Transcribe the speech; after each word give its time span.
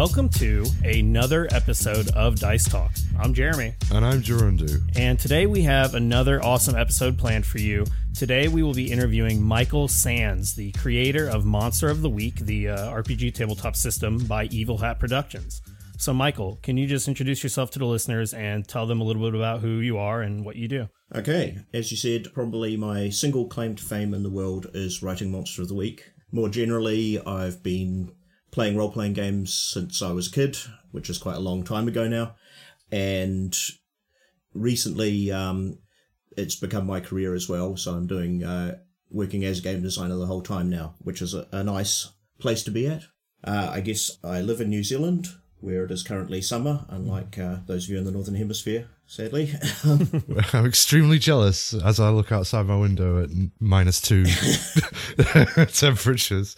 Welcome 0.00 0.30
to 0.30 0.64
another 0.82 1.46
episode 1.50 2.08
of 2.12 2.40
Dice 2.40 2.66
Talk. 2.66 2.90
I'm 3.18 3.34
Jeremy. 3.34 3.74
And 3.92 4.02
I'm 4.02 4.22
Gerundu. 4.22 4.80
And 4.96 5.18
today 5.18 5.44
we 5.44 5.60
have 5.60 5.94
another 5.94 6.42
awesome 6.42 6.74
episode 6.74 7.18
planned 7.18 7.44
for 7.44 7.58
you. 7.58 7.84
Today 8.14 8.48
we 8.48 8.62
will 8.62 8.72
be 8.72 8.90
interviewing 8.90 9.42
Michael 9.42 9.88
Sands, 9.88 10.54
the 10.54 10.72
creator 10.72 11.28
of 11.28 11.44
Monster 11.44 11.90
of 11.90 12.00
the 12.00 12.08
Week, 12.08 12.36
the 12.36 12.70
uh, 12.70 12.94
RPG 12.94 13.34
tabletop 13.34 13.76
system 13.76 14.24
by 14.24 14.44
Evil 14.44 14.78
Hat 14.78 14.98
Productions. 14.98 15.60
So, 15.98 16.14
Michael, 16.14 16.58
can 16.62 16.78
you 16.78 16.86
just 16.86 17.06
introduce 17.06 17.42
yourself 17.42 17.70
to 17.72 17.78
the 17.78 17.84
listeners 17.84 18.32
and 18.32 18.66
tell 18.66 18.86
them 18.86 19.02
a 19.02 19.04
little 19.04 19.20
bit 19.20 19.34
about 19.34 19.60
who 19.60 19.80
you 19.80 19.98
are 19.98 20.22
and 20.22 20.46
what 20.46 20.56
you 20.56 20.66
do? 20.66 20.88
Okay, 21.14 21.58
as 21.74 21.90
you 21.90 21.98
said, 21.98 22.32
probably 22.32 22.74
my 22.74 23.10
single 23.10 23.48
claim 23.48 23.74
to 23.74 23.84
fame 23.84 24.14
in 24.14 24.22
the 24.22 24.30
world 24.30 24.66
is 24.72 25.02
writing 25.02 25.30
Monster 25.30 25.60
of 25.60 25.68
the 25.68 25.74
Week. 25.74 26.10
More 26.32 26.48
generally, 26.48 27.20
I've 27.20 27.62
been 27.62 28.12
playing 28.50 28.76
role 28.76 28.90
playing 28.90 29.12
games 29.12 29.54
since 29.54 30.02
I 30.02 30.12
was 30.12 30.28
a 30.28 30.32
kid, 30.32 30.56
which 30.90 31.10
is 31.10 31.18
quite 31.18 31.36
a 31.36 31.40
long 31.40 31.62
time 31.62 31.88
ago 31.88 32.08
now. 32.08 32.34
And 32.90 33.56
recently, 34.54 35.30
um, 35.30 35.78
it's 36.36 36.56
become 36.56 36.86
my 36.86 37.00
career 37.00 37.34
as 37.34 37.48
well. 37.48 37.76
So 37.76 37.92
I'm 37.92 38.06
doing 38.06 38.44
uh, 38.44 38.78
working 39.10 39.44
as 39.44 39.58
a 39.58 39.62
game 39.62 39.82
designer 39.82 40.16
the 40.16 40.26
whole 40.26 40.42
time 40.42 40.70
now, 40.70 40.94
which 40.98 41.22
is 41.22 41.34
a, 41.34 41.46
a 41.52 41.62
nice 41.62 42.08
place 42.38 42.62
to 42.64 42.70
be 42.70 42.86
at. 42.86 43.04
Uh, 43.42 43.70
I 43.72 43.80
guess 43.80 44.18
I 44.22 44.40
live 44.40 44.60
in 44.60 44.68
New 44.68 44.84
Zealand, 44.84 45.28
where 45.60 45.84
it 45.84 45.90
is 45.90 46.02
currently 46.02 46.42
summer, 46.42 46.84
unlike 46.88 47.38
uh, 47.38 47.58
those 47.66 47.84
of 47.84 47.90
you 47.90 47.98
in 47.98 48.04
the 48.04 48.10
northern 48.10 48.34
hemisphere, 48.34 48.88
sadly. 49.06 49.52
I'm 50.52 50.66
extremely 50.66 51.18
jealous 51.18 51.74
as 51.74 52.00
I 52.00 52.10
look 52.10 52.32
outside 52.32 52.66
my 52.66 52.76
window 52.76 53.22
at 53.22 53.30
minus 53.58 54.00
two 54.00 54.24
temperatures. 55.72 56.56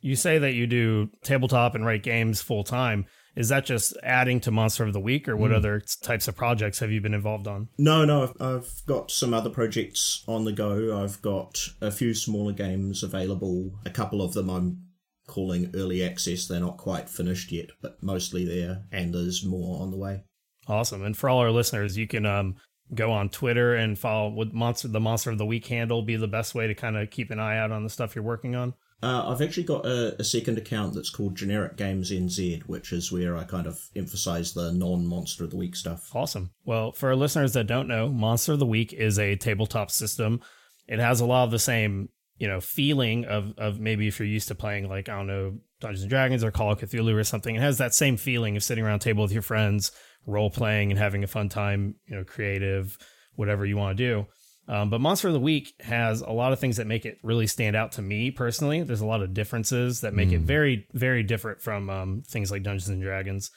You 0.00 0.16
say 0.16 0.38
that 0.38 0.54
you 0.54 0.66
do 0.66 1.10
tabletop 1.22 1.74
and 1.74 1.84
write 1.84 2.02
games 2.02 2.40
full 2.40 2.64
time. 2.64 3.06
Is 3.36 3.48
that 3.48 3.64
just 3.64 3.96
adding 4.02 4.40
to 4.40 4.50
Monster 4.50 4.84
of 4.84 4.92
the 4.92 5.00
Week, 5.00 5.28
or 5.28 5.36
what 5.36 5.52
mm. 5.52 5.56
other 5.56 5.80
types 6.02 6.26
of 6.26 6.36
projects 6.36 6.80
have 6.80 6.90
you 6.90 7.00
been 7.00 7.14
involved 7.14 7.46
on? 7.46 7.68
No, 7.78 8.04
no, 8.04 8.24
I've, 8.24 8.42
I've 8.42 8.82
got 8.86 9.10
some 9.10 9.32
other 9.32 9.50
projects 9.50 10.24
on 10.26 10.44
the 10.44 10.52
go. 10.52 11.00
I've 11.00 11.22
got 11.22 11.58
a 11.80 11.92
few 11.92 12.12
smaller 12.12 12.52
games 12.52 13.02
available. 13.02 13.78
A 13.86 13.90
couple 13.90 14.20
of 14.20 14.32
them 14.32 14.50
I'm 14.50 14.82
calling 15.28 15.70
early 15.74 16.04
access. 16.04 16.46
They're 16.46 16.60
not 16.60 16.76
quite 16.76 17.08
finished 17.08 17.52
yet, 17.52 17.70
but 17.80 18.02
mostly 18.02 18.44
there, 18.44 18.82
and 18.90 19.14
there's 19.14 19.44
more 19.44 19.80
on 19.80 19.92
the 19.92 19.96
way. 19.96 20.24
Awesome. 20.66 21.04
And 21.04 21.16
for 21.16 21.30
all 21.30 21.38
our 21.38 21.52
listeners, 21.52 21.96
you 21.96 22.08
can 22.08 22.26
um, 22.26 22.56
go 22.94 23.12
on 23.12 23.28
Twitter 23.28 23.74
and 23.74 23.98
follow 23.98 24.30
with 24.30 24.52
Monster 24.52 24.88
the 24.88 25.00
Monster 25.00 25.30
of 25.30 25.38
the 25.38 25.46
Week 25.46 25.66
handle 25.66 26.02
be 26.02 26.16
the 26.16 26.28
best 26.28 26.54
way 26.54 26.66
to 26.66 26.74
kind 26.74 26.96
of 26.96 27.10
keep 27.10 27.30
an 27.30 27.38
eye 27.38 27.58
out 27.58 27.70
on 27.70 27.84
the 27.84 27.90
stuff 27.90 28.14
you're 28.14 28.24
working 28.24 28.56
on. 28.56 28.74
Uh, 29.02 29.30
I've 29.30 29.40
actually 29.40 29.62
got 29.62 29.86
a, 29.86 30.20
a, 30.20 30.24
second 30.24 30.58
account 30.58 30.94
that's 30.94 31.08
called 31.08 31.34
Generic 31.34 31.76
Games 31.76 32.10
NZ, 32.10 32.62
which 32.64 32.92
is 32.92 33.10
where 33.10 33.34
I 33.34 33.44
kind 33.44 33.66
of 33.66 33.88
emphasize 33.96 34.52
the 34.52 34.72
non 34.72 35.06
Monster 35.06 35.44
of 35.44 35.50
the 35.50 35.56
Week 35.56 35.74
stuff. 35.74 36.14
Awesome. 36.14 36.50
Well, 36.66 36.92
for 36.92 37.08
our 37.08 37.16
listeners 37.16 37.54
that 37.54 37.66
don't 37.66 37.88
know, 37.88 38.08
Monster 38.10 38.52
of 38.52 38.58
the 38.58 38.66
Week 38.66 38.92
is 38.92 39.18
a 39.18 39.36
tabletop 39.36 39.90
system. 39.90 40.42
It 40.86 40.98
has 40.98 41.20
a 41.20 41.26
lot 41.26 41.44
of 41.44 41.50
the 41.50 41.58
same, 41.58 42.10
you 42.36 42.46
know, 42.46 42.60
feeling 42.60 43.24
of 43.24 43.54
of 43.56 43.80
maybe 43.80 44.06
if 44.06 44.18
you're 44.18 44.28
used 44.28 44.48
to 44.48 44.54
playing 44.54 44.88
like 44.88 45.08
I 45.08 45.16
don't 45.16 45.26
know 45.26 45.58
Dungeons 45.80 46.02
and 46.02 46.10
Dragons 46.10 46.44
or 46.44 46.50
Call 46.50 46.72
of 46.72 46.80
Cthulhu 46.80 47.14
or 47.14 47.24
something. 47.24 47.54
It 47.54 47.62
has 47.62 47.78
that 47.78 47.94
same 47.94 48.18
feeling 48.18 48.54
of 48.56 48.62
sitting 48.62 48.84
around 48.84 48.98
table 48.98 49.22
with 49.22 49.32
your 49.32 49.40
friends, 49.40 49.92
role 50.26 50.50
playing 50.50 50.90
and 50.90 50.98
having 50.98 51.24
a 51.24 51.28
fun 51.28 51.48
time. 51.48 51.94
You 52.06 52.16
know, 52.16 52.24
creative, 52.24 52.98
whatever 53.34 53.64
you 53.64 53.78
want 53.78 53.96
to 53.96 54.04
do. 54.04 54.26
Um, 54.68 54.88
but 54.88 55.00
Monster 55.00 55.28
of 55.28 55.34
the 55.34 55.40
Week 55.40 55.74
has 55.80 56.20
a 56.20 56.30
lot 56.30 56.52
of 56.52 56.60
things 56.60 56.76
that 56.76 56.86
make 56.86 57.04
it 57.04 57.18
really 57.22 57.46
stand 57.46 57.74
out 57.74 57.92
to 57.92 58.02
me 58.02 58.30
personally. 58.30 58.82
There's 58.82 59.00
a 59.00 59.06
lot 59.06 59.22
of 59.22 59.34
differences 59.34 60.02
that 60.02 60.14
make 60.14 60.28
mm. 60.28 60.34
it 60.34 60.40
very, 60.42 60.86
very 60.92 61.22
different 61.22 61.60
from 61.60 61.90
um, 61.90 62.22
things 62.26 62.50
like 62.50 62.62
Dungeons 62.62 62.88
and 62.88 63.02
Dragons. 63.02 63.50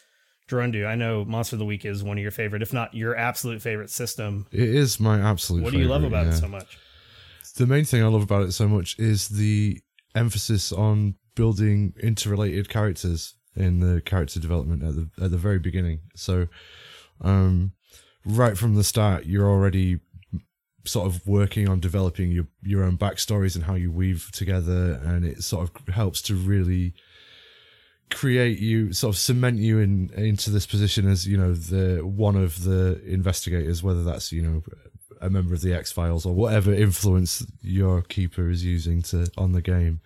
Gerundu, 0.49 0.87
I 0.87 0.95
know 0.95 1.23
Monster 1.23 1.55
of 1.55 1.59
the 1.59 1.65
Week 1.65 1.85
is 1.85 2.03
one 2.03 2.17
of 2.17 2.21
your 2.21 2.31
favorite, 2.31 2.61
if 2.61 2.73
not 2.73 2.93
your 2.93 3.15
absolute 3.15 3.61
favorite 3.61 3.89
system. 3.89 4.47
It 4.51 4.69
is 4.69 4.99
my 4.99 5.19
absolute. 5.19 5.63
What 5.63 5.71
do 5.71 5.79
you 5.79 5.87
love 5.87 6.03
about 6.03 6.25
yeah. 6.25 6.33
it 6.33 6.37
so 6.37 6.47
much? 6.47 6.77
The 7.55 7.67
main 7.67 7.85
thing 7.85 8.03
I 8.03 8.07
love 8.07 8.23
about 8.23 8.43
it 8.43 8.51
so 8.51 8.67
much 8.67 8.97
is 8.97 9.29
the 9.29 9.79
emphasis 10.15 10.71
on 10.71 11.15
building 11.35 11.93
interrelated 12.01 12.69
characters 12.69 13.35
in 13.55 13.79
the 13.79 14.01
character 14.01 14.39
development 14.39 14.83
at 14.83 14.95
the 14.95 15.09
at 15.23 15.31
the 15.31 15.37
very 15.37 15.59
beginning. 15.59 16.01
So, 16.15 16.47
um, 17.21 17.73
right 18.25 18.57
from 18.57 18.75
the 18.75 18.83
start, 18.83 19.25
you're 19.25 19.47
already 19.47 19.99
sort 20.85 21.07
of 21.07 21.25
working 21.27 21.69
on 21.69 21.79
developing 21.79 22.31
your 22.31 22.47
your 22.61 22.83
own 22.83 22.97
backstories 22.97 23.55
and 23.55 23.65
how 23.65 23.75
you 23.75 23.91
weave 23.91 24.29
together, 24.31 25.01
and 25.03 25.25
it 25.25 25.43
sort 25.43 25.69
of 25.69 25.93
helps 25.93 26.21
to 26.23 26.35
really 26.35 26.93
create 28.09 28.59
you 28.59 28.93
sort 28.93 29.15
of 29.15 29.19
cement 29.19 29.57
you 29.57 29.79
in 29.79 30.09
into 30.15 30.51
this 30.51 30.65
position 30.65 31.09
as 31.09 31.27
you 31.27 31.37
know 31.37 31.53
the 31.53 32.05
one 32.05 32.35
of 32.35 32.63
the 32.63 33.01
investigators 33.05 33.81
whether 33.81 34.03
that's 34.03 34.31
you 34.31 34.41
know 34.41 34.61
a 35.19 35.29
member 35.29 35.53
of 35.53 35.61
the 35.61 35.73
X 35.73 35.91
Files 35.91 36.25
or 36.25 36.35
whatever 36.35 36.71
influence 36.71 37.45
your 37.61 38.01
keeper 38.01 38.49
is 38.49 38.63
using 38.63 39.01
to 39.01 39.31
on 39.37 39.53
the 39.53 39.61
game 39.61 40.01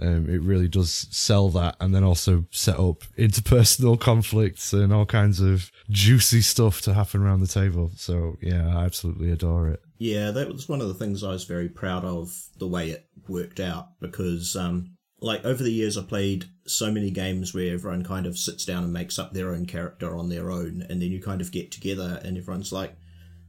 um, 0.00 0.28
it 0.28 0.40
really 0.40 0.68
does 0.68 1.06
sell 1.10 1.50
that 1.50 1.76
and 1.80 1.94
then 1.94 2.02
also 2.02 2.44
set 2.50 2.78
up 2.78 3.04
interpersonal 3.16 3.98
conflicts 3.98 4.72
and 4.72 4.92
all 4.92 5.06
kinds 5.06 5.40
of 5.40 5.70
juicy 5.88 6.40
stuff 6.40 6.80
to 6.82 6.94
happen 6.94 7.22
around 7.22 7.40
the 7.40 7.46
table. 7.46 7.92
So, 7.96 8.36
yeah, 8.40 8.76
I 8.76 8.84
absolutely 8.84 9.30
adore 9.30 9.68
it. 9.68 9.83
Yeah, 9.98 10.32
that 10.32 10.48
was 10.48 10.68
one 10.68 10.80
of 10.80 10.88
the 10.88 10.94
things 10.94 11.22
I 11.22 11.30
was 11.30 11.44
very 11.44 11.68
proud 11.68 12.04
of 12.04 12.34
the 12.58 12.66
way 12.66 12.90
it 12.90 13.06
worked 13.28 13.60
out 13.60 14.00
because, 14.00 14.56
um, 14.56 14.96
like, 15.20 15.44
over 15.44 15.62
the 15.62 15.72
years, 15.72 15.96
I 15.96 16.02
played 16.02 16.46
so 16.66 16.90
many 16.90 17.10
games 17.10 17.54
where 17.54 17.72
everyone 17.72 18.04
kind 18.04 18.26
of 18.26 18.36
sits 18.36 18.64
down 18.64 18.84
and 18.84 18.92
makes 18.92 19.18
up 19.18 19.32
their 19.32 19.54
own 19.54 19.66
character 19.66 20.16
on 20.16 20.28
their 20.28 20.50
own, 20.50 20.84
and 20.88 21.00
then 21.00 21.10
you 21.10 21.22
kind 21.22 21.40
of 21.40 21.52
get 21.52 21.70
together 21.70 22.20
and 22.24 22.36
everyone's 22.36 22.72
like, 22.72 22.96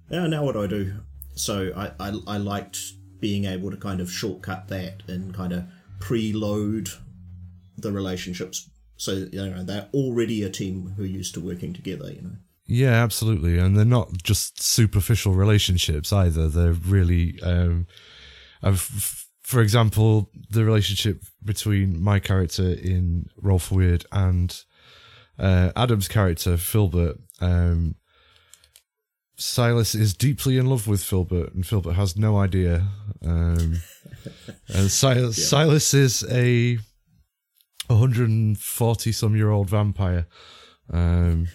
yeah, 0.09 0.27
now 0.27 0.45
what 0.45 0.53
do 0.53 0.63
I 0.63 0.67
do? 0.67 0.93
So 1.33 1.71
I, 1.75 1.91
I, 1.99 2.13
I 2.27 2.37
liked 2.37 2.79
being 3.19 3.45
able 3.45 3.71
to 3.71 3.77
kind 3.77 3.99
of 3.99 4.11
shortcut 4.11 4.67
that 4.67 5.01
and 5.07 5.33
kind 5.33 5.51
of 5.51 5.65
preload 5.99 6.95
the 7.77 7.91
relationships 7.91 8.69
so 8.97 9.27
you 9.31 9.49
know 9.49 9.63
they're 9.63 9.89
already 9.93 10.43
a 10.43 10.49
team 10.49 10.93
who 10.95 11.03
are 11.03 11.07
used 11.07 11.33
to 11.33 11.39
working 11.39 11.73
together 11.73 12.11
you 12.11 12.21
know 12.21 12.35
yeah 12.67 13.03
absolutely 13.03 13.57
and 13.57 13.77
they're 13.77 13.85
not 13.85 14.11
just 14.23 14.61
superficial 14.61 15.33
relationships 15.33 16.11
either 16.11 16.47
they're 16.47 16.73
really 16.73 17.39
um 17.43 17.85
I've, 18.63 18.81
for 19.43 19.61
example 19.61 20.29
the 20.49 20.65
relationship 20.65 21.23
between 21.43 22.01
my 22.01 22.19
character 22.19 22.71
in 22.73 23.29
Roll 23.41 23.59
for 23.59 23.75
Weird 23.75 24.05
and 24.11 24.63
uh, 25.37 25.71
adam's 25.75 26.07
character 26.07 26.57
filbert 26.57 27.17
um 27.41 27.95
Silas 29.37 29.95
is 29.95 30.13
deeply 30.13 30.57
in 30.57 30.65
love 30.67 30.87
with 30.87 31.03
Filbert, 31.03 31.53
and 31.53 31.65
Filbert 31.65 31.95
has 31.95 32.15
no 32.15 32.37
idea. 32.37 32.87
Um, 33.23 33.81
and 34.69 34.89
Silas, 34.89 35.37
yeah. 35.37 35.45
Silas 35.45 35.93
is 35.93 36.25
a 36.31 36.77
140 37.87 39.11
some 39.11 39.35
year 39.35 39.49
old 39.49 39.69
vampire, 39.69 40.27
um, 40.91 41.47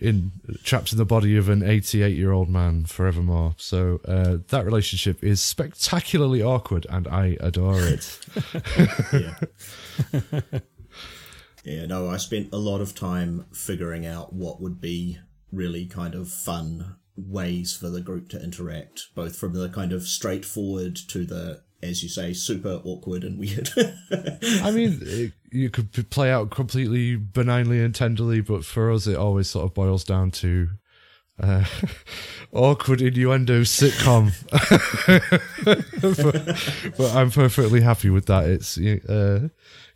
in 0.00 0.32
trapped 0.62 0.92
in 0.92 0.98
the 0.98 1.04
body 1.04 1.36
of 1.36 1.48
an 1.48 1.62
88 1.62 2.16
year 2.16 2.32
old 2.32 2.48
man 2.48 2.84
forevermore. 2.84 3.54
So 3.56 4.00
uh, 4.06 4.38
that 4.48 4.64
relationship 4.64 5.24
is 5.24 5.40
spectacularly 5.40 6.42
awkward, 6.42 6.86
and 6.90 7.08
I 7.08 7.36
adore 7.40 7.80
it. 7.80 8.18
yeah. 9.12 9.38
yeah, 11.64 11.86
no, 11.86 12.08
I 12.08 12.16
spent 12.18 12.52
a 12.52 12.58
lot 12.58 12.80
of 12.80 12.94
time 12.94 13.46
figuring 13.52 14.06
out 14.06 14.32
what 14.32 14.60
would 14.60 14.80
be 14.80 15.18
really 15.52 15.86
kind 15.86 16.14
of 16.14 16.28
fun 16.28 16.96
ways 17.16 17.76
for 17.76 17.88
the 17.88 18.00
group 18.00 18.28
to 18.30 18.42
interact, 18.42 19.08
both 19.14 19.36
from 19.36 19.54
the 19.54 19.68
kind 19.68 19.92
of 19.92 20.02
straightforward 20.04 20.96
to 21.08 21.24
the, 21.24 21.62
as 21.82 22.02
you 22.02 22.08
say, 22.08 22.32
super 22.32 22.80
awkward 22.84 23.24
and 23.24 23.38
weird. 23.38 23.70
I 24.62 24.70
mean, 24.70 25.32
you 25.50 25.70
could 25.70 26.10
play 26.10 26.30
out 26.30 26.50
completely 26.50 27.16
benignly 27.16 27.82
and 27.82 27.94
tenderly, 27.94 28.40
but 28.40 28.64
for 28.64 28.90
us, 28.90 29.06
it 29.06 29.16
always 29.16 29.48
sort 29.48 29.64
of 29.64 29.74
boils 29.74 30.04
down 30.04 30.30
to 30.32 30.68
uh, 31.42 31.64
awkward 32.52 33.00
innuendo 33.00 33.62
sitcom. 33.62 34.32
but, 36.02 36.96
but, 36.96 37.14
I'm 37.14 37.30
perfectly 37.30 37.80
happy 37.80 38.10
with 38.10 38.26
that. 38.26 38.48
It's 38.48 38.78
uh, 38.78 39.48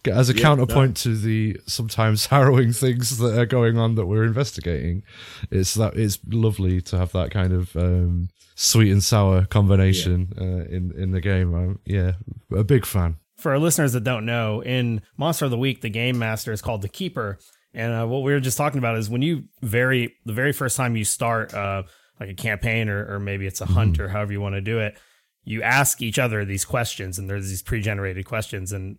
as 0.07 0.29
a 0.29 0.35
counterpoint 0.35 0.91
no. 0.91 1.13
to 1.13 1.17
the 1.17 1.61
sometimes 1.67 2.27
harrowing 2.27 2.73
things 2.73 3.19
that 3.19 3.39
are 3.39 3.47
going 3.47 3.79
on 3.79 3.95
that 3.95 4.07
we're 4.07 4.25
investigating. 4.25 5.03
It's 5.51 5.75
that 5.75 5.97
it's 5.97 6.19
lovely 6.29 6.81
to 6.83 6.99
have 6.99 7.13
that 7.13 7.31
kind 7.31 7.53
of 7.53 7.77
um, 7.77 8.29
sweet 8.55 8.91
and 8.91 9.03
sour 9.03 9.47
combination 9.47 10.33
yeah. 10.37 10.43
uh, 10.43 10.77
in 10.77 10.93
in 10.97 11.11
the 11.13 11.21
game. 11.21 11.55
I'm, 11.55 11.79
yeah, 11.85 12.13
a 12.55 12.65
big 12.65 12.87
fan. 12.87 13.17
For 13.37 13.53
our 13.53 13.59
listeners 13.59 13.93
that 13.95 14.05
don't 14.05 14.25
know, 14.25 14.63
in 14.63 15.03
Monster 15.17 15.47
of 15.47 15.51
the 15.51 15.59
Week, 15.59 15.81
the 15.81 15.91
game 15.91 16.19
master 16.19 16.53
is 16.53 16.63
called 16.63 16.83
the 16.83 16.89
Keeper, 16.89 17.39
and 17.73 17.93
uh, 17.93 18.07
what 18.07 18.23
we 18.23 18.33
were 18.33 18.41
just 18.41 18.57
talking 18.57 18.79
about 18.79 18.97
is 18.97 19.11
when 19.11 19.23
you 19.23 19.45
very 19.61 20.15
the 20.25 20.33
very 20.33 20.53
first 20.53 20.77
time 20.77 20.97
you 20.97 21.05
start 21.05 21.53
uh, 21.53 21.83
like 22.21 22.31
a 22.31 22.35
campaign 22.35 22.89
or, 22.89 23.15
or 23.15 23.19
maybe 23.19 23.47
it's 23.47 23.61
a 23.61 23.67
hunt 23.67 23.99
mm. 23.99 24.01
or 24.01 24.09
however 24.09 24.33
you 24.33 24.41
want 24.41 24.55
to 24.55 24.61
do 24.61 24.79
it, 24.79 24.97
you 25.43 25.63
ask 25.63 26.01
each 26.01 26.19
other 26.19 26.45
these 26.45 26.65
questions, 26.65 27.19
and 27.19 27.29
there's 27.29 27.49
these 27.49 27.63
pre-generated 27.63 28.25
questions, 28.25 28.73
and 28.73 28.99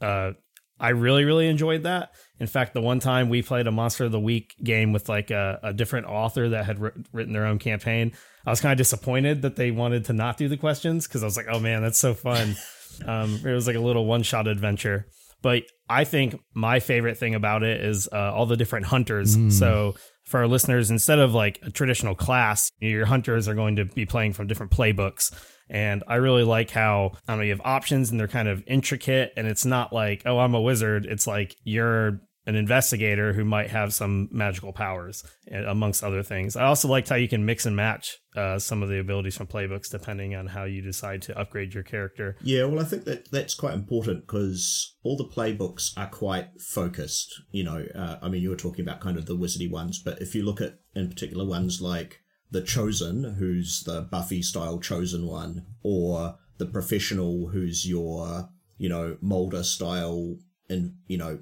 uh, 0.00 0.32
I 0.80 0.88
really, 0.88 1.24
really 1.24 1.48
enjoyed 1.48 1.84
that. 1.84 2.12
In 2.40 2.46
fact, 2.46 2.74
the 2.74 2.80
one 2.80 2.98
time 2.98 3.28
we 3.28 3.42
played 3.42 3.66
a 3.66 3.70
Monster 3.70 4.04
of 4.04 4.12
the 4.12 4.20
Week 4.20 4.54
game 4.62 4.92
with 4.92 5.08
like 5.08 5.30
a, 5.30 5.60
a 5.62 5.72
different 5.72 6.06
author 6.06 6.48
that 6.48 6.64
had 6.64 6.80
written 7.12 7.32
their 7.32 7.46
own 7.46 7.58
campaign, 7.58 8.12
I 8.44 8.50
was 8.50 8.60
kind 8.60 8.72
of 8.72 8.78
disappointed 8.78 9.42
that 9.42 9.56
they 9.56 9.70
wanted 9.70 10.06
to 10.06 10.12
not 10.12 10.36
do 10.36 10.48
the 10.48 10.56
questions 10.56 11.06
because 11.06 11.22
I 11.22 11.26
was 11.26 11.36
like, 11.36 11.46
oh 11.48 11.60
man, 11.60 11.82
that's 11.82 11.98
so 11.98 12.14
fun. 12.14 12.56
um, 13.06 13.40
it 13.44 13.52
was 13.52 13.66
like 13.66 13.76
a 13.76 13.80
little 13.80 14.06
one 14.06 14.22
shot 14.22 14.46
adventure. 14.46 15.06
But 15.42 15.64
I 15.90 16.04
think 16.04 16.40
my 16.54 16.80
favorite 16.80 17.18
thing 17.18 17.34
about 17.34 17.62
it 17.62 17.84
is 17.84 18.08
uh, 18.10 18.32
all 18.32 18.46
the 18.46 18.56
different 18.56 18.86
hunters. 18.86 19.36
Mm. 19.36 19.52
So 19.52 19.94
for 20.24 20.40
our 20.40 20.48
listeners, 20.48 20.90
instead 20.90 21.18
of 21.18 21.34
like 21.34 21.60
a 21.62 21.70
traditional 21.70 22.14
class, 22.14 22.70
your 22.80 23.04
hunters 23.04 23.46
are 23.46 23.54
going 23.54 23.76
to 23.76 23.84
be 23.84 24.06
playing 24.06 24.32
from 24.32 24.46
different 24.46 24.72
playbooks. 24.72 25.32
And 25.68 26.02
I 26.08 26.16
really 26.16 26.44
like 26.44 26.70
how 26.70 27.12
I 27.28 27.32
don't 27.32 27.38
know 27.38 27.44
you 27.44 27.50
have 27.50 27.60
options 27.64 28.10
and 28.10 28.18
they're 28.18 28.28
kind 28.28 28.48
of 28.48 28.62
intricate 28.66 29.32
and 29.36 29.46
it's 29.46 29.64
not 29.66 29.92
like, 29.92 30.22
oh, 30.24 30.38
I'm 30.38 30.54
a 30.54 30.60
wizard. 30.60 31.04
It's 31.04 31.26
like 31.26 31.54
you're 31.62 32.20
an 32.46 32.56
investigator 32.56 33.32
who 33.32 33.44
might 33.44 33.70
have 33.70 33.94
some 33.94 34.28
magical 34.30 34.72
powers, 34.72 35.24
eh, 35.50 35.62
amongst 35.66 36.04
other 36.04 36.22
things. 36.22 36.56
I 36.56 36.64
also 36.64 36.88
liked 36.88 37.08
how 37.08 37.16
you 37.16 37.28
can 37.28 37.46
mix 37.46 37.64
and 37.64 37.74
match 37.74 38.18
uh, 38.36 38.58
some 38.58 38.82
of 38.82 38.88
the 38.88 38.98
abilities 38.98 39.36
from 39.36 39.46
playbooks 39.46 39.90
depending 39.90 40.34
on 40.34 40.46
how 40.46 40.64
you 40.64 40.82
decide 40.82 41.22
to 41.22 41.38
upgrade 41.38 41.72
your 41.72 41.82
character. 41.82 42.36
Yeah, 42.42 42.64
well, 42.64 42.80
I 42.80 42.84
think 42.84 43.04
that 43.04 43.30
that's 43.30 43.54
quite 43.54 43.74
important 43.74 44.26
because 44.26 44.96
all 45.02 45.16
the 45.16 45.24
playbooks 45.24 45.96
are 45.96 46.08
quite 46.08 46.60
focused. 46.60 47.42
You 47.50 47.64
know, 47.64 47.86
uh, 47.94 48.18
I 48.22 48.28
mean, 48.28 48.42
you 48.42 48.50
were 48.50 48.56
talking 48.56 48.84
about 48.84 49.00
kind 49.00 49.16
of 49.16 49.26
the 49.26 49.36
wizardy 49.36 49.70
ones, 49.70 49.98
but 49.98 50.20
if 50.20 50.34
you 50.34 50.44
look 50.44 50.60
at 50.60 50.80
in 50.94 51.08
particular 51.08 51.46
ones 51.46 51.80
like 51.80 52.20
the 52.50 52.60
Chosen, 52.60 53.36
who's 53.38 53.82
the 53.84 54.02
Buffy 54.02 54.42
style 54.42 54.78
Chosen 54.78 55.26
one, 55.26 55.66
or 55.82 56.36
the 56.58 56.66
Professional, 56.66 57.48
who's 57.48 57.88
your 57.88 58.50
you 58.76 58.88
know 58.88 59.16
Mulder 59.20 59.62
style 59.62 60.36
and 60.68 60.94
you 61.06 61.16
know 61.16 61.40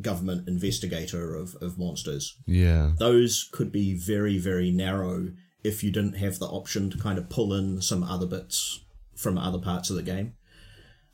government 0.00 0.48
investigator 0.48 1.34
of, 1.34 1.56
of 1.60 1.78
monsters. 1.78 2.36
Yeah. 2.46 2.92
Those 2.98 3.48
could 3.52 3.72
be 3.72 3.94
very, 3.94 4.38
very 4.38 4.70
narrow 4.70 5.32
if 5.64 5.82
you 5.82 5.90
didn't 5.90 6.14
have 6.14 6.38
the 6.38 6.46
option 6.46 6.90
to 6.90 6.98
kind 6.98 7.18
of 7.18 7.28
pull 7.28 7.52
in 7.52 7.80
some 7.82 8.02
other 8.02 8.26
bits 8.26 8.84
from 9.16 9.36
other 9.36 9.58
parts 9.58 9.90
of 9.90 9.96
the 9.96 10.02
game. 10.02 10.34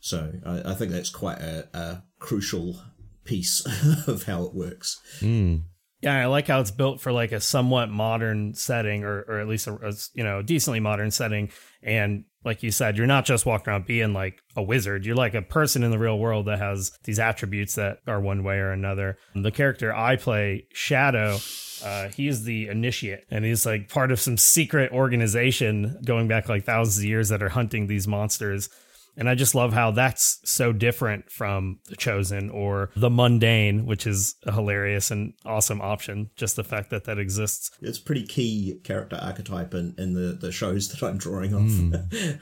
So 0.00 0.32
I, 0.44 0.72
I 0.72 0.74
think 0.74 0.92
that's 0.92 1.10
quite 1.10 1.38
a, 1.38 1.68
a 1.72 2.02
crucial 2.18 2.76
piece 3.24 3.64
of 4.06 4.24
how 4.24 4.44
it 4.44 4.54
works. 4.54 5.00
Mm. 5.20 5.62
Yeah, 6.04 6.20
I 6.20 6.26
like 6.26 6.48
how 6.48 6.60
it's 6.60 6.70
built 6.70 7.00
for 7.00 7.12
like 7.12 7.32
a 7.32 7.40
somewhat 7.40 7.88
modern 7.88 8.52
setting, 8.52 9.04
or 9.04 9.22
or 9.22 9.38
at 9.38 9.48
least 9.48 9.66
a, 9.66 9.72
a 9.74 9.94
you 10.12 10.22
know 10.22 10.42
decently 10.42 10.78
modern 10.78 11.10
setting. 11.10 11.48
And 11.82 12.24
like 12.44 12.62
you 12.62 12.70
said, 12.70 12.98
you're 12.98 13.06
not 13.06 13.24
just 13.24 13.46
walking 13.46 13.70
around 13.70 13.86
being 13.86 14.12
like 14.12 14.42
a 14.54 14.62
wizard. 14.62 15.06
You're 15.06 15.16
like 15.16 15.32
a 15.32 15.40
person 15.40 15.82
in 15.82 15.90
the 15.90 15.98
real 15.98 16.18
world 16.18 16.44
that 16.44 16.58
has 16.58 16.92
these 17.04 17.18
attributes 17.18 17.76
that 17.76 18.00
are 18.06 18.20
one 18.20 18.44
way 18.44 18.56
or 18.58 18.70
another. 18.70 19.16
The 19.34 19.50
character 19.50 19.94
I 19.94 20.16
play, 20.16 20.66
Shadow, 20.74 21.38
uh, 21.82 22.08
he's 22.08 22.44
the 22.44 22.68
initiate, 22.68 23.24
and 23.30 23.42
he's 23.42 23.64
like 23.64 23.88
part 23.88 24.12
of 24.12 24.20
some 24.20 24.36
secret 24.36 24.92
organization 24.92 26.02
going 26.04 26.28
back 26.28 26.50
like 26.50 26.64
thousands 26.64 26.98
of 26.98 27.04
years 27.04 27.30
that 27.30 27.42
are 27.42 27.48
hunting 27.48 27.86
these 27.86 28.06
monsters. 28.06 28.68
And 29.16 29.28
I 29.28 29.34
just 29.34 29.54
love 29.54 29.72
how 29.72 29.92
that's 29.92 30.40
so 30.44 30.72
different 30.72 31.30
from 31.30 31.78
The 31.86 31.96
Chosen 31.96 32.50
or 32.50 32.90
The 32.96 33.10
Mundane, 33.10 33.86
which 33.86 34.06
is 34.06 34.34
a 34.44 34.52
hilarious 34.52 35.10
and 35.10 35.34
awesome 35.44 35.80
option. 35.80 36.30
Just 36.36 36.56
the 36.56 36.64
fact 36.64 36.90
that 36.90 37.04
that 37.04 37.18
exists. 37.18 37.70
It's 37.80 37.98
pretty 37.98 38.26
key 38.26 38.80
character 38.82 39.18
archetype 39.20 39.74
in, 39.74 39.94
in 39.98 40.14
the, 40.14 40.36
the 40.40 40.50
shows 40.50 40.88
that 40.94 41.02
I'm 41.06 41.18
drawing 41.18 41.54
off. 41.54 41.62
Mm. 41.62 42.40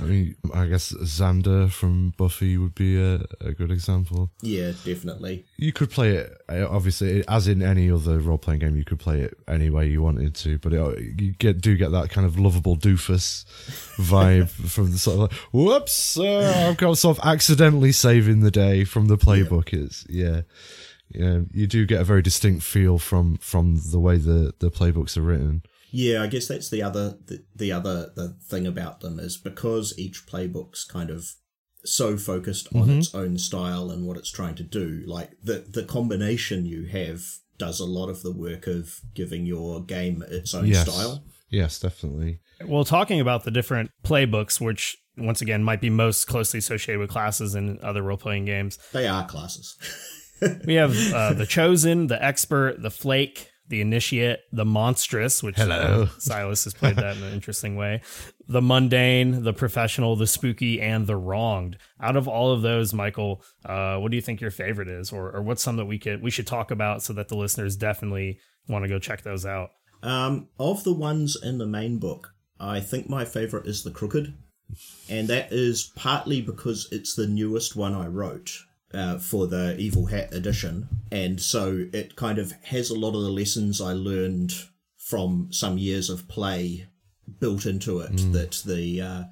I 0.00 0.04
mean, 0.04 0.34
I 0.52 0.66
guess 0.66 0.92
Xander 0.92 1.70
from 1.70 2.14
Buffy 2.16 2.58
would 2.58 2.74
be 2.74 3.00
a, 3.00 3.20
a 3.40 3.52
good 3.52 3.70
example. 3.70 4.30
Yeah, 4.42 4.72
definitely. 4.84 5.44
You 5.56 5.72
could 5.72 5.90
play 5.90 6.16
it, 6.16 6.36
uh, 6.48 6.66
obviously, 6.68 7.26
as 7.28 7.46
in 7.46 7.62
any 7.62 7.90
other 7.90 8.18
role 8.18 8.38
playing 8.38 8.60
game, 8.60 8.76
you 8.76 8.84
could 8.84 8.98
play 8.98 9.20
it 9.20 9.38
any 9.46 9.70
way 9.70 9.86
you 9.86 10.02
wanted 10.02 10.34
to, 10.36 10.58
but 10.58 10.72
it, 10.72 11.00
you 11.20 11.32
get 11.32 11.60
do 11.60 11.76
get 11.76 11.92
that 11.92 12.10
kind 12.10 12.26
of 12.26 12.38
lovable 12.38 12.76
doofus 12.76 13.44
vibe 13.96 14.48
from 14.48 14.90
the 14.90 14.98
sort 14.98 15.14
of 15.14 15.20
like, 15.20 15.32
whoops 15.52 16.07
uh, 16.16 16.68
I've 16.68 16.76
got 16.76 16.98
sort 16.98 17.18
of 17.18 17.24
accidentally 17.24 17.92
saving 17.92 18.40
the 18.40 18.50
day 18.50 18.84
from 18.84 19.06
the 19.06 19.18
playbook. 19.18 19.72
Yeah. 19.72 19.80
It's 19.80 20.06
yeah, 20.08 20.40
yeah. 21.10 21.40
You 21.52 21.66
do 21.66 21.86
get 21.86 22.00
a 22.00 22.04
very 22.04 22.22
distinct 22.22 22.62
feel 22.62 22.98
from 22.98 23.36
from 23.38 23.80
the 23.90 24.00
way 24.00 24.16
the 24.16 24.54
the 24.58 24.70
playbooks 24.70 25.16
are 25.16 25.22
written. 25.22 25.62
Yeah, 25.90 26.22
I 26.22 26.26
guess 26.26 26.48
that's 26.48 26.70
the 26.70 26.82
other 26.82 27.18
the, 27.26 27.44
the 27.54 27.72
other 27.72 28.12
the 28.14 28.36
thing 28.46 28.66
about 28.66 29.00
them 29.00 29.18
is 29.18 29.36
because 29.36 29.98
each 29.98 30.26
playbook's 30.26 30.84
kind 30.84 31.10
of 31.10 31.34
so 31.84 32.16
focused 32.16 32.68
on 32.74 32.82
mm-hmm. 32.82 32.98
its 32.98 33.14
own 33.14 33.38
style 33.38 33.90
and 33.90 34.06
what 34.06 34.16
it's 34.16 34.30
trying 34.30 34.54
to 34.56 34.62
do. 34.62 35.02
Like 35.06 35.32
the 35.42 35.64
the 35.68 35.84
combination 35.84 36.66
you 36.66 36.86
have 36.86 37.22
does 37.58 37.80
a 37.80 37.86
lot 37.86 38.08
of 38.08 38.22
the 38.22 38.32
work 38.32 38.66
of 38.66 39.00
giving 39.14 39.46
your 39.46 39.82
game 39.82 40.22
its 40.28 40.54
own 40.54 40.66
yes. 40.66 40.88
style. 40.88 41.24
Yes, 41.50 41.78
definitely. 41.78 42.40
Well, 42.64 42.84
talking 42.84 43.20
about 43.20 43.44
the 43.44 43.50
different 43.50 43.90
playbooks, 44.04 44.60
which 44.60 44.96
once 45.16 45.40
again 45.40 45.62
might 45.64 45.80
be 45.80 45.90
most 45.90 46.26
closely 46.26 46.58
associated 46.58 47.00
with 47.00 47.10
classes 47.10 47.54
in 47.54 47.78
other 47.82 48.02
role 48.02 48.16
playing 48.16 48.44
games. 48.44 48.78
They 48.92 49.06
are 49.06 49.26
classes. 49.26 49.76
we 50.66 50.74
have 50.74 50.94
uh, 51.12 51.32
the 51.34 51.46
chosen, 51.46 52.06
the 52.06 52.22
expert, 52.22 52.80
the 52.80 52.90
flake, 52.90 53.50
the 53.68 53.80
initiate, 53.80 54.40
the 54.52 54.64
monstrous, 54.64 55.42
which 55.42 55.56
Hello. 55.56 56.04
Uh, 56.04 56.06
Silas 56.18 56.64
has 56.64 56.74
played 56.74 56.96
that 56.96 57.16
in 57.16 57.22
an 57.22 57.32
interesting 57.32 57.76
way, 57.76 58.00
the 58.46 58.62
mundane, 58.62 59.42
the 59.42 59.52
professional, 59.52 60.16
the 60.16 60.26
spooky, 60.26 60.80
and 60.80 61.06
the 61.06 61.16
wronged. 61.16 61.76
Out 62.00 62.16
of 62.16 62.26
all 62.26 62.52
of 62.52 62.62
those, 62.62 62.94
Michael, 62.94 63.42
uh, 63.64 63.98
what 63.98 64.10
do 64.10 64.16
you 64.16 64.22
think 64.22 64.40
your 64.40 64.50
favorite 64.50 64.88
is, 64.88 65.12
or, 65.12 65.34
or 65.34 65.42
what's 65.42 65.62
some 65.62 65.76
that 65.76 65.84
we 65.86 65.98
could 65.98 66.22
we 66.22 66.30
should 66.30 66.46
talk 66.46 66.70
about 66.70 67.02
so 67.02 67.12
that 67.12 67.28
the 67.28 67.36
listeners 67.36 67.76
definitely 67.76 68.38
want 68.68 68.84
to 68.84 68.88
go 68.88 68.98
check 68.98 69.22
those 69.22 69.44
out? 69.44 69.70
Um, 70.02 70.48
of 70.58 70.84
the 70.84 70.92
ones 70.92 71.36
in 71.42 71.58
the 71.58 71.66
main 71.66 71.98
book, 71.98 72.34
I 72.60 72.80
think 72.80 73.08
my 73.08 73.24
favorite 73.24 73.66
is 73.66 73.82
the 73.82 73.90
crooked 73.90 74.34
and 75.08 75.28
that 75.28 75.52
is 75.52 75.92
partly 75.96 76.40
because 76.40 76.88
it's 76.92 77.14
the 77.14 77.26
newest 77.26 77.76
one 77.76 77.94
I 77.94 78.06
wrote. 78.06 78.64
Uh, 78.94 79.18
for 79.18 79.46
the 79.46 79.76
Evil 79.76 80.06
Hat 80.06 80.32
edition, 80.32 80.88
and 81.12 81.38
so 81.42 81.84
it 81.92 82.16
kind 82.16 82.38
of 82.38 82.52
has 82.62 82.88
a 82.88 82.98
lot 82.98 83.14
of 83.14 83.20
the 83.20 83.28
lessons 83.28 83.82
I 83.82 83.92
learned 83.92 84.54
from 84.96 85.48
some 85.50 85.76
years 85.76 86.08
of 86.08 86.26
play 86.26 86.88
built 87.38 87.66
into 87.66 87.98
it. 87.98 88.12
Mm. 88.12 88.32
That 88.32 88.62
the 88.64 89.00
uh, 89.02 89.22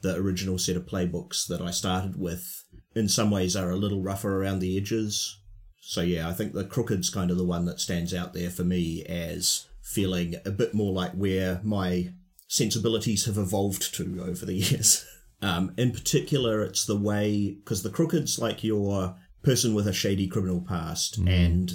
the 0.00 0.16
original 0.16 0.56
set 0.56 0.76
of 0.76 0.86
playbooks 0.86 1.46
that 1.48 1.60
I 1.60 1.72
started 1.72 2.18
with, 2.18 2.64
in 2.94 3.06
some 3.06 3.30
ways, 3.30 3.54
are 3.54 3.70
a 3.70 3.76
little 3.76 4.00
rougher 4.00 4.40
around 4.40 4.60
the 4.60 4.78
edges. 4.78 5.38
So 5.82 6.00
yeah, 6.00 6.26
I 6.26 6.32
think 6.32 6.54
the 6.54 6.64
Crooked's 6.64 7.10
kind 7.10 7.30
of 7.30 7.36
the 7.36 7.44
one 7.44 7.66
that 7.66 7.80
stands 7.80 8.14
out 8.14 8.32
there 8.32 8.48
for 8.48 8.64
me 8.64 9.04
as 9.04 9.66
feeling 9.82 10.36
a 10.44 10.50
bit 10.50 10.72
more 10.72 10.92
like 10.92 11.12
where 11.12 11.60
my 11.62 12.12
sensibilities 12.48 13.26
have 13.26 13.36
evolved 13.36 13.94
to 13.94 14.22
over 14.22 14.46
the 14.46 14.54
years. 14.54 15.04
Um, 15.40 15.74
in 15.76 15.90
particular, 15.90 16.62
it's 16.62 16.86
the 16.86 16.96
way 16.96 17.56
because 17.58 17.82
the 17.82 17.90
crooked's 17.90 18.38
like 18.38 18.62
your 18.62 19.16
person 19.42 19.74
with 19.74 19.88
a 19.88 19.92
shady 19.92 20.28
criminal 20.28 20.60
past, 20.60 21.20
mm. 21.20 21.28
and 21.28 21.72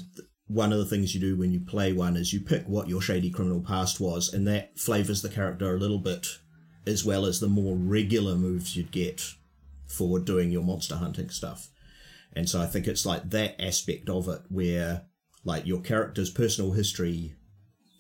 one 0.48 0.72
of 0.72 0.80
the 0.80 0.86
things 0.86 1.14
you 1.14 1.20
do 1.20 1.36
when 1.36 1.52
you 1.52 1.60
play 1.60 1.92
one 1.92 2.16
is 2.16 2.32
you 2.32 2.40
pick 2.40 2.66
what 2.66 2.88
your 2.88 3.02
shady 3.02 3.30
criminal 3.30 3.62
past 3.62 4.00
was, 4.00 4.34
and 4.34 4.48
that 4.48 4.80
flavors 4.80 5.22
the 5.22 5.30
character 5.30 5.76
a 5.76 5.80
little 5.80 6.00
bit, 6.00 6.28
as 6.86 7.04
well 7.04 7.26
as 7.26 7.42
the 7.42 7.50
more 7.50 7.76
regular 7.76 8.36
moves 8.36 8.78
you'd 8.78 8.92
get 8.92 9.34
for 9.86 10.20
doing 10.20 10.50
your 10.50 10.64
monster 10.64 10.96
hunting 10.96 11.30
stuff. 11.30 11.70
And 12.34 12.48
so 12.48 12.62
I 12.62 12.68
think 12.68 12.88
it's 12.88 13.06
like 13.06 13.30
that 13.32 13.62
aspect 13.62 14.10
of 14.10 14.30
it 14.30 14.42
where 14.50 15.04
like 15.44 15.66
your 15.66 15.82
character's 15.82 16.30
personal 16.30 16.72
history 16.72 17.36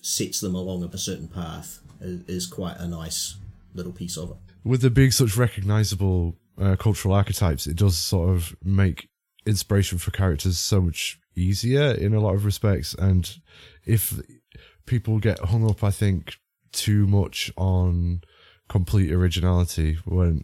sets 0.07 0.39
them 0.39 0.55
along 0.55 0.83
a 0.93 0.97
certain 0.97 1.27
path 1.27 1.79
is, 1.99 2.47
quite 2.47 2.77
a 2.77 2.87
nice 2.87 3.35
little 3.73 3.91
piece 3.91 4.17
of 4.17 4.31
it. 4.31 4.37
With 4.63 4.81
the 4.81 4.89
being 4.89 5.11
such 5.11 5.35
recognizable 5.35 6.37
uh, 6.57 6.77
cultural 6.77 7.13
archetypes, 7.13 7.67
it 7.67 7.75
does 7.75 7.97
sort 7.97 8.29
of 8.29 8.55
make 8.63 9.09
inspiration 9.45 9.97
for 9.97 10.11
characters 10.11 10.57
so 10.57 10.79
much 10.81 11.19
easier 11.35 11.91
in 11.91 12.13
a 12.13 12.21
lot 12.21 12.35
of 12.35 12.45
respects. 12.45 12.93
And 12.93 13.29
if 13.85 14.19
people 14.85 15.19
get 15.19 15.39
hung 15.39 15.69
up, 15.69 15.83
I 15.83 15.91
think, 15.91 16.35
too 16.71 17.05
much 17.05 17.51
on 17.57 18.21
complete 18.69 19.11
originality 19.11 19.97
when 20.05 20.41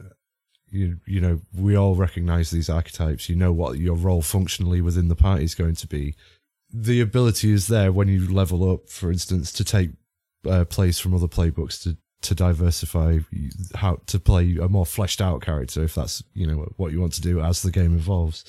you 0.69 0.97
you 1.05 1.19
know 1.19 1.41
we 1.53 1.75
all 1.75 1.93
recognize 1.93 2.49
these 2.49 2.69
archetypes 2.69 3.27
you 3.27 3.35
know 3.35 3.51
what 3.51 3.77
your 3.77 3.97
role 3.97 4.21
functionally 4.21 4.79
within 4.79 5.09
the 5.09 5.15
party 5.15 5.43
is 5.43 5.53
going 5.53 5.75
to 5.75 5.85
be 5.85 6.15
the 6.73 6.99
ability 7.01 7.51
is 7.51 7.67
there 7.67 7.91
when 7.91 8.07
you 8.07 8.27
level 8.33 8.69
up 8.69 8.89
for 8.89 9.11
instance 9.11 9.51
to 9.51 9.63
take 9.63 9.91
uh, 10.49 10.65
plays 10.65 10.99
from 10.99 11.13
other 11.13 11.27
playbooks 11.27 11.81
to 11.83 11.95
to 12.21 12.33
diversify 12.33 13.19
how 13.75 13.97
to 14.07 14.17
play 14.17 14.55
a 14.61 14.67
more 14.69 14.85
fleshed 14.85 15.21
out 15.21 15.41
character 15.41 15.83
if 15.83 15.93
that's 15.93 16.23
you 16.33 16.47
know 16.47 16.65
what 16.77 16.91
you 16.91 16.99
want 16.99 17.13
to 17.13 17.21
do 17.21 17.39
as 17.39 17.61
the 17.61 17.71
game 17.71 17.95
evolves. 17.95 18.43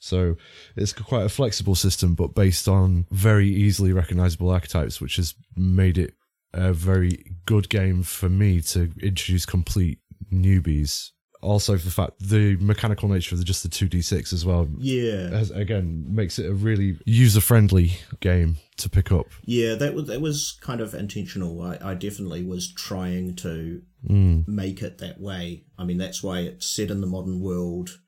So 0.00 0.36
it's 0.76 0.92
quite 0.92 1.24
a 1.24 1.28
flexible 1.28 1.74
system 1.74 2.14
but 2.14 2.34
based 2.34 2.68
on 2.68 3.06
very 3.10 3.48
easily 3.48 3.92
recognizable 3.92 4.50
archetypes 4.50 5.00
which 5.00 5.16
has 5.16 5.34
made 5.56 5.98
it 5.98 6.14
a 6.54 6.72
very 6.72 7.34
good 7.44 7.68
game 7.68 8.04
for 8.04 8.28
me 8.28 8.60
to 8.62 8.92
introduce 9.02 9.44
complete 9.44 9.98
newbies 10.32 11.10
also 11.40 11.78
for 11.78 11.84
the 11.84 11.90
fact 11.90 12.18
the 12.20 12.56
mechanical 12.56 13.08
nature 13.08 13.34
of 13.34 13.38
the, 13.38 13.44
just 13.44 13.62
the 13.62 13.68
two 13.68 13.88
d 13.88 14.02
six 14.02 14.32
as 14.32 14.44
well. 14.44 14.68
Yeah, 14.78 15.30
As, 15.32 15.50
again, 15.50 16.06
makes 16.08 16.38
it 16.38 16.46
a 16.50 16.54
really 16.54 16.98
user 17.06 17.40
friendly 17.40 17.92
game 18.20 18.56
to 18.78 18.88
pick 18.90 19.10
up. 19.12 19.26
yeah, 19.44 19.74
that 19.74 19.94
was 19.94 20.06
that 20.08 20.20
was 20.20 20.58
kind 20.60 20.80
of 20.80 20.94
intentional. 20.94 21.62
I, 21.62 21.78
I 21.82 21.94
definitely 21.94 22.42
was 22.44 22.72
trying 22.72 23.36
to 23.36 23.82
make 24.08 24.80
it 24.82 24.98
that 24.98 25.20
way. 25.20 25.64
I 25.78 25.84
mean, 25.84 25.98
that's 25.98 26.22
why 26.22 26.40
it's 26.40 26.68
set 26.68 26.90
in 26.90 27.00
the 27.00 27.06
modern 27.06 27.40
world, 27.40 27.98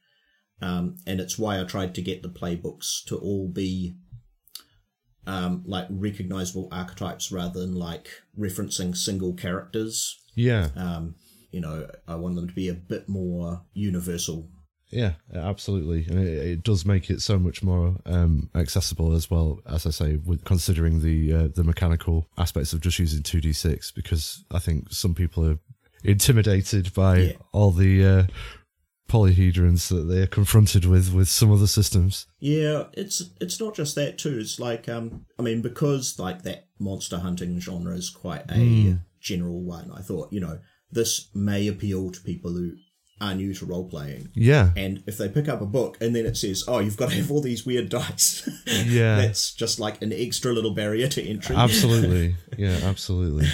um, 0.62 0.96
and 1.06 1.20
it's 1.20 1.38
why 1.38 1.60
I 1.60 1.64
tried 1.64 1.94
to 1.96 2.02
get 2.02 2.22
the 2.22 2.28
playbooks 2.28 3.04
to 3.06 3.16
all 3.16 3.48
be 3.48 3.96
um, 5.26 5.62
like 5.66 5.86
recognizable 5.90 6.68
archetypes 6.72 7.30
rather 7.30 7.60
than 7.60 7.74
like 7.74 8.08
referencing 8.38 8.96
single 8.96 9.34
characters. 9.34 10.16
Yeah, 10.34 10.68
Um, 10.76 11.16
you 11.50 11.60
know, 11.60 11.88
I 12.08 12.14
want 12.16 12.36
them 12.36 12.48
to 12.48 12.54
be 12.54 12.68
a 12.68 12.74
bit 12.74 13.08
more 13.08 13.62
universal. 13.74 14.48
yeah, 14.90 15.12
absolutely, 15.34 16.04
and 16.08 16.18
it, 16.18 16.46
it 16.52 16.62
does 16.64 16.84
make 16.84 17.10
it 17.10 17.20
so 17.22 17.38
much 17.38 17.62
more 17.62 17.96
um, 18.06 18.50
accessible 18.54 19.12
as 19.12 19.30
well. 19.30 19.60
As 19.66 19.86
I 19.86 19.90
say, 19.90 20.16
with 20.16 20.44
considering 20.44 21.00
the 21.02 21.32
uh, 21.32 21.48
the 21.54 21.64
mechanical 21.64 22.26
aspects 22.38 22.72
of 22.72 22.80
just 22.80 22.98
using 22.98 23.22
two 23.22 23.40
d 23.40 23.52
six, 23.52 23.90
because 23.92 24.44
I 24.50 24.58
think 24.58 24.92
some 24.92 25.14
people 25.14 25.48
are 25.48 25.58
intimidated 26.02 26.92
by 26.94 27.18
Yeah. 27.18 27.32
all 27.52 27.70
the 27.72 28.04
uh, 28.06 28.26
polyhedrons 29.08 29.88
that 29.88 30.04
they 30.04 30.22
are 30.22 30.26
confronted 30.26 30.84
with 30.84 31.12
with 31.12 31.28
some 31.28 31.52
other 31.52 31.66
systems. 31.66 32.26
Yeah, 32.38 32.84
it's 32.94 33.22
it's 33.40 33.60
not 33.60 33.74
just 33.74 33.94
that 33.96 34.18
too. 34.18 34.38
It's 34.38 34.58
like 34.60 34.88
um, 34.88 35.26
I 35.38 35.42
mean, 35.42 35.62
because 35.62 36.18
like 36.18 36.42
that 36.42 36.68
monster 36.78 37.18
hunting 37.18 37.58
genre 37.60 37.94
is 37.94 38.10
quite 38.10 38.44
a 38.50 38.96
general 39.20 39.62
one. 39.62 39.90
I 39.92 40.00
thought 40.02 40.32
you 40.32 40.40
know 40.40 40.58
this 40.92 41.28
may 41.34 41.66
appeal 41.68 42.10
to 42.10 42.20
people 42.20 42.52
who 42.52 42.72
are 43.20 43.34
new 43.34 43.52
to 43.52 43.66
role 43.66 43.86
playing. 43.88 44.28
Yeah, 44.34 44.70
And 44.76 45.02
if 45.06 45.18
they 45.18 45.28
pick 45.28 45.46
up 45.48 45.60
a 45.60 45.66
book 45.66 45.98
and 46.00 46.16
then 46.16 46.24
it 46.24 46.36
says, 46.38 46.64
"Oh, 46.66 46.78
you've 46.78 46.96
got 46.96 47.10
to 47.10 47.16
have 47.16 47.30
all 47.30 47.42
these 47.42 47.66
weird 47.66 47.90
dice," 47.90 48.48
Yeah. 48.66 49.16
that's 49.16 49.54
just 49.54 49.78
like 49.78 50.00
an 50.02 50.12
extra 50.12 50.52
little 50.52 50.72
barrier 50.74 51.06
to 51.08 51.22
entry. 51.22 51.54
absolutely. 51.56 52.36
Yeah, 52.58 52.78
absolutely. 52.82 53.46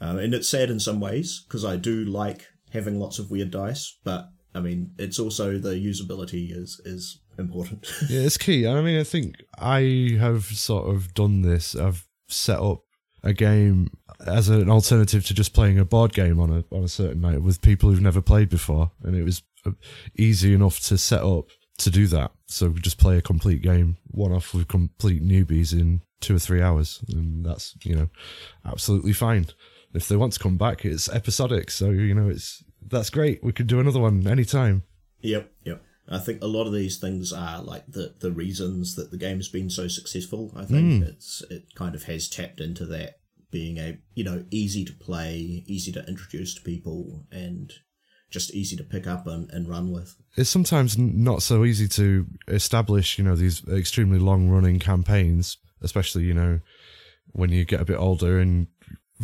Um, 0.00 0.18
and 0.18 0.34
it's 0.34 0.48
sad 0.48 0.70
in 0.70 0.78
some 0.80 1.00
ways 1.00 1.44
because 1.46 1.64
I 1.64 1.76
do 1.76 2.04
like 2.04 2.46
having 2.72 2.98
lots 2.98 3.18
of 3.18 3.30
weird 3.30 3.50
dice, 3.52 3.96
but 4.04 4.28
I 4.54 4.60
mean, 4.60 4.92
it's 4.98 5.18
also 5.18 5.58
the 5.58 5.74
usability 5.74 6.50
is 6.50 6.80
is 6.84 7.20
important. 7.38 7.86
Yeah, 8.08 8.20
it's 8.22 8.36
key. 8.38 8.66
I 8.66 8.80
mean, 8.82 8.98
I 8.98 9.04
think 9.04 9.36
I 9.58 10.16
have 10.18 10.44
sort 10.46 10.92
of 10.94 11.14
done 11.14 11.42
this. 11.42 11.74
I've 11.76 12.04
set 12.28 12.58
up 12.58 12.80
a 13.22 13.32
game 13.32 13.88
as 14.24 14.48
an 14.48 14.70
alternative 14.70 15.24
to 15.26 15.34
just 15.34 15.52
playing 15.52 15.78
a 15.78 15.84
board 15.84 16.12
game 16.12 16.40
on 16.40 16.50
a 16.50 16.74
on 16.74 16.84
a 16.84 16.88
certain 16.88 17.20
night 17.20 17.42
with 17.42 17.60
people 17.60 17.90
who've 17.90 18.00
never 18.00 18.22
played 18.22 18.48
before, 18.48 18.90
and 19.02 19.16
it 19.16 19.24
was 19.24 19.42
uh, 19.64 19.72
easy 20.16 20.54
enough 20.54 20.80
to 20.80 20.98
set 20.98 21.22
up 21.22 21.46
to 21.78 21.90
do 21.90 22.06
that. 22.08 22.32
So 22.46 22.68
we 22.68 22.80
just 22.80 22.98
play 22.98 23.18
a 23.18 23.22
complete 23.22 23.62
game, 23.62 23.98
one 24.08 24.32
off 24.32 24.54
with 24.54 24.68
complete 24.68 25.22
newbies 25.22 25.72
in 25.72 26.02
two 26.20 26.36
or 26.36 26.38
three 26.38 26.62
hours, 26.62 27.04
and 27.08 27.44
that's 27.44 27.76
you 27.84 27.94
know 27.94 28.08
absolutely 28.64 29.12
fine. 29.12 29.46
If 29.94 30.08
they 30.08 30.16
want 30.16 30.32
to 30.34 30.38
come 30.38 30.56
back, 30.56 30.84
it's 30.84 31.08
episodic, 31.08 31.70
so 31.70 31.90
you 31.90 32.14
know 32.14 32.28
it's 32.28 32.64
that's 32.82 33.10
great. 33.10 33.42
We 33.42 33.52
could 33.52 33.66
do 33.66 33.80
another 33.80 34.00
one 34.00 34.26
anytime. 34.26 34.84
Yep, 35.20 35.50
yep. 35.64 35.82
I 36.08 36.18
think 36.18 36.42
a 36.42 36.46
lot 36.46 36.66
of 36.66 36.72
these 36.72 36.98
things 36.98 37.32
are 37.32 37.62
like 37.62 37.84
the 37.88 38.14
the 38.20 38.30
reasons 38.30 38.94
that 38.94 39.10
the 39.10 39.18
game's 39.18 39.48
been 39.48 39.70
so 39.70 39.88
successful. 39.88 40.52
I 40.56 40.64
think 40.64 41.04
it's 41.04 41.42
it 41.50 41.74
kind 41.74 41.94
of 41.94 42.04
has 42.04 42.28
tapped 42.28 42.60
into 42.60 42.86
that 42.86 43.18
being 43.58 43.78
a 43.78 43.88
you 44.18 44.24
know 44.28 44.38
easy 44.50 44.84
to 44.84 44.92
play, 45.08 45.34
easy 45.74 45.90
to 45.92 46.02
introduce 46.12 46.54
to 46.54 46.60
people, 46.72 47.24
and 47.30 47.72
just 48.36 48.54
easy 48.60 48.76
to 48.76 48.84
pick 48.84 49.06
up 49.06 49.26
and, 49.26 49.48
and 49.50 49.68
run 49.68 49.86
with. 49.96 50.10
it's 50.36 50.50
sometimes 50.50 50.98
not 50.98 51.40
so 51.42 51.64
easy 51.64 51.88
to 51.88 52.26
establish, 52.48 53.18
you 53.18 53.24
know, 53.24 53.36
these 53.36 53.58
extremely 53.68 54.18
long 54.18 54.48
running 54.50 54.78
campaigns, 54.80 55.56
especially, 55.80 56.24
you 56.24 56.34
know, 56.34 56.60
when 57.40 57.50
you 57.50 57.64
get 57.64 57.80
a 57.80 57.84
bit 57.92 57.98
older 58.08 58.38
and 58.40 58.66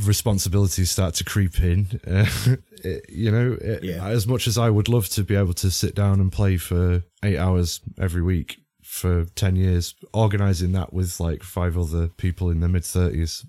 responsibilities 0.07 0.91
start 0.91 1.15
to 1.17 1.25
creep 1.25 1.61
in. 1.61 2.01
Uh, 2.07 2.27
it, 2.85 3.05
you 3.11 3.31
know, 3.31 3.57
it- 3.61 3.85
Yeah. 3.85 4.07
as 4.07 4.27
much 4.27 4.47
as 4.47 4.57
I 4.57 4.71
would 4.71 4.89
love 4.89 5.09
to 5.11 5.23
be 5.25 5.35
able 5.37 5.55
to 5.55 5.71
sit 5.71 5.95
down 5.95 6.21
and 6.21 6.31
play 6.33 6.57
for 6.57 7.03
eight 7.23 7.39
hours 7.39 7.81
every 8.01 8.23
week 8.23 8.59
for 8.93 9.25
10 9.25 9.57
years, 9.57 9.95
organizing 10.13 10.73
that 10.73 10.93
with 10.93 11.19
like 11.19 11.43
five 11.43 11.79
other 11.79 12.09
people 12.09 12.51
in 12.51 12.61
their 12.61 12.69
mid 12.69 12.83
30s 12.83 13.47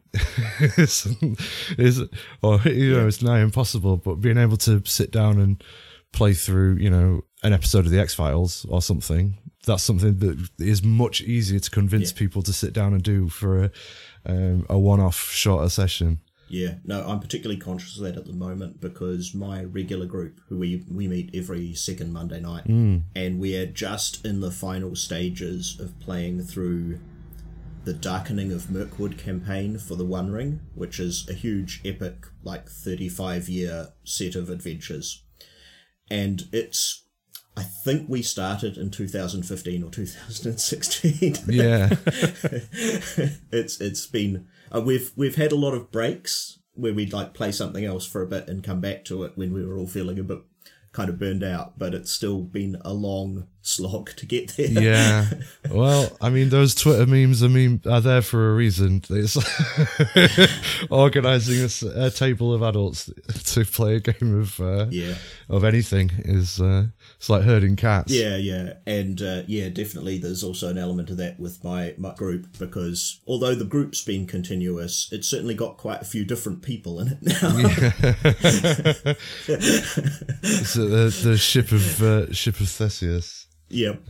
is, 0.77 1.05
is, 1.77 2.01
or, 2.41 2.61
you 2.61 2.95
know, 2.95 3.07
it's 3.07 3.21
nigh 3.21 3.41
impossible, 3.41 3.97
but 3.97 4.15
being 4.21 4.37
able 4.37 4.55
to 4.55 4.81
sit 4.85 5.11
down 5.11 5.41
and 5.41 5.61
play 6.13 6.33
through, 6.33 6.75
you 6.75 6.89
know, 6.89 7.23
an 7.43 7.51
episode 7.51 7.83
of 7.85 7.91
the 7.91 7.99
X 7.99 8.13
Files 8.13 8.65
or 8.69 8.81
something. 8.81 9.37
That's 9.65 9.83
something 9.83 10.17
that 10.19 10.49
is 10.59 10.81
much 10.81 11.19
easier 11.21 11.59
to 11.59 11.69
convince 11.69 12.11
Yeah. 12.13 12.19
people 12.19 12.41
to 12.43 12.53
sit 12.53 12.71
down 12.71 12.93
and 12.93 13.03
do 13.03 13.27
for 13.27 13.65
a 13.65 13.71
um, 14.25 14.65
a 14.69 14.79
one-off 14.79 15.19
shorter 15.29 15.67
session. 15.67 16.19
Yeah, 16.53 16.75
no, 16.85 17.01
I'm 17.01 17.19
particularly 17.19 17.59
conscious 17.59 17.97
of 17.97 18.03
that 18.03 18.15
at 18.15 18.27
the 18.27 18.31
moment 18.31 18.79
because 18.79 19.33
my 19.33 19.63
regular 19.63 20.05
group, 20.05 20.39
who 20.49 20.59
we 20.59 20.85
we 20.87 21.07
meet 21.07 21.31
every 21.33 21.73
second 21.73 22.13
Monday 22.13 22.39
night, 22.39 22.65
hmm. 22.65 22.97
and 23.15 23.39
we 23.39 23.55
are 23.57 23.65
just 23.65 24.23
in 24.23 24.39
the 24.39 24.51
final 24.51 24.95
stages 24.95 25.79
of 25.79 25.99
playing 25.99 26.43
through 26.43 26.99
the 27.85 27.93
Darkening 27.93 28.51
of 28.51 28.69
Mirkwood 28.69 29.17
campaign 29.17 29.79
for 29.79 29.95
the 29.95 30.05
One 30.05 30.31
Ring, 30.31 30.59
which 30.75 30.99
is 30.99 31.27
a 31.27 31.33
huge, 31.33 31.81
epic, 31.83 32.27
like 32.43 32.69
35 32.69 33.49
year 33.49 33.87
set 34.03 34.35
of 34.35 34.51
adventures, 34.51 35.23
and 36.11 36.43
it's. 36.51 36.99
I 37.57 37.63
think 37.63 38.09
we 38.09 38.21
started 38.21 38.77
in 38.77 38.89
2015 38.91 39.83
or 39.83 39.89
2016 39.91 41.35
Yeah, 41.47 41.89
it's 43.51 43.81
it's 43.81 44.05
been 44.07 44.47
uh, 44.73 44.81
we've 44.81 45.11
we've 45.15 45.35
had 45.35 45.51
a 45.51 45.57
lot 45.57 45.73
of 45.73 45.91
breaks 45.91 46.59
where 46.73 46.93
we'd 46.93 47.13
like 47.13 47.33
play 47.33 47.51
something 47.51 47.85
else 47.85 48.05
for 48.05 48.21
a 48.21 48.27
bit 48.27 48.47
and 48.47 48.63
come 48.63 48.81
back 48.81 49.05
to 49.05 49.23
it 49.23 49.33
when 49.35 49.53
we 49.53 49.65
were 49.65 49.77
all 49.77 49.87
feeling 49.87 50.17
a 50.17 50.23
bit 50.23 50.39
kind 50.91 51.09
of 51.09 51.19
burned 51.19 51.43
out 51.43 51.77
but 51.77 51.93
it's 51.93 52.11
still 52.11 52.41
been 52.41 52.77
a 52.81 52.93
long 52.93 53.47
slog 53.65 54.11
to 54.17 54.25
get 54.25 54.55
there 54.57 54.67
yeah. 54.67 55.25
Well, 55.71 56.15
I 56.21 56.29
mean, 56.29 56.49
those 56.49 56.75
Twitter 56.75 57.05
memes, 57.07 57.41
I 57.41 57.47
mean, 57.47 57.81
are 57.89 58.01
there 58.01 58.21
for 58.21 58.51
a 58.51 58.53
reason. 58.53 59.01
It's 59.09 59.37
organizing 60.89 61.89
a 61.95 62.09
table 62.11 62.53
of 62.53 62.61
adults 62.61 63.09
to 63.53 63.65
play 63.65 63.95
a 63.95 63.99
game 64.01 64.39
of 64.39 64.59
uh, 64.59 64.87
yeah 64.89 65.15
of 65.49 65.63
anything 65.63 66.11
is 66.25 66.59
uh, 66.59 66.85
it's 67.17 67.29
like 67.29 67.43
herding 67.43 67.75
cats. 67.75 68.11
yeah 68.11 68.35
yeah 68.35 68.73
and 68.85 69.21
uh, 69.21 69.43
yeah 69.47 69.69
definitely 69.69 70.17
there's 70.17 70.43
also 70.43 70.69
an 70.69 70.77
element 70.77 71.09
of 71.09 71.17
that 71.17 71.39
with 71.39 71.63
my, 71.63 71.93
my 71.97 72.13
group 72.15 72.47
because 72.59 73.21
although 73.27 73.55
the 73.55 73.63
group's 73.65 74.03
been 74.03 74.27
continuous 74.27 75.09
it's 75.11 75.27
certainly 75.27 75.55
got 75.55 75.77
quite 75.77 76.01
a 76.01 76.05
few 76.05 76.25
different 76.25 76.61
people 76.61 76.99
in 76.99 77.07
it 77.07 77.21
now 77.21 79.13
It's 79.47 80.77
uh, 80.77 80.81
the, 80.85 81.19
the 81.23 81.37
ship 81.37 81.71
of 81.71 82.01
uh, 82.03 82.31
ship 82.33 82.59
of 82.59 82.69
Theseus, 82.69 83.47
yep 83.69 84.01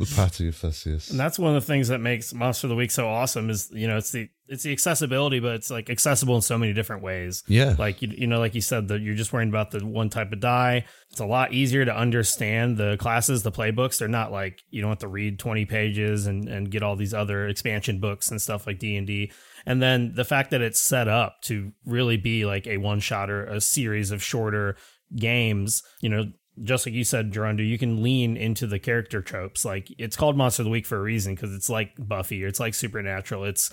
the 0.00 0.12
party 0.16 0.48
of 0.48 0.56
Theseus. 0.56 1.10
And 1.10 1.20
that's 1.20 1.38
one 1.38 1.54
of 1.54 1.62
the 1.62 1.66
things 1.66 1.88
that 1.88 2.00
makes 2.00 2.32
Monster 2.32 2.66
of 2.66 2.70
the 2.70 2.76
Week 2.76 2.90
so 2.90 3.08
awesome 3.08 3.50
is 3.50 3.70
you 3.72 3.86
know 3.86 3.96
it's 3.96 4.10
the 4.12 4.28
it's 4.48 4.64
the 4.64 4.72
accessibility, 4.72 5.38
but 5.40 5.54
it's 5.54 5.70
like 5.70 5.90
accessible 5.90 6.34
in 6.36 6.42
so 6.42 6.58
many 6.58 6.72
different 6.72 7.02
ways. 7.02 7.44
Yeah. 7.46 7.76
like 7.78 8.02
you, 8.02 8.08
you 8.16 8.26
know, 8.26 8.38
like 8.40 8.54
you 8.54 8.60
said, 8.60 8.88
that 8.88 9.00
you're 9.00 9.14
just 9.14 9.32
worrying 9.32 9.48
about 9.48 9.70
the 9.70 9.86
one 9.86 10.10
type 10.10 10.32
of 10.32 10.40
die. 10.40 10.86
It's 11.10 11.20
a 11.20 11.26
lot 11.26 11.52
easier 11.52 11.84
to 11.84 11.94
understand 11.94 12.76
the 12.76 12.96
classes, 12.96 13.42
the 13.42 13.52
playbooks. 13.52 13.98
They're 13.98 14.08
not 14.08 14.32
like 14.32 14.60
you 14.70 14.80
don't 14.80 14.90
have 14.90 14.98
to 15.00 15.08
read 15.08 15.38
20 15.38 15.66
pages 15.66 16.26
and 16.26 16.48
and 16.48 16.70
get 16.70 16.82
all 16.82 16.96
these 16.96 17.14
other 17.14 17.46
expansion 17.48 18.00
books 18.00 18.30
and 18.30 18.40
stuff 18.40 18.66
like 18.66 18.78
D 18.78 18.96
and 18.96 19.06
D. 19.06 19.32
And 19.66 19.82
then 19.82 20.14
the 20.14 20.24
fact 20.24 20.50
that 20.50 20.62
it's 20.62 20.80
set 20.80 21.08
up 21.08 21.36
to 21.44 21.72
really 21.84 22.16
be 22.16 22.46
like 22.46 22.66
a 22.66 22.78
one 22.78 23.00
shot 23.00 23.30
or 23.30 23.44
a 23.44 23.60
series 23.60 24.10
of 24.10 24.22
shorter 24.22 24.76
games, 25.14 25.82
you 26.00 26.08
know, 26.08 26.24
just 26.62 26.86
like 26.86 26.94
you 26.94 27.04
said, 27.04 27.32
Gerundo, 27.32 27.66
you 27.66 27.78
can 27.78 28.02
lean 28.02 28.36
into 28.36 28.66
the 28.66 28.78
character 28.78 29.22
tropes. 29.22 29.64
Like 29.64 29.88
it's 29.98 30.16
called 30.16 30.36
Monster 30.36 30.62
of 30.62 30.64
the 30.64 30.70
Week 30.70 30.86
for 30.86 30.98
a 30.98 31.02
reason 31.02 31.34
because 31.34 31.54
it's 31.54 31.70
like 31.70 31.92
Buffy 31.98 32.44
or 32.44 32.48
it's 32.48 32.60
like 32.60 32.74
Supernatural. 32.74 33.44
It's 33.44 33.70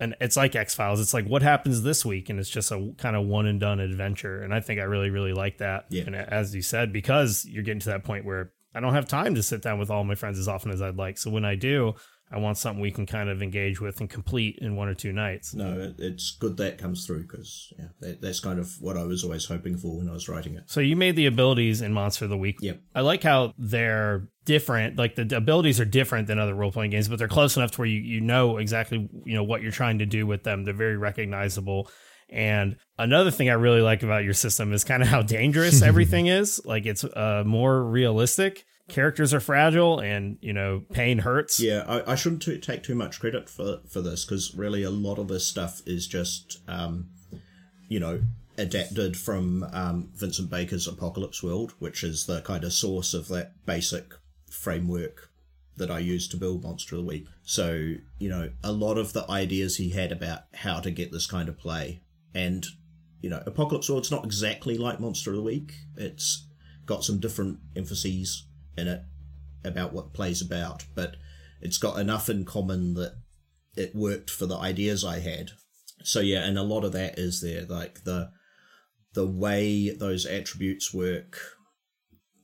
and 0.00 0.14
it's 0.20 0.36
like 0.36 0.56
X 0.56 0.74
Files. 0.74 1.00
It's 1.00 1.14
like 1.14 1.26
what 1.26 1.42
happens 1.42 1.82
this 1.82 2.04
week, 2.04 2.28
and 2.28 2.40
it's 2.40 2.50
just 2.50 2.72
a 2.72 2.92
kind 2.98 3.16
of 3.16 3.26
one 3.26 3.46
and 3.46 3.60
done 3.60 3.80
adventure. 3.80 4.42
And 4.42 4.52
I 4.52 4.60
think 4.60 4.80
I 4.80 4.84
really, 4.84 5.10
really 5.10 5.32
like 5.32 5.58
that. 5.58 5.86
Yeah. 5.88 6.04
And 6.06 6.16
uh, 6.16 6.24
as 6.28 6.54
you 6.54 6.62
said, 6.62 6.92
because 6.92 7.44
you're 7.48 7.62
getting 7.62 7.80
to 7.80 7.90
that 7.90 8.04
point 8.04 8.24
where 8.24 8.52
I 8.74 8.80
don't 8.80 8.94
have 8.94 9.06
time 9.06 9.36
to 9.36 9.42
sit 9.42 9.62
down 9.62 9.78
with 9.78 9.90
all 9.90 10.02
my 10.02 10.16
friends 10.16 10.38
as 10.38 10.48
often 10.48 10.72
as 10.72 10.82
I'd 10.82 10.96
like. 10.96 11.16
So 11.16 11.30
when 11.30 11.44
I 11.44 11.54
do, 11.54 11.94
I 12.32 12.38
want 12.38 12.58
something 12.58 12.80
we 12.80 12.90
can 12.90 13.06
kind 13.06 13.28
of 13.28 13.42
engage 13.42 13.80
with 13.80 14.00
and 14.00 14.10
complete 14.10 14.58
in 14.60 14.74
one 14.76 14.88
or 14.88 14.94
two 14.94 15.12
nights. 15.12 15.54
no 15.54 15.78
it, 15.78 15.94
it's 15.98 16.32
good 16.32 16.56
that 16.56 16.78
comes 16.78 17.06
through 17.06 17.22
because 17.22 17.72
yeah 17.78 17.86
that, 18.00 18.20
that's 18.20 18.40
kind 18.40 18.58
of 18.58 18.72
what 18.80 18.96
i 18.96 19.04
was 19.04 19.22
always 19.22 19.44
hoping 19.44 19.76
for 19.76 19.98
when 19.98 20.08
i 20.08 20.12
was 20.12 20.28
writing 20.28 20.54
it 20.54 20.64
So 20.66 20.80
you 20.80 20.96
made 20.96 21.16
the 21.16 21.26
abilities 21.26 21.80
in 21.80 21.92
Monster 21.92 22.24
of 22.24 22.30
the 22.30 22.36
Week. 22.38 22.56
Yep. 22.60 22.80
I 22.94 23.00
like 23.02 23.22
how 23.22 23.52
they're 23.58 24.28
different. 24.44 24.98
Like 24.98 25.14
the 25.14 25.36
abilities 25.36 25.80
are 25.80 25.84
different 25.84 26.26
than 26.26 26.38
other 26.38 26.54
role 26.54 26.72
playing 26.72 26.90
games, 26.90 27.08
but 27.08 27.18
they're 27.18 27.28
close 27.28 27.56
enough 27.56 27.70
to 27.72 27.78
where 27.80 27.88
you, 27.88 28.00
you 28.00 28.20
know 28.20 28.58
exactly 28.58 29.08
you 29.24 29.34
know 29.34 29.44
what 29.44 29.62
you're 29.62 29.72
trying 29.72 29.98
to 30.00 30.06
do 30.06 30.26
with 30.26 30.42
them. 30.44 30.64
They're 30.64 30.74
very 30.74 30.96
recognizable. 30.96 31.88
And 32.30 32.76
another 32.98 33.30
thing 33.30 33.48
I 33.48 33.54
really 33.54 33.80
like 33.82 34.02
about 34.02 34.24
your 34.24 34.34
system 34.34 34.72
is 34.72 34.82
kind 34.84 35.02
of 35.02 35.08
how 35.08 35.22
dangerous 35.22 35.82
everything 35.90 36.26
is. 36.26 36.60
Like 36.64 36.86
it's 36.86 37.04
uh, 37.04 37.44
more 37.46 37.82
realistic. 37.84 38.64
Characters 38.88 39.32
are 39.32 39.40
fragile, 39.40 39.98
and 39.98 40.36
you 40.40 40.52
know 40.52 40.84
pain 40.92 41.18
hurts. 41.18 41.58
Yeah, 41.58 41.84
I, 41.86 42.12
I 42.12 42.14
shouldn't 42.14 42.42
t- 42.42 42.58
take 42.58 42.82
too 42.82 42.94
much 42.94 43.18
credit 43.18 43.48
for 43.48 43.80
for 43.88 44.00
this 44.00 44.24
because 44.24 44.54
really 44.54 44.82
a 44.82 44.90
lot 44.90 45.18
of 45.18 45.28
this 45.28 45.46
stuff 45.46 45.80
is 45.86 46.06
just, 46.06 46.60
um, 46.68 47.08
you 47.88 47.98
know, 47.98 48.20
adapted 48.58 49.16
from 49.16 49.64
um, 49.72 50.10
Vincent 50.14 50.50
Baker's 50.50 50.86
Apocalypse 50.86 51.42
World, 51.42 51.72
which 51.78 52.04
is 52.04 52.26
the 52.26 52.42
kind 52.42 52.64
of 52.64 52.72
source 52.72 53.14
of 53.14 53.28
that 53.28 53.52
basic 53.64 54.12
framework 54.50 55.30
that 55.76 55.90
I 55.90 55.98
use 55.98 56.28
to 56.28 56.36
build 56.36 56.62
Monster 56.62 56.96
of 56.96 57.02
the 57.02 57.08
Week. 57.08 57.26
So, 57.42 57.94
you 58.18 58.28
know, 58.28 58.50
a 58.62 58.72
lot 58.72 58.96
of 58.96 59.12
the 59.12 59.28
ideas 59.30 59.76
he 59.76 59.90
had 59.90 60.12
about 60.12 60.42
how 60.54 60.80
to 60.80 60.90
get 60.90 61.10
this 61.10 61.26
kind 61.26 61.48
of 61.48 61.58
play. 61.58 62.00
And, 62.32 62.64
you 63.20 63.30
know, 63.30 63.42
Apocalypse 63.44 63.90
World's 63.90 64.10
not 64.10 64.24
exactly 64.24 64.78
like 64.78 65.00
Monster 65.00 65.30
of 65.30 65.36
the 65.36 65.42
Week. 65.42 65.72
It's 65.96 66.46
got 66.86 67.02
some 67.02 67.18
different 67.18 67.58
emphases 67.74 68.46
in 68.76 68.88
it 68.88 69.02
about 69.64 69.92
what 69.92 70.12
play's 70.12 70.42
about, 70.42 70.84
but 70.94 71.16
it's 71.60 71.78
got 71.78 71.98
enough 71.98 72.28
in 72.28 72.44
common 72.44 72.94
that 72.94 73.16
it 73.76 73.94
worked 73.94 74.30
for 74.30 74.46
the 74.46 74.58
ideas 74.58 75.04
I 75.04 75.20
had. 75.20 75.52
So 76.02 76.20
yeah, 76.20 76.44
and 76.44 76.58
a 76.58 76.62
lot 76.62 76.84
of 76.84 76.92
that 76.92 77.18
is 77.18 77.40
there, 77.40 77.64
like 77.64 78.04
the 78.04 78.30
the 79.14 79.26
way 79.26 79.90
those 79.90 80.26
attributes 80.26 80.92
work, 80.92 81.38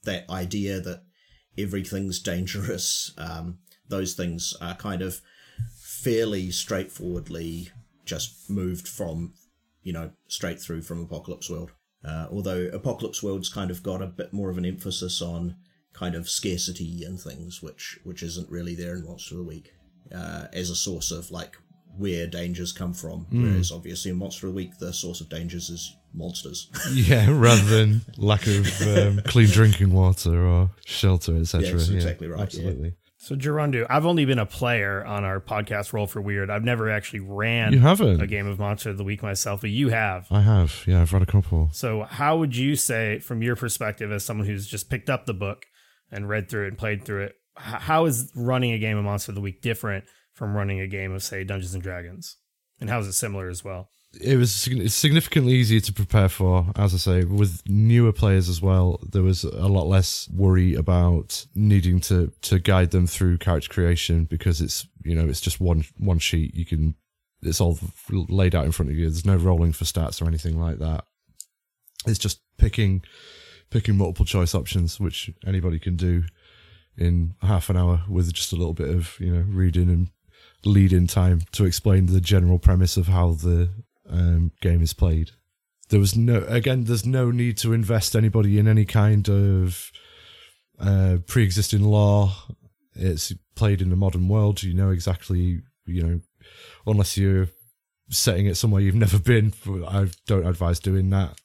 that 0.04 0.28
idea 0.30 0.80
that 0.80 1.02
everything's 1.58 2.20
dangerous, 2.20 3.12
um, 3.18 3.58
those 3.88 4.14
things 4.14 4.54
are 4.60 4.74
kind 4.76 5.02
of 5.02 5.20
fairly 5.76 6.50
straightforwardly 6.50 7.70
just 8.06 8.48
moved 8.48 8.88
from, 8.88 9.34
you 9.82 9.92
know, 9.92 10.10
straight 10.28 10.60
through 10.60 10.82
from 10.82 11.02
Apocalypse 11.02 11.50
World. 11.50 11.72
Uh, 12.04 12.26
although 12.30 12.70
Apocalypse 12.72 13.22
World's 13.22 13.50
kind 13.50 13.70
of 13.70 13.82
got 13.82 14.00
a 14.00 14.06
bit 14.06 14.32
more 14.32 14.48
of 14.48 14.56
an 14.56 14.64
emphasis 14.64 15.20
on 15.20 15.56
kind 15.92 16.14
of 16.14 16.28
scarcity 16.28 17.04
and 17.04 17.20
things, 17.20 17.62
which 17.62 17.98
which 18.04 18.22
isn't 18.22 18.50
really 18.50 18.74
there 18.74 18.94
in 18.96 19.04
Monster 19.04 19.34
of 19.34 19.38
the 19.40 19.44
Week, 19.48 19.72
uh, 20.14 20.46
as 20.52 20.70
a 20.70 20.76
source 20.76 21.10
of 21.10 21.30
like 21.30 21.56
where 21.96 22.26
dangers 22.26 22.72
come 22.72 22.94
from. 22.94 23.26
Whereas 23.30 23.72
obviously 23.72 24.10
in 24.12 24.16
Monster 24.16 24.46
of 24.46 24.52
the 24.52 24.56
Week, 24.56 24.78
the 24.78 24.92
source 24.92 25.20
of 25.20 25.28
dangers 25.28 25.68
is 25.70 25.96
monsters. 26.14 26.70
Yeah, 26.92 27.26
rather 27.30 27.62
than 27.62 28.02
lack 28.16 28.46
of 28.46 28.66
um, 28.82 29.20
clean 29.26 29.48
drinking 29.48 29.92
water 29.92 30.44
or 30.46 30.70
shelter, 30.86 31.36
etc. 31.36 31.66
Yeah, 31.68 31.72
that's 31.74 31.88
exactly 31.88 32.28
right, 32.28 32.38
yeah. 32.38 32.44
Absolutely. 32.44 32.94
So 33.22 33.36
Gerundu, 33.36 33.86
I've 33.90 34.06
only 34.06 34.24
been 34.24 34.38
a 34.38 34.46
player 34.46 35.04
on 35.04 35.24
our 35.24 35.40
podcast 35.40 35.92
Roll 35.92 36.06
for 36.06 36.22
Weird. 36.22 36.48
I've 36.48 36.64
never 36.64 36.88
actually 36.90 37.20
ran 37.20 37.74
You 37.74 37.80
haven't? 37.80 38.22
a 38.22 38.26
game 38.26 38.46
of 38.46 38.58
Monster 38.58 38.90
of 38.90 38.96
the 38.96 39.04
Week 39.04 39.22
myself, 39.22 39.60
but 39.60 39.68
you 39.68 39.90
have. 39.90 40.26
I 40.30 40.40
have. 40.40 40.84
Yeah, 40.86 41.02
I've 41.02 41.12
read 41.12 41.20
a 41.20 41.26
couple. 41.26 41.68
So 41.72 42.04
how 42.04 42.38
would 42.38 42.56
you 42.56 42.76
say, 42.76 43.18
from 43.18 43.42
your 43.42 43.56
perspective, 43.56 44.10
as 44.10 44.24
someone 44.24 44.46
who's 44.46 44.66
just 44.66 44.88
picked 44.88 45.10
up 45.10 45.26
the 45.26 45.34
book 45.34 45.66
and 46.10 46.28
read 46.28 46.48
through 46.48 46.64
it 46.64 46.68
and 46.68 46.78
played 46.78 47.04
through 47.04 47.24
it, 47.24 47.34
how 47.56 48.06
is 48.06 48.30
running 48.34 48.72
a 48.72 48.78
game 48.78 48.96
of 48.96 49.04
Monster 49.04 49.32
of 49.32 49.36
the 49.36 49.40
Week 49.40 49.62
different 49.62 50.04
from 50.32 50.54
running 50.54 50.80
a 50.80 50.86
game 50.86 51.12
of, 51.12 51.22
say, 51.22 51.44
Dungeons 51.44 51.74
and 51.74 51.82
Dragons? 51.82 52.36
And 52.80 52.88
how 52.88 52.98
is 52.98 53.06
it 53.06 53.12
similar 53.12 53.48
as 53.48 53.62
well? 53.64 53.90
it 54.18 54.36
was 54.36 54.52
significantly 54.52 55.52
easier 55.52 55.80
to 55.80 55.92
prepare 55.92 56.28
for 56.28 56.66
as 56.74 56.92
i 56.94 56.96
say 56.96 57.24
with 57.24 57.62
newer 57.66 58.12
players 58.12 58.48
as 58.48 58.60
well 58.60 58.98
there 59.08 59.22
was 59.22 59.44
a 59.44 59.68
lot 59.68 59.86
less 59.86 60.28
worry 60.30 60.74
about 60.74 61.46
needing 61.54 62.00
to 62.00 62.32
to 62.42 62.58
guide 62.58 62.90
them 62.90 63.06
through 63.06 63.38
character 63.38 63.68
creation 63.68 64.24
because 64.24 64.60
it's 64.60 64.86
you 65.04 65.14
know 65.14 65.28
it's 65.28 65.40
just 65.40 65.60
one 65.60 65.84
one 65.98 66.18
sheet 66.18 66.54
you 66.54 66.66
can 66.66 66.94
it's 67.42 67.60
all 67.60 67.78
laid 68.10 68.54
out 68.54 68.64
in 68.64 68.72
front 68.72 68.90
of 68.90 68.96
you 68.96 69.04
there's 69.04 69.24
no 69.24 69.36
rolling 69.36 69.72
for 69.72 69.84
stats 69.84 70.20
or 70.20 70.26
anything 70.26 70.58
like 70.58 70.78
that 70.78 71.04
it's 72.06 72.18
just 72.18 72.40
picking 72.58 73.02
picking 73.70 73.96
multiple 73.96 74.24
choice 74.24 74.54
options 74.54 74.98
which 74.98 75.30
anybody 75.46 75.78
can 75.78 75.96
do 75.96 76.24
in 76.96 77.34
half 77.42 77.70
an 77.70 77.76
hour 77.76 78.02
with 78.08 78.32
just 78.32 78.52
a 78.52 78.56
little 78.56 78.74
bit 78.74 78.88
of 78.88 79.18
you 79.20 79.32
know 79.32 79.44
reading 79.48 79.88
and 79.88 80.08
lead 80.64 80.92
in 80.92 81.06
time 81.06 81.42
to 81.52 81.64
explain 81.64 82.06
the 82.06 82.20
general 82.20 82.58
premise 82.58 82.96
of 82.96 83.08
how 83.08 83.32
the 83.32 83.70
um, 84.08 84.52
game 84.60 84.82
is 84.82 84.92
played. 84.92 85.30
There 85.88 86.00
was 86.00 86.16
no, 86.16 86.44
again, 86.48 86.84
there's 86.84 87.06
no 87.06 87.30
need 87.30 87.56
to 87.58 87.72
invest 87.72 88.14
anybody 88.14 88.58
in 88.58 88.68
any 88.68 88.84
kind 88.84 89.28
of 89.28 89.90
uh, 90.78 91.18
pre-existing 91.26 91.82
lore. 91.82 92.32
It's 92.94 93.32
played 93.54 93.82
in 93.82 93.90
the 93.90 93.96
modern 93.96 94.28
world. 94.28 94.62
You 94.62 94.74
know 94.74 94.90
exactly, 94.90 95.62
you 95.86 96.02
know, 96.02 96.20
unless 96.86 97.16
you're 97.16 97.48
setting 98.10 98.46
it 98.46 98.56
somewhere 98.56 98.82
you've 98.82 98.94
never 98.94 99.18
been. 99.18 99.52
I 99.86 100.08
don't 100.26 100.46
advise 100.46 100.80
doing 100.80 101.10
that. 101.10 101.38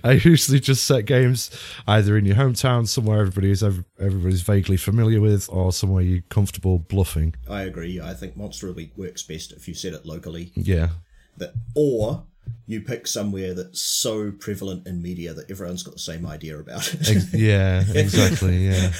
I 0.04 0.12
usually 0.12 0.60
just 0.60 0.84
set 0.84 1.06
games 1.06 1.50
either 1.86 2.16
in 2.16 2.24
your 2.24 2.36
hometown, 2.36 2.86
somewhere 2.86 3.20
everybody 3.20 3.50
is 3.50 3.62
everybody's 3.62 4.42
vaguely 4.42 4.76
familiar 4.76 5.20
with, 5.20 5.48
or 5.50 5.72
somewhere 5.72 6.02
you're 6.02 6.22
comfortable 6.28 6.78
bluffing. 6.78 7.34
I 7.48 7.62
agree. 7.62 8.00
I 8.00 8.14
think 8.14 8.36
Monster 8.36 8.68
of 8.68 8.74
the 8.76 8.82
Week 8.82 8.92
works 8.96 9.22
best 9.22 9.52
if 9.52 9.66
you 9.68 9.74
set 9.74 9.92
it 9.92 10.04
locally. 10.04 10.52
Yeah, 10.54 10.90
That 11.38 11.54
or 11.74 12.24
you 12.66 12.80
pick 12.80 13.06
somewhere 13.06 13.54
that's 13.54 13.80
so 13.80 14.32
prevalent 14.32 14.86
in 14.86 15.02
media 15.02 15.32
that 15.34 15.50
everyone's 15.50 15.82
got 15.82 15.94
the 15.94 16.00
same 16.00 16.26
idea 16.26 16.58
about 16.58 16.92
it. 16.94 17.24
Yeah, 17.32 17.84
exactly. 17.94 18.68
Yeah. 18.68 18.92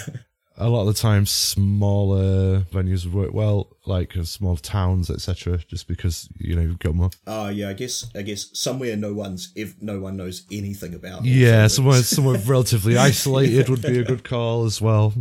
A 0.59 0.69
lot 0.69 0.83
of 0.83 0.87
the 0.87 0.95
time, 0.95 1.27
smaller 1.27 2.61
venues 2.73 3.05
would 3.05 3.15
work 3.15 3.35
well, 3.35 3.76
like 3.87 4.17
uh, 4.17 4.25
small 4.25 4.57
towns, 4.57 5.11
etc. 5.11 5.59
Just 5.69 5.87
because 5.89 6.29
you 6.39 6.55
know 6.57 6.63
you've 6.63 6.79
got 6.79 6.95
more. 6.95 7.11
Oh 7.27 7.49
yeah, 7.49 7.69
I 7.69 7.73
guess 7.75 8.11
I 8.15 8.23
guess 8.23 8.49
somewhere 8.59 8.97
no 8.97 9.13
one's 9.15 9.53
if 9.55 9.75
no 9.81 10.01
one 10.01 10.17
knows 10.17 10.45
anything 10.51 10.95
about. 10.95 11.25
Yeah, 11.25 11.67
somewhere 11.69 12.03
somewhere 12.03 12.39
relatively 12.39 12.97
isolated 12.97 13.69
would 13.69 13.83
be 13.83 13.99
a 13.99 14.05
good 14.05 14.25
call 14.25 14.65
as 14.65 14.81
well. 14.81 15.13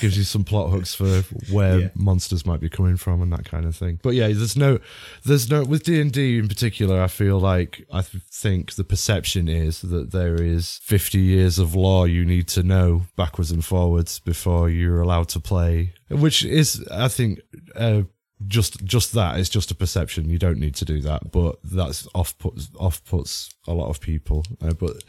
Gives 0.00 0.16
you 0.16 0.24
some 0.24 0.42
plot 0.42 0.70
hooks 0.70 0.94
for 0.94 1.20
where 1.52 1.78
Yeah. 1.80 1.88
monsters 1.94 2.46
might 2.46 2.60
be 2.60 2.70
coming 2.70 2.96
from 2.96 3.20
and 3.20 3.30
that 3.34 3.44
kind 3.44 3.66
of 3.66 3.76
thing. 3.76 4.00
But 4.02 4.14
yeah, 4.14 4.28
there's 4.28 4.56
no, 4.56 4.78
there's 5.24 5.50
no 5.50 5.64
with 5.64 5.82
D 5.82 6.00
and 6.00 6.10
D 6.10 6.38
in 6.38 6.48
particular. 6.48 7.02
I 7.02 7.08
feel 7.08 7.38
like 7.38 7.84
I 7.92 8.00
th- 8.00 8.22
think 8.32 8.74
the 8.76 8.84
perception 8.84 9.48
is 9.48 9.82
that 9.82 10.12
there 10.12 10.40
is 10.40 10.80
50 10.82 11.18
years 11.18 11.58
of 11.58 11.74
lore 11.74 12.08
you 12.08 12.24
need 12.24 12.48
to 12.48 12.62
know 12.62 13.02
backwards 13.16 13.50
and 13.50 13.62
forwards 13.62 14.18
before 14.18 14.70
you're 14.70 15.02
allowed 15.02 15.28
to 15.30 15.40
play, 15.40 15.92
which 16.10 16.44
is 16.44 16.86
I 16.90 17.08
think. 17.08 17.40
Uh, 17.74 18.02
just 18.46 18.82
just 18.84 19.14
It's 19.14 19.48
just 19.48 19.70
a 19.70 19.74
perception 19.74 20.30
you 20.30 20.38
don't 20.38 20.58
need 20.58 20.74
to 20.76 20.84
do 20.84 21.00
that 21.02 21.30
but 21.30 21.56
that's 21.62 22.08
off 22.14 22.38
puts 22.38 22.70
off 22.78 23.04
puts 23.04 23.54
a 23.66 23.74
lot 23.74 23.90
of 23.90 24.00
people 24.00 24.44
uh, 24.62 24.72
but 24.72 25.04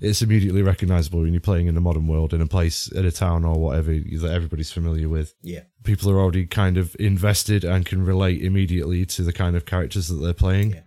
it's 0.00 0.22
immediately 0.22 0.62
recognizable 0.62 1.20
when 1.20 1.32
you're 1.32 1.40
playing 1.40 1.68
in 1.68 1.74
the 1.74 1.80
modern 1.80 2.08
world 2.08 2.34
in 2.34 2.40
a 2.40 2.46
place 2.46 2.90
in 2.90 3.06
a 3.06 3.10
town 3.10 3.44
or 3.44 3.58
whatever 3.58 3.92
that 3.92 4.32
everybody's 4.32 4.72
familiar 4.72 5.08
with 5.08 5.34
yeah, 5.42 5.60
people 5.84 6.10
are 6.10 6.18
already 6.18 6.46
kind 6.46 6.76
of 6.76 6.96
invested 6.98 7.64
and 7.64 7.86
can 7.86 8.04
relate 8.04 8.42
immediately 8.42 9.06
to 9.06 9.22
the 9.22 9.32
kind 9.32 9.54
of 9.54 9.64
characters 9.64 10.08
that 10.08 10.16
they're 10.16 10.32
playing 10.32 10.72
Yeah. 10.72 10.80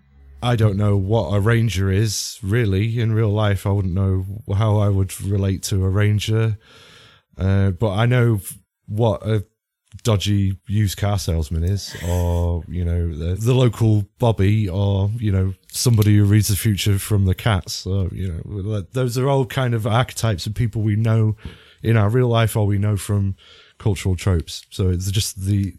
I 0.43 0.55
don't 0.55 0.77
know 0.77 0.95
what 0.95 1.33
a 1.33 1.39
ranger 1.39 1.89
is 1.89 2.37
really 2.43 2.99
in 2.99 3.13
real 3.13 3.31
life. 3.31 3.65
I 3.65 3.71
wouldn't 3.71 3.95
know 3.95 4.25
how 4.55 4.77
I 4.77 4.89
would 4.89 5.19
relate 5.21 5.63
to 5.63 5.83
a 5.83 5.89
ranger, 5.89 6.59
uh, 7.35 7.71
but 7.71 7.93
I 7.93 8.05
know 8.05 8.41
what 8.85 9.25
a 9.25 9.43
dodgy 10.03 10.57
used 10.67 10.97
car 10.97 11.19
salesman 11.19 11.63
is, 11.63 11.95
or 12.07 12.63
you 12.67 12.83
know 12.83 13.13
the, 13.13 13.35
the 13.35 13.53
local 13.53 14.05
Bobby, 14.19 14.67
or 14.69 15.09
you 15.17 15.31
know 15.31 15.53
somebody 15.71 16.17
who 16.17 16.25
reads 16.25 16.47
the 16.47 16.55
future 16.55 16.99
from 16.99 17.25
the 17.25 17.35
cats. 17.35 17.85
You 17.85 18.41
know 18.45 18.81
those 18.91 19.17
are 19.17 19.29
all 19.29 19.45
kind 19.45 19.73
of 19.73 19.85
archetypes 19.87 20.45
of 20.45 20.53
people 20.53 20.81
we 20.81 20.95
know 20.95 21.35
in 21.83 21.97
our 21.97 22.09
real 22.09 22.27
life, 22.27 22.55
or 22.55 22.65
we 22.65 22.77
know 22.77 22.97
from 22.97 23.35
cultural 23.77 24.15
tropes. 24.15 24.65
So 24.69 24.89
it's 24.89 25.11
just 25.11 25.45
the 25.45 25.75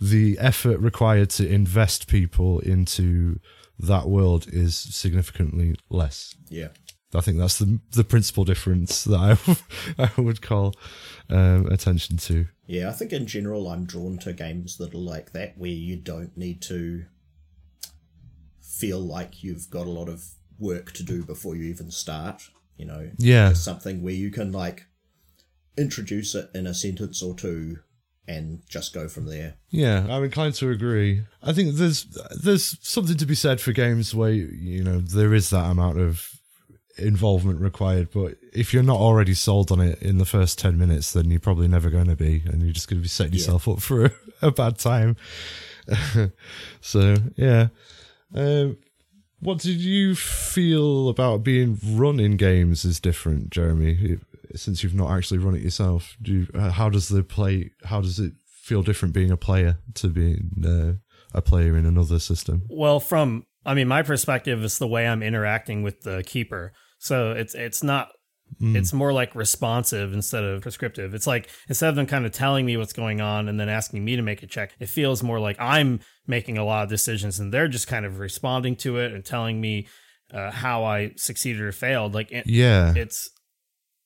the 0.00 0.38
effort 0.38 0.78
required 0.78 1.30
to 1.30 1.48
invest 1.48 2.06
people 2.06 2.60
into 2.60 3.40
that 3.78 4.08
world 4.08 4.46
is 4.48 4.76
significantly 4.76 5.76
less. 5.90 6.34
yeah. 6.48 6.68
I 7.16 7.20
think 7.20 7.38
that's 7.38 7.58
the 7.58 7.80
the 7.92 8.04
principal 8.04 8.44
difference 8.44 9.04
that 9.04 9.38
I 9.98 10.08
I 10.16 10.20
would 10.20 10.42
call 10.42 10.74
um, 11.30 11.66
attention 11.66 12.16
to. 12.18 12.46
Yeah, 12.66 12.88
I 12.88 12.92
think 12.92 13.12
in 13.12 13.26
general 13.26 13.68
I'm 13.68 13.84
drawn 13.84 14.18
to 14.18 14.32
games 14.32 14.76
that 14.78 14.94
are 14.94 14.98
like 14.98 15.32
that, 15.32 15.56
where 15.56 15.70
you 15.70 15.96
don't 15.96 16.36
need 16.36 16.60
to 16.62 17.04
feel 18.60 19.00
like 19.00 19.42
you've 19.42 19.70
got 19.70 19.86
a 19.86 19.90
lot 19.90 20.08
of 20.08 20.24
work 20.58 20.92
to 20.92 21.02
do 21.02 21.24
before 21.24 21.56
you 21.56 21.64
even 21.64 21.90
start. 21.90 22.50
You 22.76 22.86
know, 22.86 23.10
Yeah, 23.18 23.52
something 23.54 24.02
where 24.02 24.12
you 24.12 24.30
can 24.30 24.52
like 24.52 24.86
introduce 25.78 26.34
it 26.34 26.50
in 26.54 26.66
a 26.66 26.74
sentence 26.74 27.22
or 27.22 27.34
two 27.34 27.78
and 28.28 28.60
just 28.68 28.92
go 28.92 29.08
from 29.08 29.26
there. 29.26 29.54
yeah, 29.70 30.04
I'm 30.10 30.24
inclined 30.24 30.54
to 30.54 30.70
agree. 30.70 31.24
I 31.42 31.52
think 31.52 31.76
there's 31.76 32.06
there's 32.42 32.76
something 32.86 33.16
to 33.16 33.26
be 33.26 33.34
said 33.36 33.60
for 33.60 33.72
games 33.72 34.14
where 34.14 34.32
you 34.32 34.82
know 34.82 34.98
there 34.98 35.32
is 35.32 35.50
that 35.50 35.70
amount 35.70 35.98
of 36.00 36.28
involvement 36.98 37.60
required, 37.60 38.10
but 38.12 38.36
if 38.52 38.72
you're 38.72 38.82
not 38.82 38.98
already 38.98 39.34
sold 39.34 39.70
on 39.70 39.80
it 39.80 40.00
in 40.02 40.18
the 40.18 40.24
first 40.24 40.58
ten 40.58 40.78
minutes, 40.78 41.12
then 41.12 41.30
you're 41.30 41.40
probably 41.40 41.68
never 41.68 41.90
going 41.90 42.08
to 42.08 42.16
be, 42.16 42.42
and 42.46 42.62
you're 42.62 42.72
just 42.72 42.88
going 42.88 42.98
to 42.98 43.02
be 43.02 43.08
setting 43.08 43.34
yourself 43.34 43.68
up 43.68 43.80
for 43.80 44.06
a, 44.06 44.10
a 44.42 44.50
bad 44.50 44.78
time. 44.78 45.16
so 46.80 47.16
yeah, 47.36 47.68
Um, 48.34 48.78
what 49.40 49.58
did 49.58 49.78
you 49.80 50.14
feel 50.14 51.08
about 51.08 51.44
being 51.44 51.78
run 51.84 52.18
in 52.18 52.36
games 52.36 52.84
is 52.84 52.98
different, 52.98 53.50
Jeremy? 53.50 54.18
Since 54.54 54.82
you've 54.82 54.94
not 54.94 55.10
actually 55.10 55.38
run 55.38 55.54
it 55.54 55.62
yourself, 55.62 56.16
do 56.22 56.32
you, 56.32 56.46
uh, 56.54 56.70
how 56.70 56.88
does 56.88 57.08
the 57.08 57.22
play? 57.22 57.70
How 57.84 58.00
does 58.00 58.18
it 58.18 58.32
feel 58.46 58.82
different 58.82 59.14
being 59.14 59.30
a 59.30 59.36
player 59.36 59.78
to 59.94 60.08
being 60.08 60.64
uh, 60.64 60.92
a 61.36 61.42
player 61.42 61.76
in 61.76 61.84
another 61.84 62.18
system? 62.18 62.62
Well, 62.70 62.98
from 63.00 63.44
I 63.64 63.74
mean, 63.74 63.88
my 63.88 64.02
perspective 64.02 64.62
is 64.64 64.78
the 64.78 64.86
way 64.86 65.06
I'm 65.06 65.22
interacting 65.22 65.82
with 65.82 66.02
the 66.02 66.22
keeper. 66.24 66.72
So 66.98 67.32
it's 67.32 67.54
it's 67.54 67.82
not 67.82 68.10
Mm. 68.60 68.76
It's 68.76 68.92
more 68.92 69.12
like 69.12 69.34
responsive 69.34 70.12
instead 70.12 70.44
of 70.44 70.62
prescriptive. 70.62 71.14
It's 71.14 71.26
like 71.26 71.48
instead 71.68 71.90
of 71.90 71.96
them 71.96 72.06
kind 72.06 72.24
of 72.24 72.32
telling 72.32 72.64
me 72.64 72.76
what's 72.76 72.92
going 72.92 73.20
on 73.20 73.48
and 73.48 73.58
then 73.60 73.68
asking 73.68 74.04
me 74.04 74.16
to 74.16 74.22
make 74.22 74.42
a 74.42 74.46
check, 74.46 74.72
it 74.78 74.88
feels 74.88 75.22
more 75.22 75.40
like 75.40 75.56
I'm 75.58 76.00
making 76.26 76.56
a 76.56 76.64
lot 76.64 76.84
of 76.84 76.88
decisions 76.88 77.38
and 77.38 77.52
they're 77.52 77.68
just 77.68 77.88
kind 77.88 78.06
of 78.06 78.18
responding 78.18 78.76
to 78.76 78.98
it 78.98 79.12
and 79.12 79.24
telling 79.24 79.60
me 79.60 79.88
uh, 80.32 80.50
how 80.50 80.84
I 80.84 81.12
succeeded 81.16 81.60
or 81.60 81.72
failed. 81.72 82.14
Like, 82.14 82.32
it, 82.32 82.46
yeah, 82.46 82.94
it's 82.96 83.28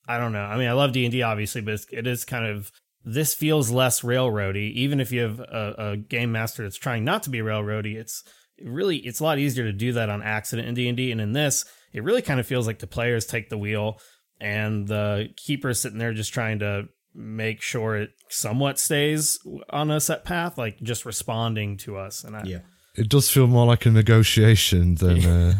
I 0.09 0.19
don't 0.19 0.33
know. 0.33 0.43
I 0.43 0.57
mean, 0.57 0.69
I 0.69 0.73
love 0.73 0.93
D 0.93 1.05
and 1.05 1.13
D 1.13 1.23
obviously, 1.23 1.61
but 1.61 1.81
it 1.93 2.07
is 2.07 2.25
kind 2.25 2.47
of 2.47 2.73
this 3.05 3.35
feels 3.35 3.71
less 3.71 4.01
railroady. 4.01 4.73
Even 4.73 5.01
if 5.01 5.13
you 5.13 5.21
have 5.21 5.41
a, 5.41 5.75
a 5.79 5.97
game 5.97 6.33
master 6.33 6.63
that's 6.63 6.77
trying 6.77 7.05
not 7.05 7.23
to 7.25 7.31
be 7.31 7.39
railroady, 7.39 7.95
it's 7.95 8.25
really 8.61 8.97
it's 8.99 9.21
a 9.21 9.25
lot 9.25 9.39
easier 9.39 9.65
to 9.65 9.73
do 9.73 9.93
that 9.93 10.11
on 10.11 10.23
accident 10.23 10.67
in 10.67 10.75
D 10.75 10.89
and 10.89 10.97
D. 10.97 11.13
And 11.13 11.21
in 11.21 11.33
this, 11.33 11.65
it 11.93 12.03
really 12.03 12.23
kind 12.23 12.41
of 12.41 12.47
feels 12.47 12.67
like 12.67 12.79
the 12.79 12.87
players 12.87 13.27
take 13.27 13.49
the 13.49 13.59
wheel 13.59 13.99
and 14.41 14.89
the 14.89 15.29
keeper 15.37 15.75
sitting 15.75 15.99
there 15.99 16.13
just 16.13 16.33
trying 16.33 16.61
to 16.61 16.85
make 17.15 17.61
sure 17.61 17.97
it 17.97 18.11
somewhat 18.29 18.79
stays 18.79 19.39
on 19.71 19.91
a 19.91 20.01
set 20.01 20.25
path, 20.25 20.57
like 20.57 20.81
just 20.81 21.05
responding 21.05 21.77
to 21.79 21.97
us. 21.97 22.25
And 22.25 22.37
I, 22.37 22.43
yeah, 22.45 22.61
it 22.95 23.09
does 23.09 23.31
feel 23.31 23.47
more 23.47 23.67
like 23.67 23.87
a 23.87 23.91
negotiation 23.91 24.95
than 24.97 25.25
uh, 25.27 25.55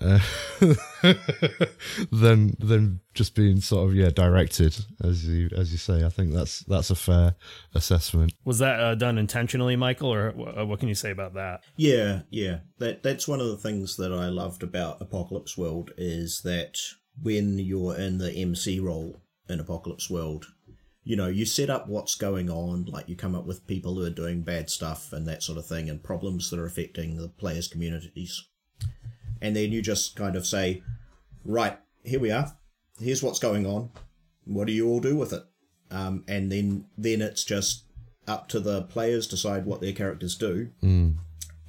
uh, 0.00 0.18
than 2.12 2.56
than 2.58 3.00
just 3.14 3.34
being 3.34 3.60
sort 3.60 3.88
of 3.88 3.94
yeah 3.94 4.10
directed 4.10 4.76
as 5.02 5.26
you 5.26 5.48
as 5.56 5.72
you 5.72 5.78
say. 5.78 6.04
I 6.04 6.08
think 6.08 6.32
that's 6.32 6.60
that's 6.60 6.90
a 6.90 6.94
fair 6.94 7.34
assessment. 7.74 8.32
Was 8.44 8.58
that 8.58 8.80
uh, 8.80 8.94
done 8.94 9.18
intentionally, 9.18 9.76
Michael, 9.76 10.12
or 10.12 10.58
uh, 10.58 10.64
what 10.64 10.80
can 10.80 10.88
you 10.88 10.94
say 10.94 11.10
about 11.10 11.34
that? 11.34 11.60
Yeah, 11.76 12.22
yeah, 12.30 12.60
that 12.78 13.02
that's 13.02 13.28
one 13.28 13.40
of 13.40 13.48
the 13.48 13.58
things 13.58 13.96
that 13.96 14.12
I 14.12 14.28
loved 14.28 14.62
about 14.62 15.00
Apocalypse 15.00 15.56
World 15.56 15.92
is 15.96 16.42
that 16.44 16.76
when 17.20 17.58
you're 17.58 17.96
in 17.96 18.18
the 18.18 18.32
MC 18.32 18.80
role 18.80 19.20
in 19.48 19.60
Apocalypse 19.60 20.08
World, 20.08 20.46
you 21.02 21.16
know, 21.16 21.28
you 21.28 21.44
set 21.44 21.70
up 21.70 21.88
what's 21.88 22.14
going 22.14 22.50
on, 22.50 22.84
like 22.84 23.08
you 23.08 23.16
come 23.16 23.34
up 23.34 23.46
with 23.46 23.66
people 23.66 23.94
who 23.94 24.04
are 24.04 24.10
doing 24.10 24.42
bad 24.42 24.70
stuff 24.70 25.12
and 25.12 25.26
that 25.26 25.42
sort 25.42 25.58
of 25.58 25.66
thing, 25.66 25.88
and 25.88 26.02
problems 26.02 26.50
that 26.50 26.58
are 26.58 26.66
affecting 26.66 27.16
the 27.16 27.28
players' 27.28 27.68
communities. 27.68 28.46
And 29.40 29.56
then 29.56 29.72
you 29.72 29.82
just 29.82 30.16
kind 30.16 30.36
of 30.36 30.46
say, 30.46 30.82
right, 31.44 31.78
here 32.04 32.20
we 32.20 32.30
are. 32.30 32.56
Here's 32.98 33.22
what's 33.22 33.38
going 33.38 33.66
on. 33.66 33.90
What 34.44 34.66
do 34.66 34.72
you 34.72 34.88
all 34.88 35.00
do 35.00 35.16
with 35.16 35.32
it? 35.32 35.42
Um, 35.90 36.24
and 36.28 36.50
then 36.52 36.86
then 36.96 37.20
it's 37.20 37.44
just 37.44 37.84
up 38.28 38.48
to 38.48 38.60
the 38.60 38.82
players 38.82 39.26
decide 39.26 39.66
what 39.66 39.80
their 39.80 39.92
characters 39.92 40.36
do, 40.36 40.70
mm. 40.82 41.14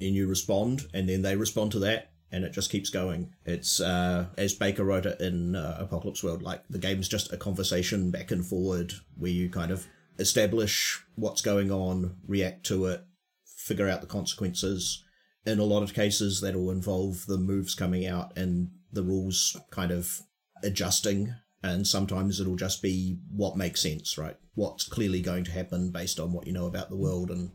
and 0.00 0.14
you 0.14 0.28
respond, 0.28 0.86
and 0.94 1.08
then 1.08 1.22
they 1.22 1.34
respond 1.34 1.72
to 1.72 1.78
that, 1.80 2.12
and 2.30 2.44
it 2.44 2.52
just 2.52 2.70
keeps 2.70 2.88
going. 2.88 3.32
It's 3.44 3.80
uh, 3.80 4.26
as 4.38 4.54
Baker 4.54 4.84
wrote 4.84 5.06
it 5.06 5.20
in 5.20 5.56
uh, 5.56 5.76
Apocalypse 5.80 6.22
World, 6.22 6.42
like 6.42 6.62
the 6.68 6.78
game's 6.78 7.08
just 7.08 7.32
a 7.32 7.36
conversation 7.36 8.10
back 8.10 8.30
and 8.30 8.46
forward 8.46 8.92
where 9.16 9.30
you 9.30 9.50
kind 9.50 9.72
of 9.72 9.86
establish 10.18 11.02
what's 11.16 11.40
going 11.40 11.72
on, 11.72 12.16
react 12.26 12.64
to 12.66 12.86
it, 12.86 13.04
figure 13.44 13.88
out 13.88 14.00
the 14.02 14.06
consequences. 14.06 15.04
In 15.44 15.58
a 15.58 15.64
lot 15.64 15.82
of 15.82 15.94
cases, 15.94 16.40
that'll 16.40 16.70
involve 16.70 17.26
the 17.26 17.38
moves 17.38 17.74
coming 17.74 18.06
out 18.06 18.36
and 18.36 18.70
the 18.92 19.02
rules 19.02 19.56
kind 19.70 19.90
of 19.90 20.20
adjusting. 20.62 21.34
And 21.62 21.86
sometimes 21.86 22.40
it'll 22.40 22.56
just 22.56 22.82
be 22.82 23.18
what 23.30 23.56
makes 23.56 23.80
sense, 23.80 24.18
right? 24.18 24.36
What's 24.54 24.84
clearly 24.84 25.20
going 25.20 25.44
to 25.44 25.52
happen 25.52 25.90
based 25.90 26.18
on 26.18 26.32
what 26.32 26.46
you 26.46 26.52
know 26.52 26.66
about 26.66 26.90
the 26.90 26.96
world 26.96 27.30
and 27.30 27.52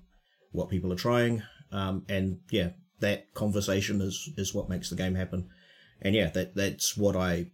what 0.52 0.70
people 0.70 0.92
are 0.94 0.98
trying. 0.98 1.44
Um, 1.72 2.06
and 2.08 2.40
yeah, 2.50 2.70
that 3.00 3.34
conversation 3.34 4.02
is 4.02 4.30
is 4.38 4.54
what 4.54 4.70
makes 4.70 4.90
the 4.90 4.96
game 4.96 5.16
happen. 5.16 5.50
And 6.02 6.16
yeah, 6.16 6.30
that 6.30 6.56
that's 6.56 6.96
what 6.96 7.16
I 7.16 7.52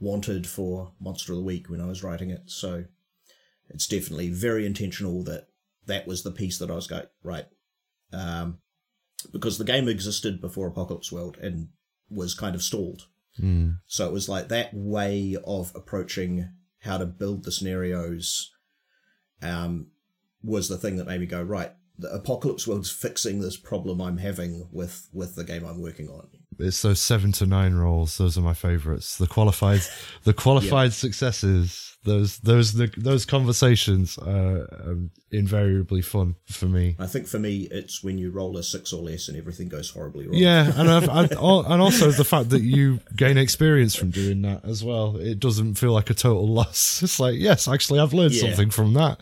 wanted 0.00 0.46
for 0.46 0.92
Monster 1.00 1.32
of 1.32 1.38
the 1.38 1.44
Week 1.44 1.68
when 1.68 1.80
I 1.80 1.86
was 1.86 2.02
writing 2.02 2.30
it. 2.30 2.42
So 2.46 2.84
it's 3.68 3.86
definitely 3.86 4.30
very 4.30 4.66
intentional 4.66 5.22
that 5.24 5.48
that 5.86 6.06
was 6.06 6.22
the 6.22 6.30
piece 6.30 6.58
that 6.58 6.70
I 6.70 6.74
was 6.74 6.86
going 6.86 7.06
right. 7.22 7.46
Um, 8.12 8.58
because 9.32 9.58
the 9.58 9.64
game 9.64 9.88
existed 9.88 10.40
before 10.40 10.68
Apocalypse 10.68 11.12
World 11.12 11.36
and 11.40 11.68
was 12.10 12.34
kind 12.34 12.54
of 12.54 12.62
stalled. 12.62 13.06
Mm. 13.40 13.78
So 13.86 14.06
it 14.06 14.12
was 14.12 14.28
like 14.28 14.48
that 14.48 14.70
way 14.72 15.36
of 15.44 15.72
approaching 15.74 16.50
how 16.80 16.98
to 16.98 17.06
build 17.06 17.44
the 17.44 17.52
scenarios 17.52 18.52
um, 19.42 19.88
was 20.42 20.68
the 20.68 20.78
thing 20.78 20.96
that 20.96 21.06
made 21.06 21.20
me 21.20 21.26
go 21.26 21.42
right 21.42 21.72
the 21.98 22.12
apocalypse 22.12 22.66
world's 22.66 22.90
fixing 22.90 23.40
this 23.40 23.56
problem 23.56 24.00
i'm 24.00 24.18
having 24.18 24.68
with 24.70 25.08
with 25.12 25.34
the 25.34 25.44
game 25.44 25.64
i'm 25.64 25.80
working 25.80 26.08
on 26.08 26.28
it's 26.58 26.82
those 26.82 27.00
seven 27.00 27.32
to 27.32 27.46
nine 27.46 27.74
rolls. 27.74 28.18
Those 28.18 28.38
are 28.38 28.42
my 28.42 28.54
favorites. 28.54 29.18
The 29.18 29.26
qualified 29.26 29.80
the 30.24 30.32
qualified 30.34 30.90
yeah. 30.90 30.94
successes. 30.94 31.96
Those 32.04 32.38
those 32.38 32.74
the, 32.74 32.92
those 32.96 33.24
conversations 33.24 34.16
are 34.18 34.68
um, 34.84 35.10
invariably 35.32 36.02
fun 36.02 36.36
for 36.46 36.66
me. 36.66 36.96
I 36.98 37.06
think 37.06 37.26
for 37.26 37.38
me 37.38 37.68
it's 37.70 38.02
when 38.04 38.16
you 38.16 38.30
roll 38.30 38.56
a 38.56 38.62
six 38.62 38.92
or 38.92 39.02
less 39.02 39.28
and 39.28 39.36
everything 39.36 39.68
goes 39.68 39.90
horribly 39.90 40.26
wrong. 40.26 40.36
Yeah 40.36 40.70
and 40.76 40.88
I've, 40.88 41.08
I've, 41.08 41.30
and 41.32 41.82
also 41.82 42.12
the 42.12 42.24
fact 42.24 42.50
that 42.50 42.62
you 42.62 43.00
gain 43.16 43.38
experience 43.38 43.96
from 43.96 44.10
doing 44.10 44.42
that 44.42 44.64
as 44.64 44.84
well 44.84 45.16
it 45.16 45.40
doesn't 45.40 45.74
feel 45.74 45.92
like 45.92 46.10
a 46.10 46.14
total 46.14 46.46
loss. 46.46 47.02
It's 47.06 47.18
like 47.18 47.36
yes 47.38 47.66
actually 47.66 47.98
i've 47.98 48.12
learned 48.12 48.34
yeah. 48.34 48.42
something 48.42 48.70
from 48.70 48.94
that. 48.94 49.20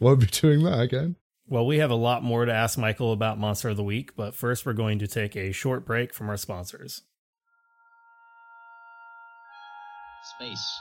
Won't 0.00 0.20
be 0.20 0.26
doing 0.26 0.62
that 0.64 0.80
again. 0.80 1.16
Well, 1.48 1.64
we 1.64 1.78
have 1.78 1.90
a 1.90 1.96
lot 1.96 2.24
more 2.24 2.44
to 2.44 2.52
ask 2.52 2.76
Michael 2.76 3.12
about 3.12 3.38
Monster 3.38 3.68
of 3.68 3.76
the 3.76 3.84
Week, 3.84 4.16
but 4.16 4.34
first 4.34 4.66
we're 4.66 4.72
going 4.72 4.98
to 4.98 5.06
take 5.06 5.36
a 5.36 5.52
short 5.52 5.86
break 5.86 6.12
from 6.12 6.28
our 6.28 6.36
sponsors. 6.36 7.02
Space. 10.36 10.80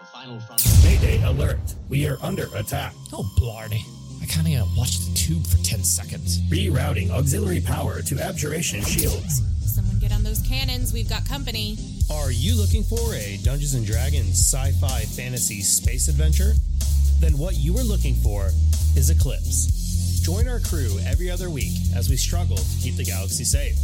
The 0.00 0.06
final 0.06 0.40
frontier. 0.40 0.72
Mayday 0.84 1.22
alert. 1.22 1.58
We 1.90 2.08
are 2.08 2.16
under 2.22 2.48
attack. 2.54 2.94
Oh, 3.12 3.30
blarney. 3.36 3.84
I 4.28 4.30
can't 4.30 4.48
even 4.48 4.74
watch 4.76 4.98
the 4.98 5.14
tube 5.14 5.46
for 5.46 5.56
10 5.64 5.82
seconds. 5.82 6.42
Rerouting 6.50 7.10
auxiliary 7.10 7.62
power 7.62 8.02
to 8.02 8.20
abjuration 8.20 8.82
shields. 8.82 9.40
Someone 9.64 9.98
get 10.00 10.12
on 10.12 10.22
those 10.22 10.42
cannons. 10.42 10.92
We've 10.92 11.08
got 11.08 11.26
company. 11.26 11.78
Are 12.12 12.30
you 12.30 12.54
looking 12.54 12.82
for 12.82 13.14
a 13.14 13.38
Dungeons 13.42 13.72
and 13.72 13.86
Dragons 13.86 14.38
sci 14.38 14.72
fi 14.72 15.00
fantasy 15.04 15.62
space 15.62 16.08
adventure? 16.08 16.52
Then 17.20 17.38
what 17.38 17.56
you 17.56 17.78
are 17.78 17.82
looking 17.82 18.16
for 18.16 18.50
is 18.96 19.08
Eclipse. 19.08 20.20
Join 20.20 20.46
our 20.46 20.60
crew 20.60 20.98
every 21.06 21.30
other 21.30 21.48
week 21.48 21.72
as 21.96 22.10
we 22.10 22.16
struggle 22.16 22.58
to 22.58 22.78
keep 22.82 22.96
the 22.96 23.04
galaxy 23.04 23.44
safe. 23.44 23.76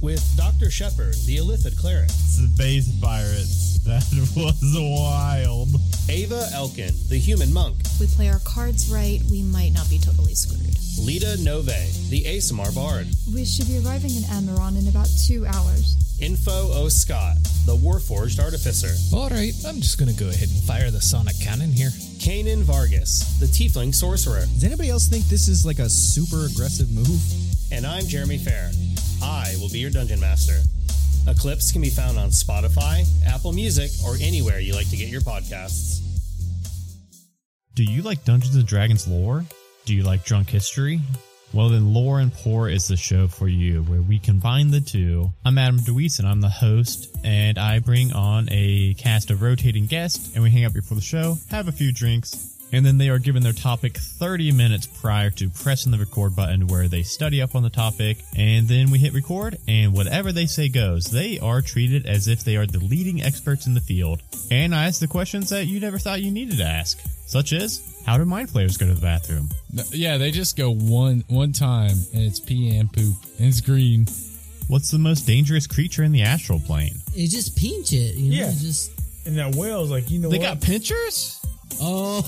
With 0.00 0.22
Dr. 0.36 0.70
Shepard, 0.70 1.14
the 1.26 1.38
Illithid 1.38 1.76
cleric. 1.78 2.10
Space 2.10 2.88
pirates. 3.00 3.78
That 3.84 4.04
was 4.36 4.60
wild. 4.76 5.68
Ava 6.08 6.48
Elkin, 6.52 6.92
the 7.08 7.18
human 7.18 7.52
monk. 7.52 7.76
If 7.80 8.00
we 8.00 8.06
play 8.06 8.28
our 8.28 8.40
cards 8.40 8.90
right, 8.90 9.20
we 9.30 9.42
might 9.42 9.72
not 9.72 9.88
be 9.88 9.98
totally 9.98 10.34
screwed. 10.34 10.76
Lita 10.98 11.36
Nove, 11.40 12.08
the 12.10 12.24
Aasimar 12.24 12.74
bard. 12.74 13.06
We 13.32 13.44
should 13.44 13.68
be 13.68 13.78
arriving 13.78 14.10
in 14.10 14.22
Amaron 14.24 14.78
in 14.78 14.88
about 14.88 15.08
two 15.26 15.46
hours. 15.46 15.96
Info 16.20 16.72
O. 16.72 16.88
Scott, 16.88 17.36
the 17.66 17.76
Warforged 17.76 18.40
Artificer. 18.42 18.92
Alright, 19.14 19.54
I'm 19.66 19.80
just 19.80 19.98
gonna 19.98 20.14
go 20.14 20.28
ahead 20.28 20.48
and 20.48 20.62
fire 20.64 20.90
the 20.90 21.00
sonic 21.00 21.38
cannon 21.40 21.70
here. 21.72 21.90
Kanan 22.18 22.62
Vargas, 22.62 23.38
the 23.38 23.46
Tiefling 23.46 23.94
Sorcerer. 23.94 24.40
Does 24.54 24.64
anybody 24.64 24.88
else 24.90 25.08
think 25.08 25.24
this 25.26 25.48
is 25.48 25.66
like 25.66 25.78
a 25.78 25.88
super 25.90 26.46
aggressive 26.46 26.90
move? 26.90 27.20
And 27.72 27.84
I'm 27.84 28.06
Jeremy 28.06 28.38
Fair. 28.38 28.70
I 29.22 29.54
will 29.60 29.68
be 29.68 29.80
your 29.80 29.90
Dungeon 29.90 30.20
Master. 30.20 30.60
Eclipse 31.28 31.72
can 31.72 31.82
be 31.82 31.90
found 31.90 32.16
on 32.16 32.30
Spotify, 32.30 33.04
Apple 33.26 33.52
Music, 33.52 33.90
or 34.06 34.14
anywhere 34.20 34.60
you 34.60 34.72
like 34.74 34.88
to 34.90 34.96
get 34.96 35.08
your 35.08 35.20
podcasts. 35.20 36.00
Do 37.74 37.82
you 37.82 38.02
like 38.02 38.24
Dungeons 38.24 38.54
and 38.54 38.66
Dragons 38.66 39.08
lore? 39.08 39.44
Do 39.84 39.94
you 39.94 40.04
like 40.04 40.24
drunk 40.24 40.48
history? 40.48 41.00
Well, 41.52 41.68
then 41.68 41.94
Lore 41.94 42.20
and 42.20 42.32
Pour 42.32 42.68
is 42.68 42.88
the 42.88 42.96
show 42.96 43.28
for 43.28 43.48
you, 43.48 43.82
where 43.84 44.02
we 44.02 44.18
combine 44.18 44.70
the 44.70 44.80
two. 44.80 45.30
I'm 45.44 45.58
Adam 45.58 45.78
DeWeese, 45.78 46.18
and 46.18 46.28
I'm 46.28 46.40
the 46.40 46.48
host, 46.48 47.16
and 47.24 47.58
I 47.58 47.78
bring 47.78 48.12
on 48.12 48.48
a 48.50 48.94
cast 48.94 49.30
of 49.30 49.42
rotating 49.42 49.86
guests, 49.86 50.34
and 50.34 50.42
we 50.42 50.50
hang 50.50 50.64
out 50.64 50.74
before 50.74 50.96
the 50.96 51.02
show, 51.02 51.38
have 51.50 51.68
a 51.68 51.72
few 51.72 51.92
drinks, 51.92 52.55
and 52.72 52.84
then 52.84 52.98
they 52.98 53.08
are 53.08 53.18
given 53.18 53.42
their 53.42 53.52
topic 53.52 53.96
30 53.96 54.52
minutes 54.52 54.86
prior 54.86 55.30
to 55.30 55.48
pressing 55.50 55.92
the 55.92 55.98
record 55.98 56.34
button 56.34 56.66
where 56.66 56.88
they 56.88 57.02
study 57.02 57.40
up 57.40 57.54
on 57.54 57.62
the 57.62 57.70
topic 57.70 58.18
and 58.36 58.66
then 58.68 58.90
we 58.90 58.98
hit 58.98 59.12
record 59.14 59.56
and 59.68 59.92
whatever 59.92 60.32
they 60.32 60.46
say 60.46 60.68
goes. 60.68 61.04
They 61.04 61.38
are 61.38 61.62
treated 61.62 62.06
as 62.06 62.26
if 62.28 62.42
they 62.44 62.56
are 62.56 62.66
the 62.66 62.78
leading 62.80 63.22
experts 63.22 63.66
in 63.66 63.74
the 63.74 63.80
field 63.80 64.20
and 64.50 64.74
I 64.74 64.86
ask 64.86 65.00
the 65.00 65.06
questions 65.08 65.50
that 65.50 65.66
you 65.66 65.78
never 65.80 65.98
thought 65.98 66.22
you 66.22 66.30
needed 66.30 66.58
to 66.58 66.64
ask, 66.64 66.98
such 67.26 67.52
as 67.52 67.80
How 68.04 68.18
do 68.18 68.24
mind 68.24 68.50
flayers 68.50 68.76
go 68.76 68.86
to 68.86 68.94
the 68.94 69.00
bathroom? 69.00 69.48
Yeah, 69.90 70.16
they 70.18 70.30
just 70.30 70.56
go 70.56 70.70
one 70.72 71.24
one 71.28 71.52
time 71.52 71.96
and 72.12 72.22
it's 72.22 72.40
pee 72.40 72.76
and 72.76 72.92
poop 72.92 73.16
and 73.38 73.46
it's 73.48 73.60
green. 73.60 74.06
What's 74.68 74.90
the 74.90 74.98
most 74.98 75.22
dangerous 75.26 75.66
creature 75.68 76.02
in 76.02 76.10
the 76.10 76.22
astral 76.22 76.58
plane? 76.58 76.94
It 77.14 77.28
just 77.30 77.56
pinch 77.56 77.92
it. 77.92 78.16
You 78.16 78.30
know, 78.32 78.46
Yeah. 78.46 78.52
just 78.58 78.90
And 79.24 79.38
that 79.38 79.54
whale's 79.54 79.90
like, 79.90 80.10
you 80.10 80.18
know 80.18 80.28
They 80.28 80.38
what? 80.38 80.44
got 80.60 80.60
pinchers? 80.60 81.40
Oh. 81.80 82.22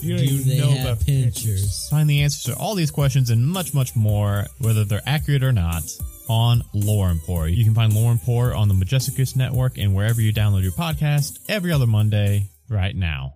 you 0.00 0.16
don't 0.16 0.26
do 0.26 0.34
even 0.34 0.48
they 0.48 0.58
know 0.58 0.70
have 0.70 0.86
about 0.86 1.06
pinchers? 1.06 1.88
Find 1.88 2.08
the 2.08 2.22
answers 2.22 2.54
to 2.54 2.58
all 2.58 2.74
these 2.74 2.90
questions 2.90 3.30
and 3.30 3.46
much, 3.46 3.74
much 3.74 3.96
more, 3.96 4.46
whether 4.58 4.84
they're 4.84 5.02
accurate 5.06 5.42
or 5.42 5.52
not, 5.52 5.82
on 6.28 6.62
Lore 6.72 7.10
and 7.10 7.20
Pour. 7.22 7.48
You 7.48 7.64
can 7.64 7.74
find 7.74 7.92
Lore 7.92 8.10
and 8.10 8.20
Pour 8.20 8.54
on 8.54 8.68
the 8.68 8.74
Majestic 8.74 9.16
Goose 9.16 9.36
Network 9.36 9.78
and 9.78 9.94
wherever 9.94 10.20
you 10.20 10.32
download 10.32 10.62
your 10.62 10.72
podcast 10.72 11.38
every 11.48 11.72
other 11.72 11.86
Monday 11.86 12.48
right 12.68 12.94
now. 12.94 13.34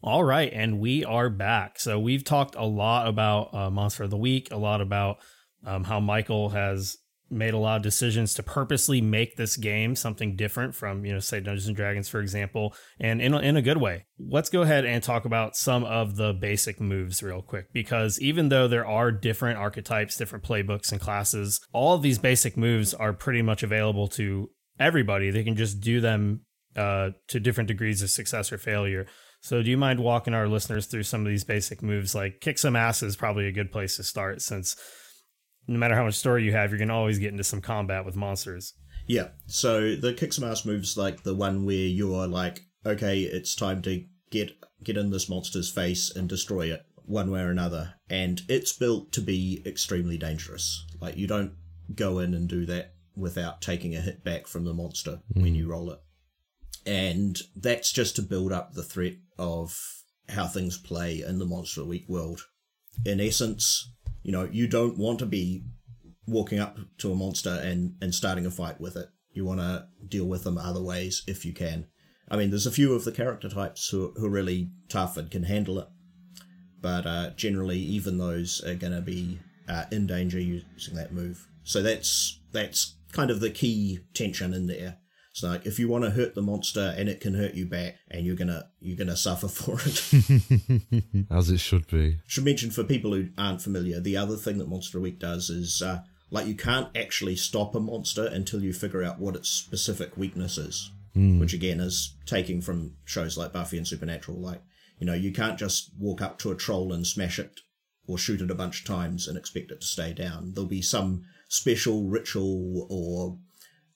All 0.00 0.22
right, 0.22 0.52
and 0.52 0.78
we 0.78 1.04
are 1.04 1.28
back. 1.28 1.80
So 1.80 1.98
we've 1.98 2.22
talked 2.22 2.54
a 2.54 2.64
lot 2.64 3.08
about 3.08 3.52
uh, 3.52 3.70
Monster 3.70 4.04
of 4.04 4.10
the 4.10 4.16
Week, 4.16 4.48
a 4.52 4.56
lot 4.56 4.80
about 4.80 5.18
um, 5.66 5.82
how 5.82 5.98
Michael 5.98 6.50
has 6.50 6.96
made 7.30 7.54
a 7.54 7.58
lot 7.58 7.76
of 7.76 7.82
decisions 7.82 8.34
to 8.34 8.42
purposely 8.42 9.00
make 9.00 9.36
this 9.36 9.56
game 9.56 9.94
something 9.94 10.36
different 10.36 10.74
from, 10.74 11.04
you 11.04 11.12
know, 11.12 11.18
say 11.18 11.40
Dungeons 11.40 11.66
and 11.66 11.76
Dragons, 11.76 12.08
for 12.08 12.20
example, 12.20 12.74
and 12.98 13.20
in 13.20 13.34
a, 13.34 13.38
in 13.38 13.56
a 13.56 13.62
good 13.62 13.76
way. 13.76 14.06
Let's 14.18 14.50
go 14.50 14.62
ahead 14.62 14.84
and 14.84 15.02
talk 15.02 15.24
about 15.24 15.56
some 15.56 15.84
of 15.84 16.16
the 16.16 16.32
basic 16.32 16.80
moves 16.80 17.22
real 17.22 17.42
quick, 17.42 17.72
because 17.72 18.20
even 18.20 18.48
though 18.48 18.68
there 18.68 18.86
are 18.86 19.12
different 19.12 19.58
archetypes, 19.58 20.16
different 20.16 20.44
playbooks 20.44 20.90
and 20.92 21.00
classes, 21.00 21.60
all 21.72 21.94
of 21.94 22.02
these 22.02 22.18
basic 22.18 22.56
moves 22.56 22.94
are 22.94 23.12
pretty 23.12 23.42
much 23.42 23.62
available 23.62 24.08
to 24.08 24.50
everybody. 24.78 25.30
They 25.30 25.44
can 25.44 25.56
just 25.56 25.80
do 25.80 26.00
them 26.00 26.42
uh, 26.76 27.10
to 27.28 27.40
different 27.40 27.68
degrees 27.68 28.02
of 28.02 28.10
success 28.10 28.52
or 28.52 28.58
failure. 28.58 29.06
So, 29.40 29.62
do 29.62 29.70
you 29.70 29.76
mind 29.76 30.00
walking 30.00 30.34
our 30.34 30.48
listeners 30.48 30.86
through 30.86 31.04
some 31.04 31.20
of 31.22 31.28
these 31.28 31.44
basic 31.44 31.82
moves? 31.82 32.14
Like 32.14 32.40
kick 32.40 32.58
some 32.58 32.76
ass 32.76 33.02
is 33.02 33.16
probably 33.16 33.46
a 33.46 33.52
good 33.52 33.70
place 33.70 33.96
to 33.96 34.02
start, 34.02 34.42
since 34.42 34.76
no 35.68 35.78
matter 35.78 35.94
how 35.94 36.04
much 36.04 36.14
story 36.14 36.44
you 36.44 36.52
have, 36.52 36.70
you're 36.70 36.78
gonna 36.78 36.96
always 36.96 37.18
get 37.18 37.30
into 37.30 37.44
some 37.44 37.60
combat 37.60 38.04
with 38.04 38.16
monsters. 38.16 38.74
Yeah. 39.06 39.28
So 39.46 39.94
the 39.94 40.12
kick 40.12 40.32
some 40.32 40.44
ass 40.44 40.64
moves 40.64 40.96
like 40.96 41.22
the 41.22 41.34
one 41.34 41.64
where 41.64 41.76
you're 41.76 42.26
like, 42.26 42.62
okay, 42.84 43.20
it's 43.20 43.54
time 43.54 43.82
to 43.82 44.04
get 44.30 44.52
get 44.82 44.96
in 44.96 45.10
this 45.10 45.28
monster's 45.28 45.70
face 45.70 46.14
and 46.14 46.28
destroy 46.28 46.72
it 46.72 46.84
one 47.04 47.30
way 47.30 47.40
or 47.40 47.50
another. 47.50 47.94
And 48.10 48.42
it's 48.48 48.72
built 48.72 49.12
to 49.12 49.20
be 49.20 49.62
extremely 49.64 50.18
dangerous. 50.18 50.84
Like 51.00 51.16
you 51.16 51.26
don't 51.26 51.52
go 51.94 52.18
in 52.18 52.34
and 52.34 52.48
do 52.48 52.66
that 52.66 52.94
without 53.16 53.60
taking 53.60 53.96
a 53.96 54.00
hit 54.00 54.22
back 54.24 54.46
from 54.46 54.64
the 54.64 54.74
monster 54.74 55.20
when 55.32 55.54
you 55.54 55.64
hmm. 55.64 55.70
roll 55.70 55.90
it. 55.90 56.00
And 56.86 57.38
that's 57.54 57.92
just 57.92 58.16
to 58.16 58.22
build 58.22 58.52
up 58.52 58.72
the 58.72 58.82
threat 58.82 59.16
of 59.38 59.78
how 60.28 60.46
things 60.46 60.78
play 60.78 61.22
in 61.26 61.38
the 61.38 61.44
Monster 61.44 61.84
Week 61.84 62.08
world. 62.08 62.46
In 63.04 63.20
essence, 63.20 63.92
you 64.28 64.32
know, 64.32 64.46
you 64.52 64.66
don't 64.66 64.98
want 64.98 65.18
to 65.20 65.24
be 65.24 65.64
walking 66.26 66.58
up 66.58 66.76
to 66.98 67.10
a 67.10 67.14
monster 67.14 67.62
and, 67.62 67.94
and 68.02 68.14
starting 68.14 68.44
a 68.44 68.50
fight 68.50 68.78
with 68.78 68.94
it. 68.94 69.08
You 69.32 69.46
want 69.46 69.60
to 69.60 69.86
deal 70.06 70.26
with 70.26 70.44
them 70.44 70.58
other 70.58 70.82
ways 70.82 71.22
if 71.26 71.46
you 71.46 71.54
can. 71.54 71.86
I 72.30 72.36
mean, 72.36 72.50
there's 72.50 72.66
a 72.66 72.70
few 72.70 72.92
of 72.92 73.06
the 73.06 73.10
character 73.10 73.48
types 73.48 73.88
who, 73.88 74.12
who 74.16 74.26
are 74.26 74.30
really 74.30 74.68
tough 74.90 75.16
and 75.16 75.30
can 75.30 75.44
handle 75.44 75.78
it, 75.78 75.88
but 76.82 77.06
uh, 77.06 77.30
generally, 77.36 77.78
even 77.78 78.18
those 78.18 78.62
are 78.66 78.74
going 78.74 78.92
to 78.92 79.00
be 79.00 79.38
uh, 79.66 79.84
in 79.90 80.06
danger 80.06 80.38
using 80.38 80.94
that 80.96 81.10
move. 81.10 81.48
So 81.64 81.80
that's 81.80 82.38
that's 82.52 82.96
kind 83.12 83.30
of 83.30 83.40
the 83.40 83.48
key 83.48 84.00
tension 84.12 84.52
in 84.52 84.66
there. 84.66 84.98
So 85.40 85.48
like, 85.48 85.66
if 85.66 85.78
you 85.78 85.88
want 85.88 86.04
to 86.04 86.10
hurt 86.10 86.34
the 86.34 86.42
monster 86.42 86.94
and 86.96 87.08
it 87.08 87.20
can 87.20 87.34
hurt 87.34 87.54
you 87.54 87.66
back, 87.66 87.96
and 88.10 88.24
you're 88.26 88.36
gonna 88.36 88.66
you're 88.80 88.96
gonna 88.96 89.16
suffer 89.16 89.48
for 89.48 89.78
it. 89.84 91.24
As 91.30 91.50
it 91.50 91.58
should 91.60 91.86
be. 91.88 92.18
Should 92.26 92.44
mention 92.44 92.70
for 92.70 92.84
people 92.84 93.12
who 93.14 93.28
aren't 93.36 93.62
familiar, 93.62 94.00
the 94.00 94.16
other 94.16 94.36
thing 94.36 94.58
that 94.58 94.68
Monster 94.68 95.00
Week 95.00 95.18
does 95.18 95.50
is 95.50 95.82
uh, 95.82 96.00
like 96.30 96.46
you 96.46 96.54
can't 96.54 96.88
actually 96.96 97.36
stop 97.36 97.74
a 97.74 97.80
monster 97.80 98.26
until 98.26 98.62
you 98.62 98.72
figure 98.72 99.02
out 99.02 99.18
what 99.18 99.36
its 99.36 99.48
specific 99.48 100.16
weakness 100.16 100.58
is, 100.58 100.90
Mm. 101.16 101.40
which 101.40 101.54
again 101.54 101.80
is 101.80 102.14
taking 102.26 102.60
from 102.60 102.94
shows 103.04 103.36
like 103.38 103.52
Buffy 103.52 103.76
and 103.78 103.86
Supernatural. 103.88 104.38
Like 104.38 104.62
you 104.98 105.06
know, 105.06 105.14
you 105.14 105.32
can't 105.32 105.58
just 105.58 105.90
walk 105.98 106.20
up 106.20 106.38
to 106.40 106.50
a 106.50 106.56
troll 106.56 106.92
and 106.92 107.06
smash 107.06 107.38
it 107.38 107.60
or 108.06 108.18
shoot 108.18 108.40
it 108.40 108.50
a 108.50 108.54
bunch 108.54 108.80
of 108.80 108.86
times 108.86 109.26
and 109.28 109.36
expect 109.38 109.70
it 109.70 109.80
to 109.80 109.86
stay 109.86 110.12
down. 110.12 110.52
There'll 110.54 110.68
be 110.68 110.82
some 110.82 111.24
special 111.48 112.04
ritual 112.08 112.86
or 112.90 113.38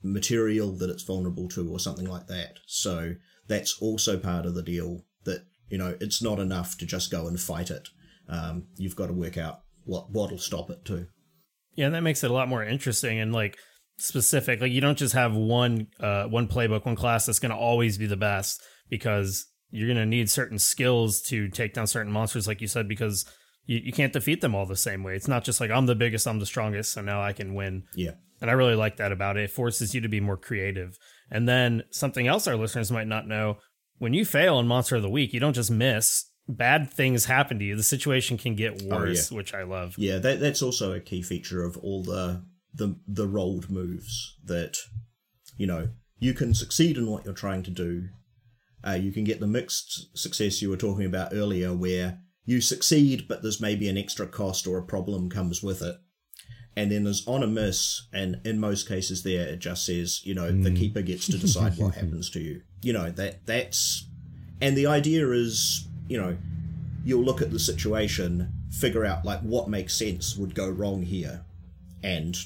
material 0.02 0.72
that 0.78 0.90
it's 0.90 1.02
vulnerable 1.02 1.48
to 1.48 1.70
or 1.70 1.78
something 1.78 2.06
like 2.06 2.26
that. 2.26 2.58
So 2.66 3.14
that's 3.48 3.80
also 3.80 4.18
part 4.18 4.46
of 4.46 4.54
the 4.54 4.62
deal 4.62 5.04
that, 5.24 5.44
you 5.68 5.78
know, 5.78 5.96
it's 6.00 6.22
not 6.22 6.38
enough 6.38 6.76
to 6.78 6.86
just 6.86 7.10
go 7.10 7.26
and 7.26 7.40
fight 7.40 7.70
it. 7.70 7.88
Um, 8.28 8.68
you've 8.76 8.96
got 8.96 9.08
to 9.08 9.12
work 9.12 9.36
out 9.36 9.60
what 9.84 10.10
what'll 10.10 10.38
stop 10.38 10.70
it 10.70 10.84
too. 10.84 11.06
Yeah, 11.74 11.86
and 11.86 11.94
that 11.94 12.02
makes 12.02 12.22
it 12.22 12.30
a 12.30 12.34
lot 12.34 12.48
more 12.48 12.62
interesting 12.62 13.18
and 13.18 13.32
like 13.32 13.58
specific. 13.98 14.60
Like 14.60 14.72
you 14.72 14.80
don't 14.80 14.98
just 14.98 15.14
have 15.14 15.34
one 15.34 15.88
uh 16.00 16.24
one 16.24 16.48
playbook, 16.48 16.86
one 16.86 16.96
class 16.96 17.26
that's 17.26 17.38
gonna 17.38 17.56
always 17.56 17.98
be 17.98 18.06
the 18.06 18.16
best 18.16 18.62
because 18.88 19.46
you're 19.70 19.88
gonna 19.88 20.06
need 20.06 20.30
certain 20.30 20.58
skills 20.58 21.20
to 21.22 21.48
take 21.48 21.74
down 21.74 21.86
certain 21.86 22.12
monsters, 22.12 22.46
like 22.46 22.60
you 22.60 22.68
said, 22.68 22.88
because 22.88 23.26
you, 23.64 23.78
you 23.78 23.92
can't 23.92 24.12
defeat 24.12 24.40
them 24.40 24.54
all 24.54 24.66
the 24.66 24.76
same 24.76 25.02
way. 25.02 25.14
It's 25.16 25.28
not 25.28 25.44
just 25.44 25.60
like 25.60 25.70
I'm 25.70 25.86
the 25.86 25.94
biggest, 25.94 26.26
I'm 26.26 26.38
the 26.38 26.46
strongest, 26.46 26.92
so 26.92 27.00
now 27.00 27.22
I 27.22 27.32
can 27.32 27.54
win. 27.54 27.84
Yeah. 27.94 28.12
And 28.42 28.50
I 28.50 28.54
really 28.54 28.74
like 28.74 28.96
that 28.96 29.12
about 29.12 29.36
it. 29.38 29.44
It 29.44 29.50
forces 29.52 29.94
you 29.94 30.00
to 30.02 30.08
be 30.08 30.20
more 30.20 30.36
creative. 30.36 30.98
And 31.30 31.48
then 31.48 31.84
something 31.90 32.26
else 32.26 32.46
our 32.46 32.56
listeners 32.56 32.90
might 32.92 33.06
not 33.06 33.26
know 33.28 33.58
when 33.98 34.12
you 34.12 34.24
fail 34.24 34.58
in 34.58 34.66
Monster 34.66 34.96
of 34.96 35.02
the 35.02 35.08
Week, 35.08 35.32
you 35.32 35.38
don't 35.40 35.52
just 35.54 35.70
miss. 35.70 36.28
Bad 36.48 36.90
things 36.90 37.26
happen 37.26 37.60
to 37.60 37.64
you. 37.64 37.76
The 37.76 37.84
situation 37.84 38.36
can 38.36 38.56
get 38.56 38.82
Oh, 38.82 38.88
worse, 38.96 39.30
yeah. 39.30 39.36
which 39.36 39.54
I 39.54 39.62
love. 39.62 39.94
Yeah, 39.96 40.18
that 40.18 40.40
that's 40.40 40.60
also 40.60 40.92
a 40.92 40.98
key 40.98 41.22
feature 41.22 41.62
of 41.62 41.76
all 41.78 42.02
the 42.02 42.44
the 42.74 42.96
the 43.06 43.28
rolled 43.28 43.70
moves 43.70 44.36
that 44.44 44.76
you 45.56 45.68
know 45.68 45.90
you 46.18 46.34
can 46.34 46.52
succeed 46.52 46.96
in 46.96 47.06
what 47.08 47.24
you're 47.24 47.32
trying 47.34 47.62
to 47.62 47.70
do. 47.70 48.08
Uh, 48.84 48.94
you 48.94 49.12
can 49.12 49.22
get 49.22 49.38
the 49.38 49.46
mixed 49.46 50.18
success 50.18 50.60
you 50.60 50.68
were 50.68 50.76
talking 50.76 51.06
about 51.06 51.32
earlier, 51.32 51.72
where 51.72 52.18
you 52.44 52.60
succeed, 52.60 53.28
but 53.28 53.42
there's 53.42 53.60
maybe 53.60 53.88
an 53.88 53.96
extra 53.96 54.26
cost 54.26 54.66
or 54.66 54.78
a 54.78 54.84
problem 54.84 55.30
comes 55.30 55.62
with 55.62 55.80
it. 55.80 55.94
And 56.74 56.90
then 56.90 57.04
there's 57.04 57.26
on 57.28 57.42
a 57.42 57.46
miss, 57.46 58.06
and 58.12 58.40
in 58.44 58.58
most 58.58 58.88
cases, 58.88 59.22
there 59.22 59.46
it 59.46 59.58
just 59.58 59.84
says, 59.84 60.24
you 60.24 60.34
know, 60.34 60.46
the 60.50 60.70
Mm. 60.70 60.76
keeper 60.78 61.02
gets 61.02 61.26
to 61.26 61.36
decide 61.38 61.76
what 61.76 61.94
happens 62.00 62.30
to 62.30 62.40
you. 62.40 62.62
You 62.82 62.94
know 62.94 63.10
that 63.10 63.44
that's, 63.46 64.06
and 64.60 64.76
the 64.76 64.86
idea 64.86 65.30
is, 65.32 65.86
you 66.08 66.18
know, 66.18 66.36
you'll 67.04 67.24
look 67.24 67.42
at 67.42 67.50
the 67.50 67.58
situation, 67.58 68.50
figure 68.70 69.04
out 69.04 69.24
like 69.24 69.40
what 69.42 69.68
makes 69.68 69.94
sense 69.94 70.34
would 70.36 70.54
go 70.54 70.68
wrong 70.68 71.02
here, 71.02 71.44
and 72.02 72.36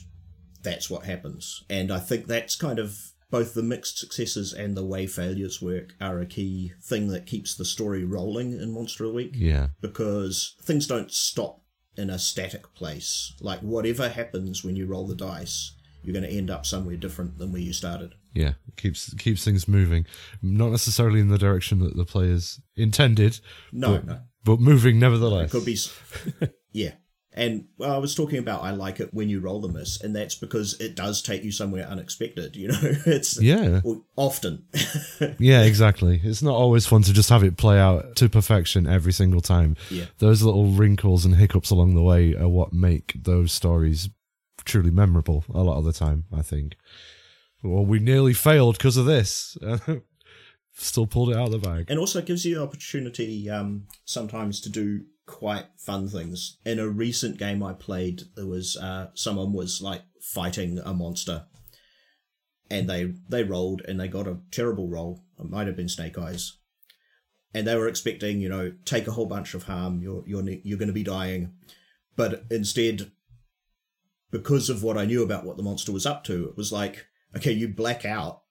that's 0.63 0.91
what 0.91 1.05
happens. 1.05 1.63
And 1.71 1.93
I 1.93 2.01
think 2.01 2.27
that's 2.27 2.57
kind 2.57 2.79
of 2.81 2.99
both 3.31 3.55
the 3.55 3.63
mixed 3.63 3.99
successes 3.99 4.53
and 4.53 4.77
the 4.77 4.85
way 4.85 5.07
failures 5.07 5.61
work 5.63 5.95
are 6.01 6.21
a 6.21 6.27
key 6.27 6.73
thing 6.83 7.09
that 7.09 7.27
keeps 7.27 7.55
the 7.57 7.65
story 7.65 8.05
rolling 8.05 8.53
in 8.53 8.73
Monster 8.73 9.05
of 9.05 9.11
the 9.11 9.17
Week. 9.17 9.33
Yeah. 9.35 9.69
Because 9.81 10.55
things 10.63 10.87
don't 10.87 11.13
stop 11.13 11.61
in 11.97 12.11
a 12.11 12.19
static 12.19 12.75
place. 12.75 13.35
Like 13.41 13.61
whatever 13.61 14.09
happens 14.09 14.65
when 14.65 14.77
you 14.77 14.87
roll 14.87 15.07
the 15.07 15.15
dice, 15.15 15.73
you're 16.03 16.13
going 16.13 16.29
to 16.29 16.37
end 16.37 16.51
up 16.51 16.65
somewhere 16.65 16.97
different 16.97 17.39
than 17.39 17.53
where 17.53 17.61
you 17.61 17.73
started. 17.73 18.15
Yeah, 18.33 18.53
it 18.69 18.77
keeps 18.77 19.15
keeps 19.15 19.45
things 19.45 19.67
moving, 19.67 20.07
not 20.43 20.71
necessarily 20.71 21.21
in 21.21 21.29
the 21.29 21.39
direction 21.39 21.79
that 21.81 21.97
the 21.97 22.05
players 22.05 22.61
intended. 22.77 23.41
No, 23.73 23.93
but, 23.95 24.07
no. 24.07 24.21
but 24.45 24.61
moving 24.61 24.99
nevertheless. 24.99 25.49
It 25.49 25.51
could 25.53 25.65
be, 25.65 25.79
yeah. 26.73 26.93
And 27.39 27.67
well, 27.77 27.93
I 27.93 27.99
was 27.99 28.15
talking 28.15 28.39
about 28.39 28.63
I 28.63 28.71
like 28.71 28.99
it 28.99 29.13
when 29.13 29.29
you 29.29 29.41
roll 29.41 29.61
the 29.61 29.69
miss, 29.69 30.01
and 30.01 30.17
that's 30.17 30.35
because 30.35 30.81
it 30.81 30.95
does 30.97 31.21
take 31.21 31.45
you 31.45 31.53
somewhere 31.53 31.87
unexpected. 31.87 32.57
You 32.57 32.69
know, 32.69 32.79
it's 32.83 33.41
Yeah. 33.41 33.81
well, 33.85 34.05
often. 34.17 34.65
Yeah, 35.39 35.63
exactly. 35.63 36.21
It's 36.25 36.43
not 36.43 36.55
always 36.55 36.87
fun 36.87 37.03
to 37.03 37.13
just 37.13 37.29
have 37.31 37.43
it 37.45 37.57
play 37.57 37.79
out 37.79 38.17
to 38.17 38.29
perfection 38.29 38.87
every 38.87 39.13
single 39.13 39.41
time. 39.43 39.77
Yeah. 39.91 40.07
Those 40.19 40.43
little 40.43 40.67
wrinkles 40.69 41.25
and 41.27 41.35
hiccups 41.37 41.71
along 41.71 41.95
the 41.95 42.03
way 42.03 42.35
are 42.35 42.49
what 42.49 42.73
make 42.73 43.15
those 43.23 43.53
stories 43.53 44.09
truly 44.65 44.91
memorable 44.91 45.45
a 45.53 45.63
lot 45.63 45.79
of 45.79 45.85
the 45.85 45.93
time, 45.93 46.25
I 46.35 46.43
think. 46.43 46.77
Well, 47.63 47.85
we 47.85 47.99
nearly 47.99 48.33
failed 48.33 48.79
because 48.79 48.97
of 48.97 49.07
this. 49.07 49.57
Still 50.79 51.07
pulled 51.07 51.31
it 51.31 51.37
out 51.37 51.47
of 51.47 51.53
the 51.53 51.59
bag. 51.59 51.87
and 51.89 51.99
also 51.99 52.21
gives 52.21 52.45
you 52.45 52.57
the 52.57 52.63
opportunity 52.63 53.49
um, 53.49 53.87
sometimes 54.05 54.61
to 54.61 54.69
do 54.69 55.05
quite 55.27 55.67
fun 55.77 56.09
things. 56.09 56.59
In 56.65 56.79
a 56.79 56.89
recent 56.89 57.39
game 57.39 57.63
I 57.63 57.73
played, 57.73 58.23
there 58.37 58.47
was 58.47 58.77
uh, 58.77 59.09
someone 59.15 59.53
was 59.53 59.83
like 59.83 60.03
fighting 60.21 60.79
a 60.79 60.95
monster, 60.95 61.47
and 62.71 62.89
they 62.89 63.15
they 63.29 63.43
rolled 63.43 63.83
and 63.87 64.01
they 64.01 64.09
got 64.09 64.27
a 64.27 64.39
terrible 64.51 64.89
roll. 64.89 65.25
It 65.39 65.51
might 65.51 65.67
have 65.67 65.77
been 65.77 65.89
Snake 65.89 66.17
Eyes, 66.17 66.57
and 67.53 67.67
they 67.67 67.77
were 67.77 67.89
expecting 67.89 68.41
you 68.41 68.49
know 68.49 68.73
take 68.85 69.07
a 69.07 69.13
whole 69.13 69.27
bunch 69.27 69.55
of 69.55 69.65
harm. 69.65 70.01
You're 70.01 70.23
you're 70.27 70.49
you're 70.63 70.79
going 70.79 70.89
to 70.89 70.95
be 70.95 71.03
dying, 71.03 71.53
but 72.17 72.45
instead, 72.51 73.11
because 74.31 74.71
of 74.71 74.83
what 74.83 74.97
I 74.97 75.05
knew 75.05 75.23
about 75.23 75.45
what 75.45 75.57
the 75.57 75.63
monster 75.63 75.93
was 75.93 76.07
up 76.07 76.25
to, 76.25 76.49
it 76.49 76.57
was 76.57 76.73
like 76.73 77.07
okay, 77.37 77.53
you 77.53 77.69
black 77.69 78.05
out 78.05 78.43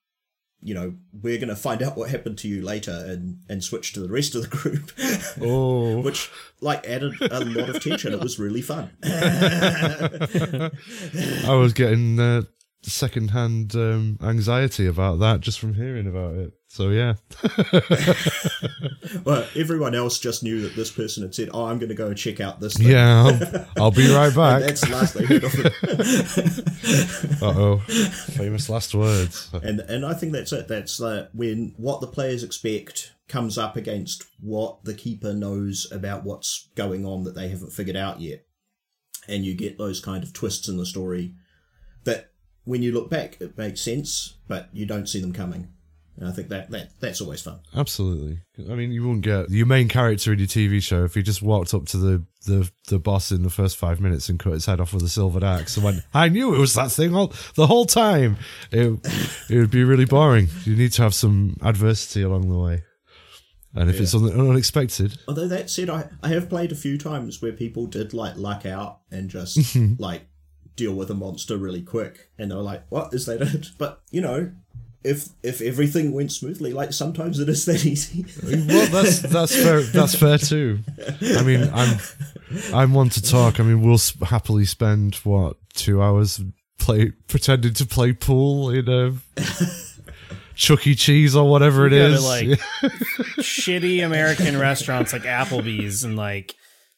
you 0.65 0.73
know, 0.73 0.95
we're 1.21 1.37
going 1.37 1.49
to 1.49 1.55
find 1.55 1.83
out 1.83 1.95
what 1.95 2.09
happened 2.09 2.39
to 2.39 2.47
you 2.47 2.63
later 2.63 3.05
and, 3.07 3.37
and 3.47 3.63
switch 3.63 3.93
to 3.93 3.99
the 3.99 4.09
rest 4.09 4.33
of 4.33 4.41
the 4.41 4.47
group. 4.47 4.91
Oh. 5.39 5.99
Which, 6.03 6.31
like, 6.59 6.83
added 6.87 7.13
a 7.21 7.45
lot 7.45 7.69
of 7.69 7.83
tension. 7.83 8.13
It 8.13 8.19
was 8.19 8.39
really 8.39 8.63
fun. 8.63 8.89
I 9.03 10.71
was 11.53 11.71
getting 11.73 12.19
uh, 12.19 12.41
secondhand 12.81 13.75
um, 13.75 14.17
anxiety 14.23 14.87
about 14.87 15.19
that 15.19 15.41
just 15.41 15.59
from 15.59 15.75
hearing 15.75 16.07
about 16.07 16.33
it. 16.33 16.53
So 16.75 16.89
yeah. 16.89 17.13
well, 19.23 19.47
everyone 19.55 19.95
else 19.95 20.19
just 20.19 20.43
knew 20.43 20.59
that 20.63 20.75
this 20.75 20.91
person 20.91 21.23
had 21.23 21.33
said, 21.33 21.49
"Oh, 21.53 21.67
I'm 21.67 21.79
going 21.79 21.87
to 21.87 21.95
go 21.95 22.07
and 22.07 22.17
check 22.17 22.41
out 22.41 22.59
this." 22.59 22.75
Thing. 22.75 22.89
Yeah, 22.89 23.23
I'll, 23.23 23.65
I'll 23.85 23.91
be 23.91 24.13
right 24.13 24.35
back. 24.35 24.61
that's 24.61 24.81
the 24.81 24.91
last 24.91 25.13
they 25.13 25.23
heard 25.25 25.45
of 25.45 25.53
it. 25.55 25.71
uh 27.41 27.53
oh, 27.57 27.77
famous 27.77 28.67
last 28.67 28.93
words. 28.93 29.49
and 29.53 29.79
and 29.79 30.05
I 30.05 30.13
think 30.15 30.33
that's 30.33 30.51
it. 30.51 30.67
That's 30.67 31.01
uh, 31.01 31.29
when 31.31 31.73
what 31.77 32.01
the 32.01 32.07
players 32.07 32.43
expect 32.43 33.13
comes 33.29 33.57
up 33.57 33.77
against 33.77 34.25
what 34.41 34.83
the 34.83 34.95
keeper 34.95 35.33
knows 35.33 35.89
about 35.93 36.25
what's 36.25 36.67
going 36.75 37.05
on 37.05 37.23
that 37.23 37.35
they 37.35 37.47
haven't 37.47 37.71
figured 37.71 37.95
out 37.95 38.19
yet, 38.19 38.43
and 39.29 39.45
you 39.45 39.55
get 39.55 39.77
those 39.77 40.01
kind 40.01 40.25
of 40.25 40.33
twists 40.33 40.67
in 40.67 40.75
the 40.75 40.85
story 40.85 41.35
that, 42.03 42.33
when 42.65 42.83
you 42.83 42.91
look 42.91 43.09
back, 43.09 43.39
it 43.39 43.57
makes 43.57 43.79
sense, 43.79 44.35
but 44.49 44.67
you 44.73 44.85
don't 44.85 45.07
see 45.07 45.21
them 45.21 45.31
coming. 45.31 45.69
And 46.17 46.29
I 46.29 46.31
think 46.31 46.47
that, 46.47 46.69
that 46.71 46.91
that's 47.01 47.19
always 47.19 47.41
fun. 47.41 47.59
Absolutely. 47.75 48.39
I 48.71 48.75
mean, 48.75 48.91
you 48.93 49.01
wouldn't 49.03 49.23
get 49.25 49.49
your 49.49 49.65
main 49.65 49.89
character 49.89 50.31
in 50.31 50.39
your 50.39 50.47
TV 50.47 50.81
show 50.81 51.03
if 51.03 51.13
he 51.13 51.21
just 51.21 51.41
walked 51.41 51.73
up 51.73 51.87
to 51.87 51.97
the, 51.97 52.25
the, 52.45 52.71
the 52.87 52.99
boss 52.99 53.31
in 53.33 53.43
the 53.43 53.49
first 53.49 53.75
five 53.75 53.99
minutes 53.99 54.29
and 54.29 54.39
cut 54.39 54.53
his 54.53 54.65
head 54.65 54.79
off 54.79 54.93
with 54.93 55.03
a 55.03 55.09
silvered 55.09 55.43
axe 55.43 55.75
and 55.75 55.83
went, 55.83 56.03
I 56.13 56.29
knew 56.29 56.55
it 56.55 56.59
was 56.59 56.73
that 56.75 56.91
thing 56.91 57.13
all, 57.13 57.33
the 57.55 57.67
whole 57.67 57.85
time. 57.85 58.37
It, 58.71 58.97
it 59.49 59.57
would 59.57 59.71
be 59.71 59.83
really 59.83 60.05
boring. 60.05 60.47
You 60.63 60.77
need 60.77 60.93
to 60.93 61.01
have 61.01 61.13
some 61.13 61.57
adversity 61.61 62.21
along 62.21 62.47
the 62.49 62.57
way. 62.59 62.83
And 63.73 63.89
if 63.89 63.97
Yeah. 63.97 64.03
it's 64.03 64.15
un- 64.15 64.31
unexpected, 64.31 65.17
Although 65.27 65.49
that 65.49 65.69
said, 65.69 65.89
I, 65.89 66.07
I 66.23 66.29
have 66.29 66.47
played 66.49 66.71
a 66.71 66.75
few 66.75 66.97
times 66.97 67.41
where 67.41 67.51
people 67.51 67.87
did 67.87 68.13
like 68.13 68.37
luck 68.37 68.65
out 68.65 68.99
and 69.11 69.29
just 69.29 69.75
like 69.99 70.27
deal 70.77 70.93
with 70.93 71.09
a 71.11 71.13
monster 71.13 71.57
really 71.57 71.81
quick, 71.81 72.29
and 72.37 72.49
they 72.51 72.55
were 72.55 72.61
like, 72.61 72.83
"What 72.89 73.13
is 73.13 73.25
that?" 73.25 73.41
It? 73.41 73.67
But 73.77 74.01
you 74.11 74.21
know, 74.21 74.51
if 75.05 75.29
if 75.43 75.61
everything 75.61 76.11
went 76.11 76.31
smoothly, 76.31 76.73
like 76.73 76.91
sometimes 76.93 77.39
it 77.39 77.47
is 77.47 77.65
that 77.65 77.85
easy. 77.85 78.25
well, 78.43 78.87
that's 78.87 79.19
that's 79.21 79.55
fair. 79.55 79.81
That's 79.81 80.15
fair 80.15 80.37
too. 80.37 80.79
I 81.21 81.43
mean, 81.43 81.69
I'm 81.73 81.99
I'm 82.73 82.93
one 82.93 83.09
to 83.09 83.21
talk. 83.21 83.59
I 83.59 83.63
mean, 83.63 83.81
we'll 83.81 83.95
s- 83.95 84.17
happily 84.23 84.65
spend 84.65 85.15
what 85.17 85.57
two 85.73 86.01
hours 86.01 86.41
play 86.79 87.11
pretending 87.27 87.73
to 87.73 87.85
play 87.85 88.13
pool 88.13 88.69
in 88.69 88.89
a 88.89 89.13
Chuck 90.55 90.85
E. 90.87 90.95
Cheese 90.95 91.35
or 91.35 91.49
whatever 91.49 91.85
it 91.87 91.91
We 91.91 91.97
go 91.99 92.15
to, 92.15 92.21
like 92.21 92.47
shitty 93.39 94.05
American 94.05 94.57
restaurants 94.59 95.13
like 95.13 95.23
Applebee's 95.23 96.03
and 96.03 96.15
like 96.15 96.55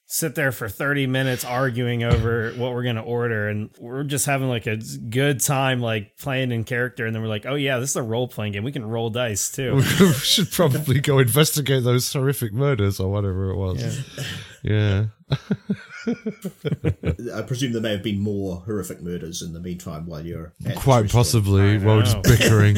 sit 0.10 0.36
there 0.36 0.54
for 0.54 0.70
30 0.70 1.06
minutes 1.06 1.44
arguing 1.44 2.02
over 2.02 2.54
what 2.54 2.74
we're 2.74 2.84
going 2.84 2.96
to 2.96 3.02
order 3.02 3.50
and 3.50 3.70
we're 3.78 4.06
just 4.06 4.26
having 4.26 4.48
like 4.48 4.66
a 4.66 4.78
good 4.78 5.42
time 5.42 5.82
like 5.82 6.16
playing 6.18 6.52
in 6.54 6.64
character 6.64 7.06
and 7.06 7.14
then 7.14 7.22
we're 7.22 7.28
like 7.28 7.46
oh 7.46 7.56
yeah 7.56 7.78
this 7.78 7.90
is 7.90 7.96
a 7.98 8.02
role 8.02 8.26
playing 8.26 8.54
game 8.54 8.64
we 8.64 8.72
can 8.72 8.86
roll 8.86 9.10
dice 9.10 9.52
too 9.52 9.76
we 9.76 9.84
should 10.14 10.50
probably 10.50 11.02
go 11.02 11.20
investigate 11.20 11.84
those 11.84 12.12
horrific 12.14 12.54
murders 12.54 13.00
or 13.02 13.12
whatever 13.12 13.52
it 13.52 13.58
was. 13.58 14.08
Yeah. 14.64 15.06
I 16.08 17.42
presume 17.42 17.74
there 17.74 17.82
may 17.82 17.92
have 17.92 18.04
been 18.04 18.20
more 18.20 18.58
horrific 18.62 19.02
murders 19.02 19.42
in 19.42 19.54
the 19.54 19.60
meantime 19.60 20.06
while 20.06 20.26
you're 20.26 20.54
Quite 20.76 21.10
possibly. 21.12 21.78
While 21.78 22.02
just 22.02 22.22
bickering. 22.24 22.78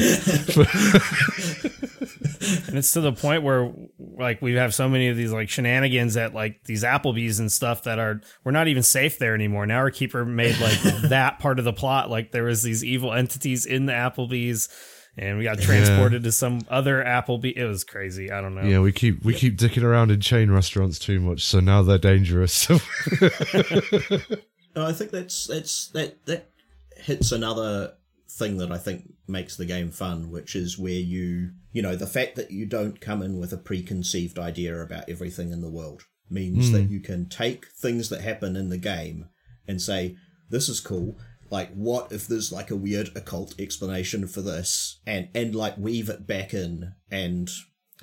and 2.68 2.78
it's 2.78 2.92
to 2.92 3.00
the 3.00 3.12
point 3.12 3.42
where 3.42 3.72
like 3.98 4.42
we 4.42 4.54
have 4.54 4.74
so 4.74 4.88
many 4.88 5.08
of 5.08 5.16
these 5.16 5.32
like 5.32 5.48
shenanigans 5.48 6.16
at 6.16 6.34
like 6.34 6.64
these 6.64 6.82
Applebee's 6.82 7.38
and 7.38 7.52
stuff 7.52 7.84
that 7.84 7.98
are 7.98 8.20
we're 8.44 8.52
not 8.52 8.68
even 8.68 8.82
safe 8.82 9.18
there 9.18 9.34
anymore. 9.34 9.66
Now 9.66 9.78
our 9.78 9.90
keeper 9.90 10.24
made 10.24 10.58
like 10.58 10.80
that 11.08 11.38
part 11.38 11.58
of 11.58 11.64
the 11.64 11.72
plot 11.72 12.10
like 12.10 12.32
there 12.32 12.44
was 12.44 12.62
these 12.62 12.84
evil 12.84 13.12
entities 13.12 13.66
in 13.66 13.86
the 13.86 13.92
Applebee's 13.92 14.68
and 15.18 15.38
we 15.38 15.44
got 15.44 15.58
transported 15.60 16.22
to 16.24 16.32
some 16.32 16.60
other 16.68 17.02
Applebee. 17.04 17.56
It 17.56 17.66
was 17.66 17.84
crazy. 17.84 18.30
I 18.30 18.40
don't 18.40 18.54
know. 18.54 18.62
yeah, 18.62 18.80
we 18.80 18.92
keep 18.92 19.24
we 19.24 19.34
keep 19.34 19.58
dicking 19.58 19.82
around 19.82 20.10
in 20.10 20.20
chain 20.20 20.50
restaurants 20.50 20.98
too 20.98 21.20
much, 21.20 21.44
so 21.44 21.60
now 21.60 21.82
they're 21.82 21.98
dangerous. 21.98 22.68
No, 24.76 24.86
I 24.86 24.92
think 24.92 25.10
that's 25.10 25.48
that's 25.48 25.88
that 25.88 26.24
that 26.26 26.48
hits 26.96 27.32
another 27.32 27.94
thing 28.30 28.58
that 28.58 28.70
I 28.70 28.78
think 28.78 29.12
makes 29.26 29.56
the 29.56 29.66
game 29.66 29.90
fun, 29.90 30.30
which 30.30 30.54
is 30.54 30.78
where 30.78 30.92
you 30.92 31.50
you 31.72 31.82
know 31.82 31.96
the 31.96 32.06
fact 32.06 32.36
that 32.36 32.52
you 32.52 32.66
don't 32.66 33.00
come 33.00 33.20
in 33.20 33.38
with 33.38 33.52
a 33.52 33.56
preconceived 33.56 34.38
idea 34.38 34.80
about 34.80 35.08
everything 35.08 35.50
in 35.50 35.60
the 35.60 35.68
world 35.70 36.04
means 36.30 36.70
Mm. 36.70 36.72
that 36.74 36.82
you 36.90 37.00
can 37.00 37.28
take 37.28 37.66
things 37.72 38.10
that 38.10 38.20
happen 38.20 38.54
in 38.54 38.68
the 38.68 38.78
game 38.78 39.28
and 39.66 39.82
say 39.82 40.16
this 40.50 40.68
is 40.68 40.78
cool. 40.78 41.18
Like, 41.50 41.72
what 41.74 42.12
if 42.12 42.26
there's 42.26 42.52
like 42.52 42.70
a 42.70 42.76
weird 42.76 43.10
occult 43.16 43.54
explanation 43.58 44.26
for 44.26 44.40
this, 44.40 45.00
and 45.06 45.28
and 45.34 45.54
like 45.54 45.76
weave 45.76 46.08
it 46.08 46.26
back 46.26 46.54
in 46.54 46.94
and 47.10 47.50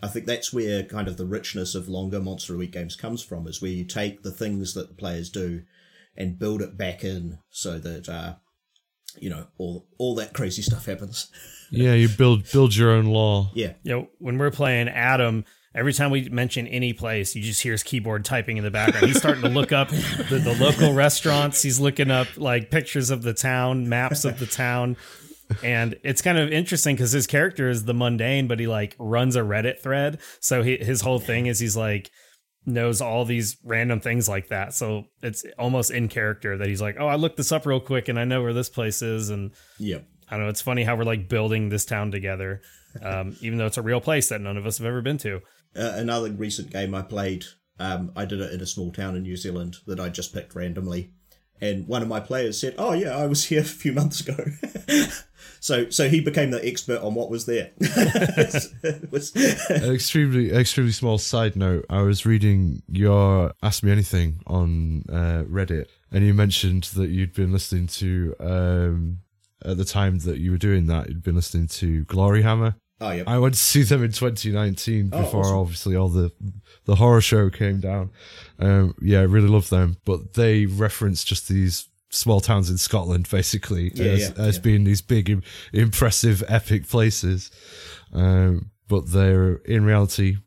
I 0.02 0.08
think 0.08 0.26
that's 0.26 0.54
where 0.54 0.84
kind 0.84 1.08
of 1.08 1.18
the 1.18 1.26
richness 1.26 1.74
of 1.74 1.88
longer 1.88 2.20
Monster 2.20 2.54
of 2.54 2.58
the 2.58 2.66
Week 2.66 2.72
games 2.72 2.96
comes 2.96 3.24
from, 3.24 3.48
is 3.48 3.62
where 3.62 3.72
you 3.72 3.84
take 3.84 4.22
the 4.22 4.32
things 4.32 4.74
that 4.74 4.90
the 4.90 4.94
players 4.94 5.30
do 5.30 5.64
and 6.16 6.38
build 6.38 6.62
it 6.62 6.78
back 6.78 7.04
in 7.04 7.40
so 7.50 7.80
that 7.80 8.08
uh, 8.08 8.36
you 9.20 9.30
know 9.30 9.48
all 9.58 9.88
all 9.98 10.16
that 10.16 10.34
crazy 10.34 10.62
stuff 10.62 10.86
happens. 10.86 11.32
yeah, 11.72 11.94
you 11.94 12.10
build 12.10 12.50
build 12.52 12.76
your 12.76 12.92
own 12.92 13.06
lore. 13.06 13.50
Yeah. 13.56 13.74
You 13.84 13.92
know, 13.92 14.10
when 14.20 14.38
we're 14.38 14.52
playing 14.52 14.88
Adam, 14.88 15.46
every 15.76 15.94
time 15.94 16.12
we 16.12 16.30
mention 16.30 16.68
any 16.68 16.94
place, 16.94 17.36
you 17.36 17.42
just 17.42 17.62
hear 17.62 17.74
his 17.74 17.84
keyboard 17.84 18.26
typing 18.26 18.58
in 18.58 18.64
the 18.64 18.72
background. 18.72 19.08
He's 19.08 19.18
starting 19.18 19.44
to 19.44 19.50
look 19.50 19.72
up 19.72 19.90
the, 19.90 20.42
the 20.44 20.56
local 20.60 20.94
restaurants. 20.94 21.62
He's 21.62 21.80
looking 21.80 22.12
up 22.12 22.28
like 22.38 22.72
pictures 22.72 23.10
of 23.10 23.22
the 23.22 23.34
town, 23.34 23.90
maps 23.90 24.26
of 24.26 24.40
the 24.40 24.48
town. 24.48 24.98
And 25.64 25.98
it's 26.04 26.22
kind 26.22 26.38
of 26.38 26.52
interesting 26.52 26.96
because 26.96 27.12
his 27.12 27.28
character 27.28 27.70
is 27.70 27.86
the 27.86 27.94
mundane, 27.94 28.48
but 28.48 28.60
he 28.60 28.68
like 28.68 28.96
runs 29.00 29.36
a 29.36 29.42
Reddit 29.42 29.80
thread. 29.80 30.20
So 30.40 30.62
he, 30.64 30.78
his 30.78 31.02
whole 31.02 31.20
thing 31.20 31.46
is 31.46 31.60
he's 31.60 31.78
like 31.78 32.12
knows 32.68 33.02
all 33.02 33.24
these 33.24 33.58
random 33.64 34.02
things 34.02 34.28
like 34.28 34.50
that. 34.50 34.74
So 34.74 35.06
it's 35.24 35.46
almost 35.58 35.90
in 35.90 36.10
character 36.10 36.58
that 36.58 36.68
he's 36.68 36.82
like, 36.82 36.98
oh, 37.00 37.08
I 37.08 37.16
looked 37.16 37.38
this 37.38 37.52
up 37.52 37.66
real 37.66 37.80
quick 37.80 38.10
and 38.10 38.20
I 38.20 38.26
know 38.26 38.44
where 38.44 38.54
this 38.54 38.70
place 38.70 39.02
is. 39.02 39.30
And 39.30 39.52
yeah, 39.80 40.00
I 40.30 40.36
don't 40.36 40.44
know. 40.44 40.50
It's 40.50 40.62
funny 40.62 40.84
how 40.84 40.96
we're 40.98 41.06
like 41.06 41.30
building 41.30 41.70
this 41.70 41.86
town 41.86 42.12
together, 42.12 42.62
um, 43.02 43.38
even 43.42 43.58
though 43.58 43.68
it's 43.68 43.78
a 43.78 43.82
real 43.82 44.02
place 44.02 44.30
that 44.30 44.42
none 44.42 44.58
of 44.58 44.66
us 44.66 44.80
have 44.80 44.88
ever 44.88 45.02
been 45.02 45.18
to. 45.20 45.40
Uh, 45.78 45.94
another 45.96 46.32
recent 46.32 46.72
game 46.72 46.96
I 46.96 47.02
played, 47.04 47.46
um, 47.80 48.12
I 48.16 48.26
did 48.26 48.42
it 48.42 48.52
in 48.54 48.62
a 48.62 48.66
small 48.66 48.92
town 48.92 49.16
in 49.16 49.24
New 49.24 49.38
Zealand 49.38 49.78
that 49.86 50.00
I 50.00 50.10
just 50.10 50.34
picked 50.34 50.56
randomly, 50.56 51.12
and 51.62 51.88
one 51.88 52.02
of 52.02 52.08
my 52.08 52.20
players 52.20 52.60
said, 52.60 52.76
"Oh 52.78 52.94
yeah, 52.94 53.16
I 53.16 53.28
was 53.28 53.46
here 53.50 53.62
a 53.62 53.64
few 53.64 53.94
months 53.94 54.22
ago." 54.22 54.38
so 55.60 55.90
so 55.90 56.08
he 56.10 56.20
became 56.22 56.52
the 56.52 56.66
expert 56.68 57.02
on 57.02 57.14
what 57.16 57.30
was 57.30 57.46
there. 57.46 57.72
Was- 59.12 59.36
An 59.70 59.94
extremely 59.94 60.52
extremely 60.52 60.92
small 60.92 61.18
side 61.18 61.56
note. 61.56 61.86
I 61.90 62.02
was 62.02 62.26
reading 62.26 62.82
your 62.88 63.54
Ask 63.62 63.84
Me 63.84 63.92
Anything 63.92 64.42
on 64.48 65.04
uh, 65.10 65.44
Reddit, 65.50 65.88
and 66.12 66.26
you 66.26 66.34
mentioned 66.34 66.86
that 66.96 67.10
you'd 67.10 67.34
been 67.34 67.52
listening 67.52 67.88
to 67.88 68.36
um, 68.40 69.20
at 69.66 69.78
the 69.78 69.86
time 69.86 70.20
that 70.20 70.40
you 70.40 70.52
were 70.52 70.58
doing 70.58 70.88
that. 70.88 71.10
You'd 71.10 71.24
been 71.24 71.36
listening 71.36 71.68
to 71.68 72.06
Gloryhammer. 72.06 72.76
Oh, 73.00 73.12
yep. 73.12 73.28
I 73.28 73.38
went 73.38 73.54
to 73.54 73.60
see 73.60 73.84
them 73.84 74.04
in 74.04 74.12
2019 74.12 75.12
Oh, 75.14 75.22
before 75.22 75.42
awesome. 75.42 75.58
obviously 75.58 75.96
all 75.96 76.10
the 76.10 76.32
the 76.86 76.96
horror 76.96 77.22
show 77.22 77.50
came 77.50 77.80
down. 77.80 78.10
Um, 78.60 78.96
yeah, 79.02 79.20
I 79.20 79.24
really 79.24 79.50
love 79.50 79.70
them, 79.70 79.98
but 80.06 80.34
they 80.34 80.66
reference 80.66 81.24
just 81.24 81.48
these 81.48 81.88
small 82.10 82.40
towns 82.40 82.70
in 82.70 82.78
Scotland 82.78 83.30
basically 83.30 83.92
Yeah, 83.94 84.06
as, 84.14 84.30
yeah, 84.36 84.44
as 84.44 84.56
yeah. 84.56 84.62
being 84.62 84.84
these 84.86 85.02
big, 85.02 85.44
impressive, 85.74 86.44
epic 86.48 86.88
places. 86.88 87.52
Um, 88.14 88.72
but 88.88 89.12
they're 89.12 89.56
in 89.58 89.84
reality 89.84 90.38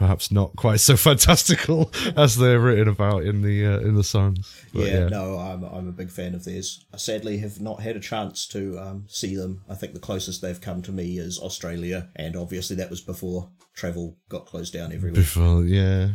perhaps 0.00 0.32
not 0.32 0.56
quite 0.56 0.80
so 0.80 0.96
fantastical 1.10 1.92
as 2.16 2.36
they're 2.36 2.58
written 2.58 2.88
about 2.88 3.22
in 3.22 3.42
the 3.42 3.66
uh, 3.66 3.78
in 3.80 3.94
the 3.94 4.02
songs. 4.02 4.64
But 4.72 4.86
yeah, 4.86 5.08
no, 5.08 5.38
I'm 5.38 5.62
I'm 5.62 5.88
a 5.88 5.92
big 5.92 6.10
fan 6.10 6.34
of 6.34 6.44
theirs. 6.44 6.84
I 6.92 6.96
sadly 6.96 7.38
have 7.38 7.60
not 7.60 7.82
had 7.82 7.96
a 7.96 8.00
chance 8.00 8.48
to 8.48 8.78
um, 8.78 9.04
see 9.08 9.36
them. 9.36 9.62
I 9.68 9.74
think 9.74 9.92
the 9.92 10.00
closest 10.00 10.40
they've 10.40 10.60
come 10.60 10.80
to 10.82 10.92
me 10.92 11.18
is 11.18 11.38
Australia, 11.38 12.08
and 12.16 12.34
obviously 12.34 12.76
that 12.76 12.90
was 12.90 13.02
before 13.02 13.50
travel 13.76 14.16
got 14.28 14.46
closed 14.46 14.72
down 14.72 14.92
everywhere. 14.92 15.20
Before, 15.20 15.62
yeah, 15.64 16.08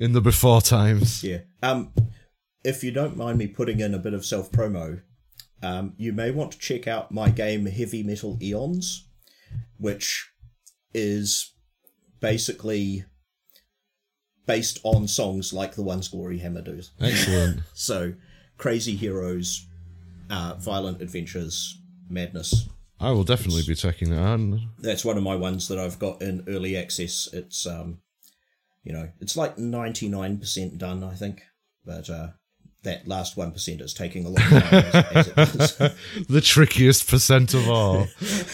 in 0.00 0.12
the 0.12 0.20
before 0.20 0.60
times. 0.60 1.22
Yeah. 1.22 1.38
Um, 1.62 1.94
if 2.64 2.84
you 2.84 2.90
don't 2.90 3.16
mind 3.16 3.38
me 3.38 3.46
putting 3.46 3.80
in 3.80 3.94
a 3.94 3.98
bit 3.98 4.12
of 4.12 4.26
self 4.26 4.50
promo, 4.50 5.02
um, 5.62 5.94
you 5.96 6.12
may 6.12 6.32
want 6.32 6.50
to 6.52 6.58
check 6.58 6.88
out 6.88 7.12
my 7.12 7.30
game 7.30 7.66
Heavy 7.66 8.02
Metal 8.02 8.36
Eons, 8.42 9.06
which 9.78 10.32
is 10.92 11.54
basically 12.20 13.04
based 14.46 14.80
on 14.82 15.06
songs 15.08 15.52
like 15.52 15.74
the 15.74 15.82
ones 15.82 16.08
Gloryhammer 16.08 16.64
does. 16.64 16.90
Excellent. 17.00 17.60
so, 17.74 18.14
crazy 18.58 18.96
heroes, 18.96 19.66
uh, 20.28 20.54
violent 20.58 21.00
adventures, 21.00 21.78
madness. 22.08 22.68
I 23.00 23.12
will 23.12 23.24
definitely 23.24 23.62
be 23.66 23.74
checking 23.74 24.10
that 24.10 24.20
out. 24.20 24.58
That's 24.78 25.04
one 25.04 25.16
of 25.16 25.22
my 25.22 25.34
ones 25.34 25.68
that 25.68 25.78
I've 25.78 25.98
got 25.98 26.20
in 26.20 26.44
early 26.46 26.76
access. 26.76 27.28
It's 27.32 27.66
um, 27.66 28.00
you 28.84 28.92
know, 28.92 29.08
it's 29.20 29.36
like 29.36 29.58
ninety 29.58 30.08
nine 30.08 30.38
percent 30.38 30.76
done, 30.78 31.02
I 31.02 31.14
think, 31.14 31.42
but 31.84 32.10
uh, 32.10 32.28
that 32.82 33.08
last 33.08 33.36
one 33.36 33.52
percent 33.52 33.80
is 33.80 33.94
taking 33.94 34.26
a 34.26 34.28
long 34.28 34.36
time. 34.60 34.84
as, 35.14 35.28
as 35.28 35.76
the 36.28 36.42
trickiest 36.42 37.08
percent 37.08 37.54
of 37.54 37.68
all, 37.68 38.06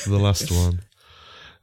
the 0.07 0.19
last 0.19 0.51
one. 0.53 0.81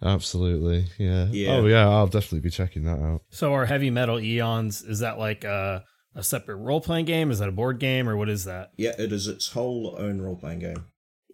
Absolutely, 0.03 0.87
yeah. 0.97 1.27
Yeah. 1.31 1.55
Oh 1.55 1.65
yeah, 1.65 1.87
I'll 1.87 2.07
definitely 2.07 2.41
be 2.41 2.49
checking 2.49 2.83
that 2.83 2.99
out. 2.99 3.21
So 3.29 3.53
our 3.53 3.65
heavy 3.65 3.89
metal 3.89 4.19
eons 4.19 4.81
is 4.81 4.99
that 4.99 5.17
like 5.17 5.43
a, 5.43 5.83
a 6.15 6.23
separate 6.23 6.57
role 6.57 6.81
playing 6.81 7.05
game? 7.05 7.31
Is 7.31 7.39
that 7.39 7.49
a 7.49 7.53
board 7.53 7.79
game 7.79 8.09
or 8.09 8.17
what 8.17 8.29
is 8.29 8.45
that? 8.45 8.71
yeah, 8.77 8.93
it 8.97 9.11
is 9.11 9.27
its 9.27 9.49
whole 9.53 9.95
own 9.97 10.21
role 10.21 10.35
playing 10.35 10.59
game. 10.59 10.85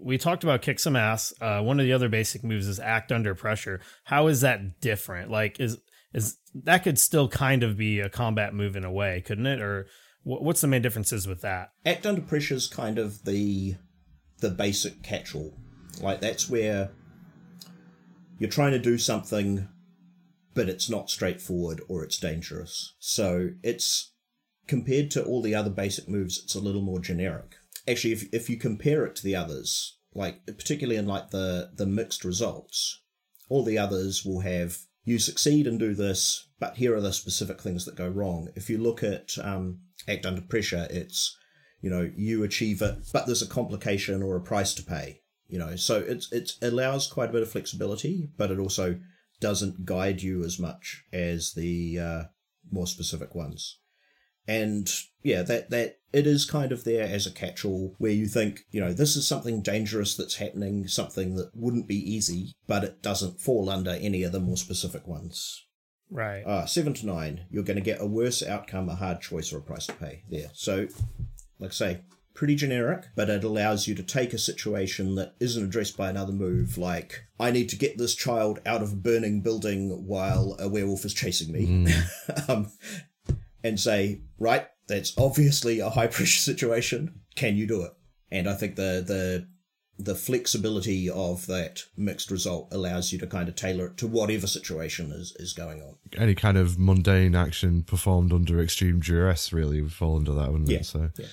We 0.02 0.18
talked 0.18 0.44
about 0.44 0.62
kick 0.62 0.80
some 0.80 0.96
ass. 0.96 1.34
Uh, 1.42 1.62
one 1.62 1.80
of 1.80 1.86
the 1.86 1.94
other 1.94 2.08
basic 2.08 2.44
moves 2.44 2.68
is 2.68 2.80
act 2.80 3.12
under 3.12 3.36
pressure. 3.36 3.82
How 4.06 4.28
is 4.28 4.42
that 4.42 4.80
different? 4.80 5.30
Like 5.30 5.60
is 5.60 5.78
is 6.14 6.38
that 6.64 6.84
could 6.84 7.00
still 7.00 7.28
kind 7.28 7.64
of 7.64 7.78
be 7.78 8.00
a 8.00 8.10
combat 8.10 8.54
move 8.54 8.76
in 8.76 8.86
a 8.86 8.92
way, 8.92 9.22
couldn't 9.26 9.46
it? 9.48 9.62
Or 9.62 9.88
what's 10.24 10.62
the 10.62 10.68
main 10.68 10.82
differences 10.82 11.28
with 11.28 11.42
that? 11.42 11.70
Act 11.86 12.06
under 12.06 12.22
pressure 12.22 12.56
is 12.56 12.68
kind 12.68 12.98
of 12.98 13.26
the 13.26 13.76
the 14.40 14.50
basic 14.50 15.04
catch-all. 15.04 15.54
Like 16.02 16.22
that's 16.22 16.50
where 16.50 16.92
you're 18.40 18.50
trying 18.50 18.72
to 18.72 18.80
do 18.80 18.98
something, 18.98 19.68
but 20.56 20.70
it's 20.70 20.90
not 20.90 21.10
straightforward 21.10 21.82
or 21.88 22.04
it's 22.04 22.18
dangerous. 22.18 22.96
So 22.98 23.50
it's 23.62 24.14
compared 24.66 25.12
to 25.12 25.24
all 25.24 25.42
the 25.42 25.54
other 25.54 25.70
basic 25.70 26.08
moves, 26.08 26.42
it's 26.42 26.56
a 26.56 26.62
little 26.62 26.82
more 26.82 27.00
generic. 27.00 27.56
Actually, 27.88 28.14
if 28.14 28.34
if 28.34 28.50
you 28.50 28.58
compare 28.58 29.06
it 29.06 29.16
to 29.18 29.24
the 29.24 29.36
others, 29.36 29.98
like 30.16 30.46
particularly 30.46 30.98
in 30.98 31.06
like 31.06 31.30
the 31.30 31.72
the 31.76 31.86
mixed 31.86 32.24
results, 32.24 33.02
all 33.50 33.64
the 33.64 33.78
others 33.78 34.24
will 34.26 34.40
have 34.40 34.78
you 35.04 35.20
succeed 35.20 35.66
and 35.66 35.80
do 35.80 35.94
this, 35.94 36.48
but 36.60 36.78
here 36.78 36.96
are 36.96 37.02
the 37.02 37.12
specific 37.12 37.62
things 37.62 37.86
that 37.86 37.96
go 37.96 38.08
wrong. 38.08 38.50
If 38.56 38.70
you 38.70 38.78
look 38.78 39.04
at 39.04 39.38
um, 39.42 39.80
act 40.08 40.26
under 40.26 40.42
pressure, 40.42 40.88
it's 40.90 41.36
you 41.82 41.90
know 41.90 42.10
you 42.16 42.44
achieve 42.44 42.82
it, 42.82 42.96
but 43.12 43.26
there's 43.26 43.42
a 43.42 43.48
complication 43.48 44.22
or 44.22 44.36
a 44.36 44.42
price 44.42 44.74
to 44.76 44.84
pay. 44.84 45.19
You 45.50 45.60
know, 45.60 45.76
so 45.76 45.98
it's 45.98 46.32
it 46.32 46.54
allows 46.62 47.08
quite 47.08 47.30
a 47.30 47.34
bit 47.34 47.42
of 47.42 47.52
flexibility, 47.52 48.30
but 48.38 48.52
it 48.52 48.60
also 48.60 49.00
doesn't 49.42 49.86
guide 49.86 50.22
you 50.22 50.44
as 50.44 50.60
much 50.60 51.04
as 51.12 51.54
the 51.54 52.00
uh, 52.00 52.24
more 52.72 52.88
specific 52.88 53.34
ones. 53.34 53.80
And 54.48 54.90
yeah, 55.24 55.42
that 55.44 55.72
that 55.72 55.98
it 56.14 56.28
is 56.28 56.46
kind 56.46 56.72
of 56.72 56.84
there 56.84 57.08
as 57.08 57.28
a 57.28 57.32
catch-all 57.32 57.96
where 57.98 58.12
you 58.12 58.28
think, 58.28 58.62
you 58.72 58.80
know, 58.80 58.94
this 58.94 59.16
is 59.16 59.28
something 59.28 59.62
dangerous 59.62 60.16
that's 60.16 60.36
happening, 60.36 60.88
something 60.88 61.36
that 61.36 61.52
wouldn't 61.54 61.88
be 61.88 61.98
easy, 61.98 62.54
but 62.68 62.84
it 62.84 63.02
doesn't 63.02 63.42
fall 63.42 63.70
under 63.70 63.92
any 63.92 64.24
of 64.24 64.32
the 64.32 64.40
more 64.40 64.58
specific 64.58 65.08
ones. 65.08 65.66
Right. 66.12 66.44
Uh, 66.44 66.66
seven 66.66 66.94
to 66.96 67.06
nine, 67.06 67.46
you're 67.52 67.64
going 67.64 67.78
to 67.78 67.84
get 67.84 68.02
a 68.02 68.08
worse 68.08 68.42
outcome, 68.42 68.90
a 68.90 68.96
hard 68.96 69.22
choice, 69.22 69.54
or 69.54 69.60
a 69.60 69.62
price 69.62 69.86
to 69.86 69.94
pay. 69.94 70.24
There. 70.30 70.50
So, 70.54 70.88
like 71.60 71.72
I 71.72 71.74
say, 71.74 72.02
pretty 72.40 72.56
generic, 72.56 73.04
but 73.18 73.30
it 73.30 73.44
allows 73.44 73.86
you 73.86 73.94
to 73.94 74.02
take 74.02 74.32
a 74.32 74.38
situation 74.38 75.16
that 75.16 75.36
isn't 75.42 75.62
addressed 75.66 75.98
by 75.98 76.10
another 76.10 76.32
move, 76.32 76.78
like, 76.78 77.26
I 77.38 77.52
need 77.52 77.68
to 77.68 77.76
get 77.76 77.98
this 77.98 78.16
child 78.16 78.60
out 78.66 78.82
of 78.82 78.94
a 78.94 78.96
burning 78.96 79.42
building 79.42 80.08
while 80.08 80.56
a 80.58 80.70
werewolf 80.70 81.04
is 81.04 81.14
chasing 81.14 81.52
me. 81.52 81.94
um, 82.48 82.72
and 83.62 83.78
say, 83.78 84.22
right, 84.40 84.66
that's 84.88 85.18
obviously 85.18 85.82
a 85.82 85.90
high 85.90 86.08
pressure 86.16 86.40
situation. 86.40 87.20
Can 87.36 87.58
you 87.58 87.68
do 87.68 87.82
it? 87.84 87.92
And 88.32 88.48
I 88.48 88.54
think 88.54 88.78
the 88.78 89.04
the 89.06 89.48
the 90.02 90.16
flexibility 90.16 91.10
of 91.10 91.46
that 91.48 91.84
mixed 91.98 92.32
result 92.32 92.70
allows 92.72 93.12
you 93.12 93.20
to 93.20 93.28
kind 93.28 93.50
of 93.50 93.56
tailor 93.56 93.88
it 93.88 93.98
to 93.98 94.08
whatever 94.08 94.48
situation 94.48 95.12
is, 95.12 95.36
is 95.40 95.52
going 95.52 95.82
on. 95.82 95.96
Any 96.18 96.36
kind 96.36 96.58
of 96.58 96.80
mundane 96.80 97.36
action 97.36 97.84
performed 97.84 98.32
under 98.32 98.62
extreme 98.62 99.02
duress 99.02 99.52
really 99.52 99.82
would 99.82 99.92
fall 99.92 100.16
under 100.16 100.32
that, 100.36 100.54
wouldn't 100.54 100.70
Yeah. 100.70 100.78
it? 100.78 100.86
So 100.86 101.10
Yeah. 101.18 101.26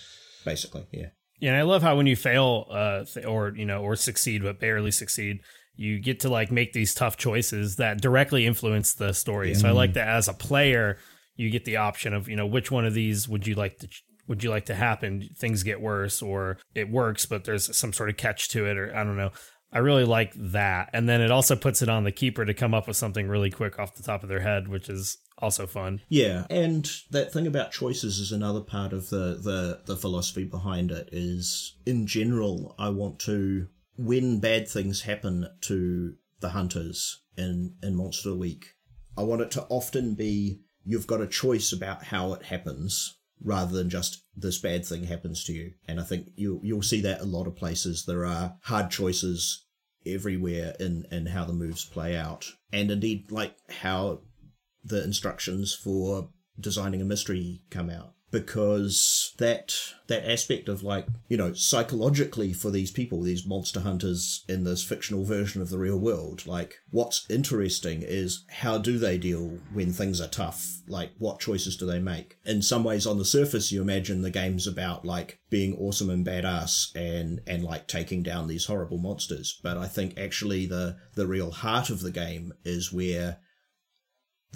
Basically, 0.47 0.86
yeah. 0.92 1.09
Yeah, 1.38 1.51
and 1.51 1.59
I 1.59 1.62
love 1.62 1.82
how 1.82 1.97
when 1.97 2.07
you 2.07 2.16
fail, 2.16 2.66
uh, 2.70 3.05
or 3.26 3.53
you 3.55 3.66
know, 3.66 3.82
or 3.82 3.94
succeed 3.94 4.42
but 4.42 4.59
barely 4.59 4.90
succeed, 4.90 5.40
you 5.74 5.99
get 6.01 6.20
to 6.20 6.30
like 6.30 6.51
make 6.51 6.72
these 6.72 6.94
tough 6.94 7.18
choices 7.18 7.76
that 7.76 8.01
directly 8.01 8.47
influence 8.47 8.94
the 8.94 9.12
story. 9.12 9.53
So 9.55 9.68
I 9.68 9.72
like 9.72 9.92
that 9.94 10.09
as 10.09 10.28
a 10.28 10.32
player, 10.32 10.97
you 11.34 11.51
get 11.51 11.66
the 11.66 11.76
option 11.76 12.14
of 12.14 12.28
you 12.28 12.36
know 12.36 12.47
which 12.47 12.70
one 12.70 12.86
of 12.86 12.94
these 12.94 13.28
would 13.28 13.47
you 13.47 13.55
like 13.55 13.78
to 13.80 13.88
would 14.28 14.42
you 14.42 14.51
like 14.51 14.66
to 14.66 14.74
happen? 14.74 15.28
Things 15.36 15.62
get 15.62 15.80
worse, 15.80 16.22
or 16.22 16.59
it 16.74 16.90
works, 16.90 17.26
but 17.26 17.44
there's 17.44 17.76
some 17.76 17.92
sort 17.92 18.09
of 18.09 18.16
catch 18.16 18.49
to 18.51 18.66
it, 18.66 18.78
or 18.78 18.94
I 18.97 19.05
don't 19.05 19.16
know. 19.16 19.32
I 19.72 19.78
really 19.78 20.05
like 20.05 20.32
that, 20.36 20.90
and 20.92 21.09
then 21.09 21.20
it 21.20 21.30
also 21.30 21.55
puts 21.55 21.82
it 21.82 21.88
on 21.88 22.05
the 22.05 22.12
keeper 22.12 22.44
to 22.44 22.55
come 22.55 22.72
up 22.72 22.88
with 22.88 22.97
something 22.97 23.28
really 23.28 23.51
quick 23.51 23.78
off 23.78 23.94
the 23.94 24.03
top 24.03 24.22
of 24.22 24.28
their 24.28 24.40
head, 24.40 24.68
which 24.68 24.88
is 24.88 25.18
also 25.39 25.66
fun. 25.66 26.01
Yeah, 26.09 26.47
and 26.51 26.91
that 27.11 27.32
thing 27.32 27.47
about 27.47 27.72
choices 27.72 28.18
is 28.18 28.32
another 28.32 28.61
part 28.61 28.93
of 28.93 29.11
the, 29.11 29.39
the, 29.43 29.80
the 29.84 29.97
philosophy 29.97 30.45
behind 30.45 30.91
it 30.91 31.09
is 31.12 31.76
in 31.84 32.07
general 32.07 32.74
I 32.78 32.91
want 32.91 33.18
to 33.20 33.68
when 33.99 34.41
bad 34.41 34.68
things 34.68 35.03
happen 35.03 35.49
to 35.62 36.14
the 36.41 36.51
hunters 36.51 37.22
in, 37.37 37.74
in 37.82 37.97
Monster 37.97 38.34
Week, 38.34 38.66
I 39.16 39.22
want 39.22 39.43
it 39.43 39.51
to 39.53 39.66
often 39.68 40.14
be 40.14 40.61
you've 40.84 41.07
got 41.07 41.20
a 41.20 41.26
choice 41.26 41.72
about 41.72 42.05
how 42.05 42.32
it 42.34 42.45
happens 42.45 43.18
rather 43.43 43.72
than 43.72 43.91
just 43.91 44.24
this 44.37 44.59
bad 44.59 44.84
thing 44.84 45.05
happens 45.05 45.45
to 45.45 45.53
you. 45.53 45.72
And 45.89 46.01
I 46.01 46.05
think 46.05 46.28
you 46.37 46.61
you'll 46.62 46.82
see 46.82 47.01
that 47.03 47.20
a 47.20 47.24
lot 47.24 47.47
of 47.47 47.57
places. 47.57 48.05
There 48.05 48.24
are 48.24 48.57
hard 48.62 48.91
choices 48.91 49.64
everywhere 50.07 50.74
in, 50.78 51.05
in 51.11 51.26
how 51.26 51.45
the 51.45 51.53
moves 51.53 51.84
play 51.84 52.16
out. 52.16 52.47
And 52.72 52.91
indeed 52.91 53.30
like 53.30 53.57
how 53.70 54.20
the 54.87 55.03
instructions 55.03 55.74
for 55.74 56.30
designing 56.59 57.03
a 57.03 57.05
mystery 57.05 57.62
come 57.70 57.91
out 57.91 58.14
because 58.30 59.34
that 59.39 59.74
that 60.09 60.28
aspect 60.28 60.68
of 60.68 60.82
like 60.82 61.07
you 61.28 61.37
know 61.37 61.53
psychologically 61.53 62.53
for 62.53 62.70
these 62.70 62.91
people 62.91 63.22
these 63.22 63.47
monster 63.47 63.80
hunters 63.80 64.45
in 64.49 64.64
this 64.64 64.82
fictional 64.82 65.24
version 65.24 65.62
of 65.62 65.70
the 65.70 65.78
real 65.78 65.99
world 65.99 66.47
like 66.47 66.76
what's 66.91 67.24
interesting 67.30 68.03
is 68.03 68.45
how 68.49 68.78
do 68.78 68.99
they 68.99 69.16
deal 69.16 69.59
when 69.72 69.93
things 69.93 70.20
are 70.20 70.28
tough? 70.28 70.80
Like 70.89 71.12
what 71.18 71.41
choices 71.41 71.76
do 71.76 71.87
they 71.87 71.99
make? 71.99 72.37
In 72.45 72.62
some 72.62 72.84
ways 72.84 73.07
on 73.07 73.18
the 73.18 73.24
surface 73.24 73.70
you 73.70 73.80
imagine 73.80 74.22
the 74.22 74.30
game's 74.30 74.66
about 74.66 75.05
like 75.05 75.39
being 75.49 75.76
awesome 75.78 76.11
and 76.11 76.26
badass 76.26 76.95
and 76.95 77.41
and 77.47 77.62
like 77.62 77.87
taking 77.87 78.22
down 78.22 78.49
these 78.49 78.66
horrible 78.66 78.99
monsters. 78.99 79.59
But 79.62 79.76
i 79.76 79.87
think 79.87 80.18
actually 80.18 80.66
the 80.66 80.97
the 81.14 81.26
real 81.26 81.51
heart 81.51 81.91
of 81.91 82.01
the 82.01 82.11
game 82.11 82.53
is 82.64 82.93
where 82.93 83.39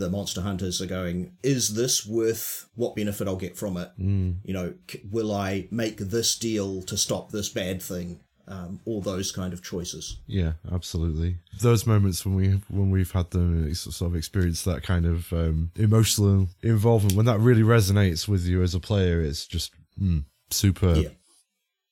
the 0.01 0.11
monster 0.11 0.41
hunters 0.41 0.81
are 0.83 0.87
going 0.87 1.33
is 1.43 1.75
this 1.75 2.05
worth 2.07 2.69
what 2.75 2.97
benefit 2.97 3.29
i'll 3.29 3.37
get 3.47 3.57
from 3.57 3.77
it 3.77 3.91
Mm. 4.01 4.37
you 4.45 4.55
know 4.55 4.75
will 5.11 5.33
i 5.33 5.69
make 5.71 5.99
this 5.99 6.37
deal 6.37 6.83
to 6.83 6.97
stop 6.97 7.31
this 7.31 7.49
bad 7.49 7.81
thing 7.83 8.21
um, 8.49 8.81
all 8.85 9.01
those 9.01 9.31
kind 9.31 9.53
of 9.53 9.63
choices 9.63 10.17
Yeah, 10.27 10.55
absolutely. 10.73 11.37
Those 11.61 11.87
moments 11.87 12.27
when 12.27 12.35
we 12.35 12.49
when 12.69 12.91
we've 12.91 13.13
had 13.13 13.31
them 13.31 13.73
sort 13.75 14.11
of 14.11 14.17
experienced 14.17 14.65
that 14.65 14.83
kind 14.83 15.07
of 15.07 15.33
um, 15.33 15.71
emotional 15.77 16.49
involvement 16.61 17.15
when 17.15 17.27
that 17.27 17.39
really 17.39 17.63
resonates 17.63 18.27
with 18.27 18.45
you 18.45 18.61
as 18.65 18.75
a 18.75 18.81
player, 18.81 19.21
it's 19.21 19.47
just 19.47 19.71
mm, 20.03 20.25
superb. 20.51 20.97
Yeah. 20.97 21.09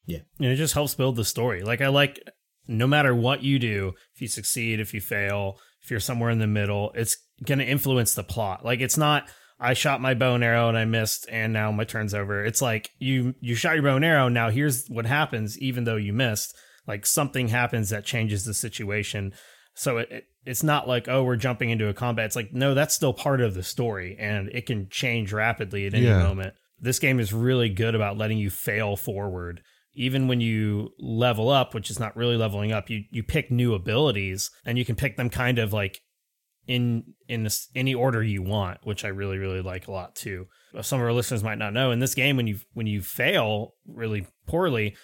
Yeah. 0.06 0.22
And 0.40 0.48
it 0.48 0.56
just 0.56 0.74
helps 0.74 0.96
build 0.96 1.14
the 1.14 1.24
story. 1.24 1.62
Like 1.62 1.80
I 1.80 1.88
like 1.88 2.18
no 2.66 2.88
matter 2.88 3.14
what 3.14 3.44
you 3.44 3.60
do, 3.60 3.92
if 4.14 4.20
you 4.20 4.26
succeed, 4.26 4.80
if 4.80 4.92
you 4.92 5.00
fail, 5.00 5.60
if 5.82 5.92
you're 5.92 6.00
somewhere 6.00 6.30
in 6.30 6.40
the 6.40 6.48
middle, 6.48 6.90
it's 6.96 7.16
going 7.44 7.58
to 7.58 7.64
influence 7.66 8.14
the 8.14 8.24
plot. 8.24 8.64
Like 8.64 8.80
it's 8.80 8.96
not 8.96 9.28
I 9.60 9.74
shot 9.74 10.00
my 10.00 10.14
bow 10.14 10.34
and 10.36 10.44
arrow 10.44 10.68
and 10.68 10.78
I 10.78 10.84
missed 10.84 11.26
and 11.30 11.52
now 11.52 11.72
my 11.72 11.84
turn's 11.84 12.14
over. 12.14 12.44
It's 12.44 12.62
like 12.62 12.90
you 12.98 13.34
you 13.40 13.54
shot 13.54 13.74
your 13.74 13.82
bow 13.82 13.96
and 13.96 14.04
arrow, 14.04 14.28
now 14.28 14.50
here's 14.50 14.86
what 14.88 15.06
happens 15.06 15.58
even 15.58 15.84
though 15.84 15.96
you 15.96 16.12
missed. 16.12 16.54
Like 16.86 17.04
something 17.06 17.48
happens 17.48 17.90
that 17.90 18.04
changes 18.04 18.44
the 18.44 18.54
situation. 18.54 19.34
So 19.74 19.98
it, 19.98 20.10
it 20.10 20.24
it's 20.46 20.62
not 20.62 20.88
like 20.88 21.08
oh 21.08 21.24
we're 21.24 21.36
jumping 21.36 21.70
into 21.70 21.88
a 21.88 21.94
combat. 21.94 22.26
It's 22.26 22.36
like 22.36 22.52
no, 22.52 22.74
that's 22.74 22.94
still 22.94 23.12
part 23.12 23.40
of 23.40 23.54
the 23.54 23.62
story 23.62 24.16
and 24.18 24.48
it 24.52 24.66
can 24.66 24.88
change 24.90 25.32
rapidly 25.32 25.86
at 25.86 25.94
any 25.94 26.06
Yeah. 26.06 26.22
moment. 26.22 26.54
This 26.80 27.00
game 27.00 27.18
is 27.18 27.32
really 27.32 27.68
good 27.68 27.94
about 27.96 28.16
letting 28.16 28.38
you 28.38 28.50
fail 28.50 28.96
forward. 28.96 29.60
Even 29.94 30.28
when 30.28 30.40
you 30.40 30.90
level 31.00 31.48
up, 31.48 31.74
which 31.74 31.90
is 31.90 31.98
not 31.98 32.16
really 32.16 32.36
leveling 32.36 32.70
up, 32.70 32.88
you 32.88 33.02
you 33.10 33.24
pick 33.24 33.50
new 33.50 33.74
abilities 33.74 34.50
and 34.64 34.78
you 34.78 34.84
can 34.84 34.94
pick 34.94 35.16
them 35.16 35.28
kind 35.28 35.58
of 35.58 35.72
like 35.72 36.00
in 36.68 37.02
in 37.26 37.42
this, 37.42 37.68
any 37.74 37.94
order 37.94 38.22
you 38.22 38.42
want, 38.42 38.78
which 38.84 39.04
I 39.04 39.08
really 39.08 39.38
really 39.38 39.62
like 39.62 39.88
a 39.88 39.92
lot 39.92 40.14
too. 40.14 40.46
Some 40.82 41.00
of 41.00 41.04
our 41.06 41.12
listeners 41.12 41.42
might 41.42 41.58
not 41.58 41.72
know 41.72 41.90
in 41.90 41.98
this 41.98 42.14
game 42.14 42.36
when 42.36 42.46
you 42.46 42.58
when 42.74 42.86
you 42.86 43.02
fail 43.02 43.74
really 43.86 44.26
poorly, 44.46 44.94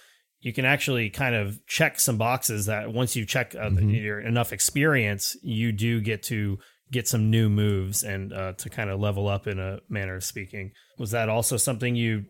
you 0.41 0.53
can 0.53 0.65
actually 0.67 1.09
kind 1.11 1.35
of 1.35 1.59
check 1.67 1.99
some 1.99 2.19
boxes 2.19 2.67
that 2.67 2.93
once 2.93 3.17
you 3.17 3.25
check 3.27 3.55
uh, 3.55 3.71
Mhm. 3.71 4.01
your 4.01 4.21
enough 4.21 4.53
experience, 4.53 5.37
you 5.43 5.73
do 5.73 6.01
get 6.01 6.23
to 6.25 6.59
get 6.93 7.09
some 7.09 7.31
new 7.31 7.49
moves 7.49 8.03
and 8.05 8.33
uh, 8.33 8.53
to 8.53 8.69
kind 8.69 8.91
of 8.91 9.01
level 9.01 9.27
up 9.27 9.47
in 9.47 9.59
a 9.59 9.79
manner 9.89 10.17
of 10.17 10.23
speaking. 10.23 10.71
Was 10.99 11.11
that 11.13 11.29
also 11.31 11.57
something 11.57 11.97
you 11.97 12.27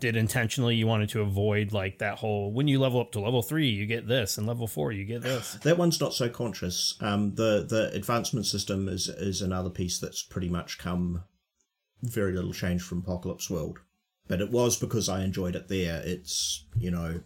did 0.00 0.16
intentionally 0.16 0.74
you 0.76 0.86
wanted 0.86 1.08
to 1.08 1.20
avoid 1.20 1.72
like 1.72 1.98
that 1.98 2.18
whole 2.18 2.52
when 2.52 2.68
you 2.68 2.78
level 2.78 3.00
up 3.00 3.12
to 3.12 3.20
level 3.20 3.42
three 3.42 3.68
you 3.68 3.86
get 3.86 4.06
this 4.06 4.38
and 4.38 4.46
level 4.46 4.66
four 4.66 4.92
you 4.92 5.04
get 5.04 5.22
this 5.22 5.54
That 5.62 5.78
one's 5.78 6.00
not 6.00 6.14
so 6.14 6.28
conscious. 6.28 6.96
Um, 7.00 7.34
the 7.34 7.64
the 7.68 7.90
advancement 7.94 8.46
system 8.46 8.88
is 8.88 9.08
is 9.08 9.42
another 9.42 9.70
piece 9.70 9.98
that's 9.98 10.22
pretty 10.22 10.48
much 10.48 10.78
come 10.78 11.24
very 12.02 12.32
little 12.32 12.52
change 12.52 12.82
from 12.82 12.98
Apocalypse 12.98 13.48
World, 13.48 13.78
but 14.26 14.40
it 14.40 14.50
was 14.50 14.76
because 14.76 15.08
I 15.08 15.22
enjoyed 15.22 15.56
it 15.56 15.68
there. 15.68 16.02
It's 16.04 16.64
you 16.76 16.90
know 16.90 17.20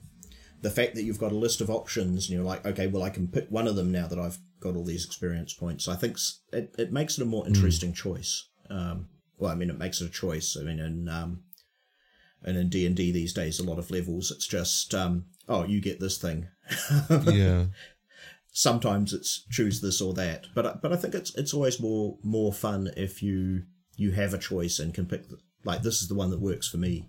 the 0.62 0.70
fact 0.70 0.94
that 0.94 1.04
you've 1.04 1.20
got 1.20 1.32
a 1.32 1.36
list 1.36 1.60
of 1.60 1.70
options 1.70 2.28
and 2.28 2.36
you're 2.36 2.46
like, 2.46 2.64
okay, 2.66 2.86
well 2.86 3.02
I 3.02 3.10
can 3.10 3.28
pick 3.28 3.46
one 3.50 3.66
of 3.66 3.76
them 3.76 3.92
now 3.92 4.06
that 4.06 4.18
I've 4.18 4.38
got 4.60 4.76
all 4.76 4.84
these 4.84 5.04
experience 5.04 5.52
points. 5.52 5.88
I 5.88 5.96
think 5.96 6.18
it 6.52 6.74
it 6.78 6.92
makes 6.92 7.18
it 7.18 7.22
a 7.22 7.26
more 7.26 7.46
interesting 7.46 7.92
choice. 7.92 8.48
Um, 8.70 9.08
well, 9.38 9.52
I 9.52 9.54
mean 9.54 9.70
it 9.70 9.78
makes 9.78 10.00
it 10.00 10.06
a 10.06 10.10
choice. 10.10 10.56
I 10.58 10.64
mean 10.64 10.78
in 10.78 11.08
um, 11.08 11.42
and 12.46 12.56
in 12.56 12.68
D 12.68 12.86
and 12.86 12.96
D 12.96 13.12
these 13.12 13.32
days, 13.32 13.58
a 13.58 13.64
lot 13.64 13.78
of 13.78 13.90
levels 13.90 14.30
it's 14.30 14.46
just 14.46 14.94
um, 14.94 15.26
oh 15.48 15.64
you 15.64 15.80
get 15.80 16.00
this 16.00 16.18
thing. 16.18 16.48
yeah. 17.26 17.66
sometimes 18.52 19.12
it's 19.12 19.44
choose 19.50 19.80
this 19.80 20.00
or 20.00 20.12
that 20.14 20.46
but 20.54 20.82
but 20.82 20.92
I 20.92 20.96
think 20.96 21.14
it's 21.14 21.34
it's 21.36 21.54
always 21.54 21.78
more 21.78 22.18
more 22.24 22.52
fun 22.52 22.90
if 22.96 23.22
you 23.22 23.62
you 23.96 24.10
have 24.12 24.34
a 24.34 24.38
choice 24.38 24.78
and 24.78 24.92
can 24.92 25.06
pick 25.06 25.28
the, 25.28 25.38
like 25.64 25.82
this 25.82 26.02
is 26.02 26.08
the 26.08 26.14
one 26.14 26.30
that 26.30 26.40
works 26.40 26.68
for 26.68 26.78
me 26.78 27.08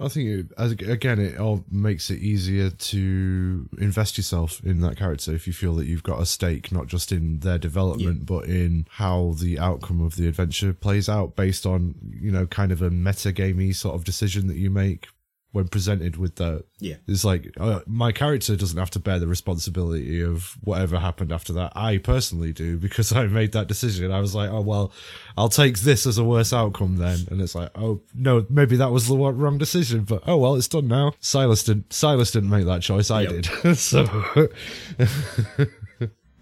I 0.00 0.08
think 0.08 0.28
it, 0.28 0.46
as- 0.56 0.72
again, 0.72 1.18
it 1.20 1.38
all 1.38 1.64
makes 1.70 2.10
it 2.10 2.20
easier 2.20 2.70
to 2.70 3.68
invest 3.78 4.16
yourself 4.16 4.60
in 4.64 4.80
that 4.80 4.96
character 4.96 5.34
if 5.34 5.46
you 5.46 5.52
feel 5.52 5.74
that 5.76 5.86
you've 5.86 6.02
got 6.02 6.20
a 6.22 6.26
stake, 6.26 6.72
not 6.72 6.86
just 6.86 7.12
in 7.12 7.40
their 7.40 7.58
development, 7.58 8.24
but 8.24 8.46
in 8.46 8.86
how 8.92 9.34
the 9.38 9.58
outcome 9.58 10.00
of 10.00 10.16
the 10.16 10.26
adventure 10.26 10.72
plays 10.72 11.08
out, 11.08 11.36
based 11.36 11.66
on 11.66 11.94
you 12.18 12.30
know 12.32 12.46
kind 12.46 12.72
of 12.72 12.80
a 12.80 12.90
metagamey 12.90 13.74
sort 13.74 13.94
of 13.94 14.04
decision 14.04 14.46
that 14.46 14.56
you 14.56 14.70
make 14.70 15.08
when 15.52 15.66
presented 15.66 16.16
with 16.16 16.36
that. 16.36 16.64
Yeah. 16.78 16.94
it's 17.08 17.24
like 17.24 17.52
uh, 17.58 17.80
my 17.86 18.12
character 18.12 18.54
doesn't 18.56 18.78
have 18.78 18.90
to 18.90 19.00
bear 19.00 19.18
the 19.18 19.26
responsibility 19.26 20.22
of 20.22 20.56
whatever 20.62 20.98
happened 20.98 21.32
after 21.32 21.52
that. 21.54 21.72
I 21.74 21.98
personally 21.98 22.52
do 22.52 22.76
because 22.76 23.12
I 23.16 23.26
made 23.26 23.52
that 23.52 23.66
decision. 23.66 24.12
I 24.12 24.20
was 24.20 24.34
like, 24.34 24.48
oh 24.50 24.60
well, 24.60 24.92
I'll 25.36 25.48
take 25.48 25.78
this 25.80 26.06
as 26.06 26.18
a 26.18 26.24
worse 26.24 26.52
outcome 26.52 26.96
then, 26.98 27.18
and 27.30 27.40
it's 27.40 27.54
like, 27.54 27.70
oh 27.74 28.00
no, 28.14 28.46
maybe 28.48 28.76
that 28.76 28.92
was 28.92 29.08
the 29.08 29.16
wrong 29.16 29.58
decision, 29.58 30.04
but 30.04 30.22
oh 30.26 30.36
well, 30.36 30.54
it's 30.54 30.68
done 30.68 30.86
now. 30.88 31.14
Silas 31.20 31.64
didn't. 31.64 31.92
Silas 31.92 32.30
didn't 32.30 32.50
make 32.50 32.66
that 32.66 32.82
choice. 32.82 33.10
I 33.10 33.22
Yep. 33.22 33.30
did. 33.62 33.76
so 33.76 34.48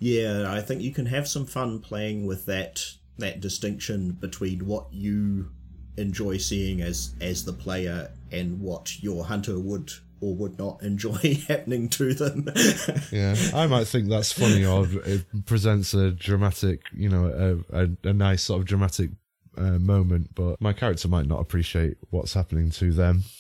yeah 0.01 0.45
I 0.53 0.61
think 0.61 0.81
you 0.83 0.93
can 0.93 1.07
have 1.07 1.27
some 1.27 1.45
fun 1.47 1.81
playing 1.81 2.27
with 2.27 2.47
that 2.47 2.85
that 3.19 3.41
distinction 3.41 4.13
between 4.13 4.65
what 4.67 4.87
you 4.93 5.51
enjoy 5.99 6.37
seeing 6.37 6.81
as 6.81 7.15
as 7.21 7.45
the 7.45 7.53
player 7.53 8.11
and 8.31 8.61
what 8.61 9.03
your 9.03 9.25
hunter 9.25 9.59
would 9.59 9.93
or 10.21 10.35
would 10.35 10.59
not 10.59 10.83
enjoy 10.83 11.35
happening 11.47 11.89
to 11.89 12.15
them 12.15 12.49
yeah, 13.13 13.37
I 13.55 13.67
might 13.67 13.87
think 13.87 14.09
that's 14.09 14.33
funny, 14.33 14.65
or 14.65 14.87
it 15.05 15.25
presents 15.47 15.95
a 15.95 16.11
dramatic, 16.11 16.83
you 16.93 17.09
know, 17.09 17.65
a 17.73 17.85
a, 17.85 17.89
a 18.05 18.13
nice 18.13 18.43
sort 18.43 18.61
of 18.61 18.67
dramatic 18.67 19.11
uh, 19.57 19.79
moment, 19.79 20.35
but 20.35 20.61
my 20.61 20.73
character 20.73 21.09
might 21.09 21.27
not 21.27 21.41
appreciate 21.41 21.97
what's 22.11 22.35
happening 22.35 22.71
to 22.71 22.93
them. 22.93 23.25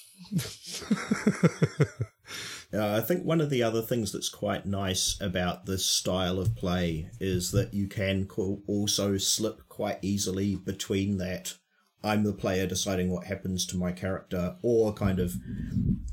Uh, 2.71 2.97
I 2.97 3.01
think 3.01 3.25
one 3.25 3.41
of 3.41 3.49
the 3.49 3.63
other 3.63 3.81
things 3.81 4.13
that's 4.13 4.29
quite 4.29 4.67
nice 4.67 5.19
about 5.23 5.65
this 5.65 5.87
style 5.87 6.39
of 6.39 6.55
play 6.55 7.09
is 7.19 7.51
that 7.53 7.73
you 7.73 7.87
can 7.89 8.29
also 8.67 9.17
slip 9.17 9.67
quite 9.71 9.99
easily 10.03 10.57
between 10.57 11.17
that 11.17 11.55
I'm 12.03 12.23
the 12.23 12.33
player 12.33 12.67
deciding 12.67 13.11
what 13.11 13.27
happens 13.27 13.67
to 13.67 13.77
my 13.77 13.93
character 13.93 14.57
or 14.63 14.93
kind 14.93 15.19
of 15.19 15.35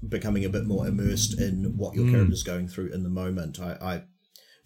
becoming 0.08 0.44
a 0.46 0.50
bit 0.50 0.66
more 0.66 0.88
immersed 0.88 1.40
in 1.40 1.78
what 1.78 1.96
your 1.96 2.06
Mm. 2.06 2.12
character's 2.12 2.44
going 2.44 2.68
through 2.68 2.92
in 2.94 3.04
the 3.04 3.10
moment. 3.10 3.60
I, 3.60 3.78
I 3.82 4.04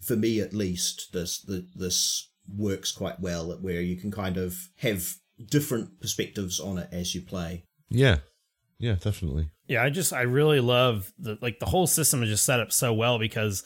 for 0.00 0.16
me 0.16 0.40
at 0.40 0.54
least, 0.54 1.12
this 1.12 1.40
the, 1.40 1.66
this 1.74 2.30
works 2.48 2.90
quite 2.90 3.20
well 3.20 3.52
where 3.60 3.80
you 3.82 3.96
can 4.00 4.10
kind 4.10 4.36
of 4.36 4.56
have 4.78 5.14
different 5.46 6.00
perspectives 6.00 6.58
on 6.58 6.78
it 6.78 6.88
as 6.90 7.14
you 7.14 7.20
play. 7.22 7.64
Yeah, 7.90 8.18
yeah, 8.78 8.94
definitely. 8.94 9.50
Yeah, 9.68 9.82
I 9.84 9.90
just 9.90 10.12
I 10.12 10.22
really 10.22 10.60
love 10.60 11.12
the 11.18 11.38
like 11.42 11.58
the 11.60 11.66
whole 11.66 11.86
system 11.86 12.22
is 12.22 12.30
just 12.30 12.44
set 12.46 12.60
up 12.60 12.72
so 12.72 12.92
well 12.94 13.18
because 13.18 13.62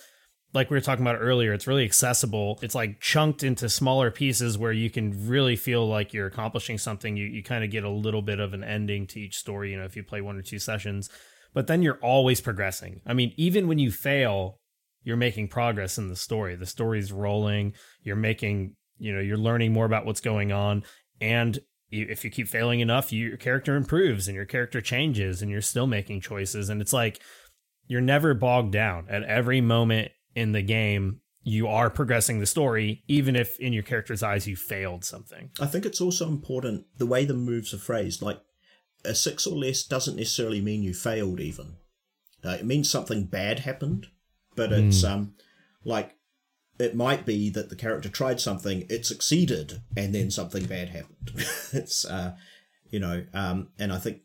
like 0.55 0.71
we 0.71 0.77
were 0.77 0.81
talking 0.81 1.05
about 1.05 1.21
earlier, 1.21 1.53
it's 1.53 1.67
really 1.67 1.85
accessible. 1.85 2.59
It's 2.63 2.77
like 2.77 3.01
chunked 3.01 3.43
into 3.43 3.69
smaller 3.69 4.11
pieces 4.13 4.57
where 4.57 4.73
you 4.73 4.89
can 4.89 5.27
really 5.27 5.57
feel 5.57 5.87
like 5.87 6.15
you're 6.15 6.29
accomplishing 6.29 6.79
something. 6.79 7.17
You 7.17 7.27
you 7.27 7.43
kind 7.43 7.65
of 7.65 7.71
get 7.71 7.85
a 7.85 7.91
little 7.91 8.23
bit 8.23 8.39
of 8.39 8.55
an 8.55 8.63
ending 8.63 9.07
to 9.09 9.21
each 9.21 9.37
story, 9.37 9.73
you 9.73 9.77
know, 9.77 9.85
if 9.85 9.97
you 9.97 10.05
play 10.05 10.21
one 10.21 10.37
or 10.37 10.43
two 10.43 10.61
sessions. 10.61 11.11
But 11.53 11.67
then 11.67 11.83
you're 11.83 11.99
always 12.01 12.41
progressing. 12.41 13.01
I 13.07 13.15
mean, 13.15 13.33
even 13.37 13.69
when 13.69 13.79
you 13.79 13.91
fail, 13.91 14.61
you're 15.03 15.17
making 15.17 15.49
progress 15.49 15.99
in 15.99 16.09
the 16.09 16.17
story. 16.17 16.57
The 16.57 16.67
story's 16.67 17.13
rolling. 17.13 17.75
You're 18.03 18.17
making, 18.17 18.75
you 18.99 19.15
know, 19.15 19.21
you're 19.21 19.37
learning 19.37 19.73
more 19.73 19.87
about 19.87 20.07
what's 20.07 20.21
going 20.21 20.51
on. 20.51 20.83
And 21.21 21.59
if 21.91 22.25
you 22.25 22.31
keep 22.31 22.49
failing 22.49 22.81
enough, 22.81 23.13
you, 23.13 23.29
your 23.29 23.37
character 23.37 23.77
improves 23.77 24.27
and 24.27 24.35
your 24.35 24.47
character 24.47 24.81
changes 24.81 25.43
and 25.43 25.51
you're 25.51 25.61
still 25.61 25.87
making 25.87 26.23
choices. 26.23 26.69
And 26.69 26.81
it's 26.81 26.93
like 26.93 27.21
you're 27.87 28.01
never 28.01 28.35
bogged 28.35 28.73
down 28.73 29.07
at 29.09 29.23
every 29.23 29.61
moment 29.61 30.11
in 30.35 30.53
the 30.53 30.63
game. 30.63 31.21
You 31.47 31.69
are 31.69 31.91
progressing 31.91 32.39
the 32.41 32.47
story, 32.47 33.03
even 33.07 33.37
if 33.37 33.59
in 33.61 33.73
your 33.75 33.83
character's 33.83 34.23
eyes 34.23 34.47
you 34.47 34.57
failed 34.57 35.05
something. 35.05 35.51
I 35.61 35.67
think 35.67 35.85
it's 35.85 36.01
also 36.01 36.27
important 36.29 36.87
the 36.97 37.05
way 37.07 37.27
the 37.27 37.35
moves 37.35 37.75
are 37.75 37.79
phrased. 37.79 38.23
Like 38.23 38.41
a 39.05 39.15
six 39.15 39.47
or 39.47 39.55
less 39.55 39.83
doesn't 39.83 40.17
necessarily 40.17 40.63
mean 40.63 40.83
you 40.83 40.95
failed. 40.95 41.41
Even 41.41 41.77
uh, 42.45 42.57
it 42.59 42.65
means 42.65 42.89
something 42.89 43.25
bad 43.27 43.59
happened, 43.61 44.07
but 44.57 44.73
it's 44.73 45.03
Hmm. 45.03 45.11
um 45.13 45.35
like 45.85 46.17
it 46.79 46.97
might 46.97 47.27
be 47.27 47.51
that 47.51 47.69
the 47.69 47.77
character 47.77 48.09
tried 48.09 48.41
something, 48.41 48.87
it 48.89 49.05
succeeded, 49.07 49.83
and 49.97 50.15
then 50.15 50.31
something 50.31 50.65
bad 50.65 50.89
happened. 50.89 51.31
it's 51.75 52.07
uh 52.07 52.37
you 52.89 52.99
know 53.01 53.27
um 53.35 53.69
and 53.79 53.93
I 53.93 53.99
think 53.99 54.23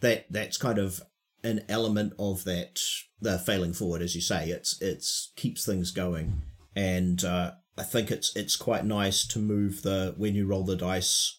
that 0.00 0.26
that's 0.30 0.58
kind 0.58 0.78
of 0.78 1.00
an 1.42 1.64
element 1.68 2.12
of 2.18 2.44
that 2.44 2.80
the 3.20 3.38
failing 3.38 3.72
forward, 3.72 4.02
as 4.02 4.14
you 4.14 4.20
say. 4.20 4.50
It's 4.50 4.80
it's 4.80 5.32
keeps 5.36 5.64
things 5.64 5.90
going, 5.90 6.42
and 6.74 7.22
uh, 7.24 7.52
I 7.76 7.82
think 7.82 8.10
it's 8.10 8.34
it's 8.36 8.56
quite 8.56 8.84
nice 8.84 9.26
to 9.28 9.38
move 9.38 9.82
the 9.82 10.14
when 10.16 10.34
you 10.34 10.46
roll 10.46 10.64
the 10.64 10.76
dice 10.76 11.38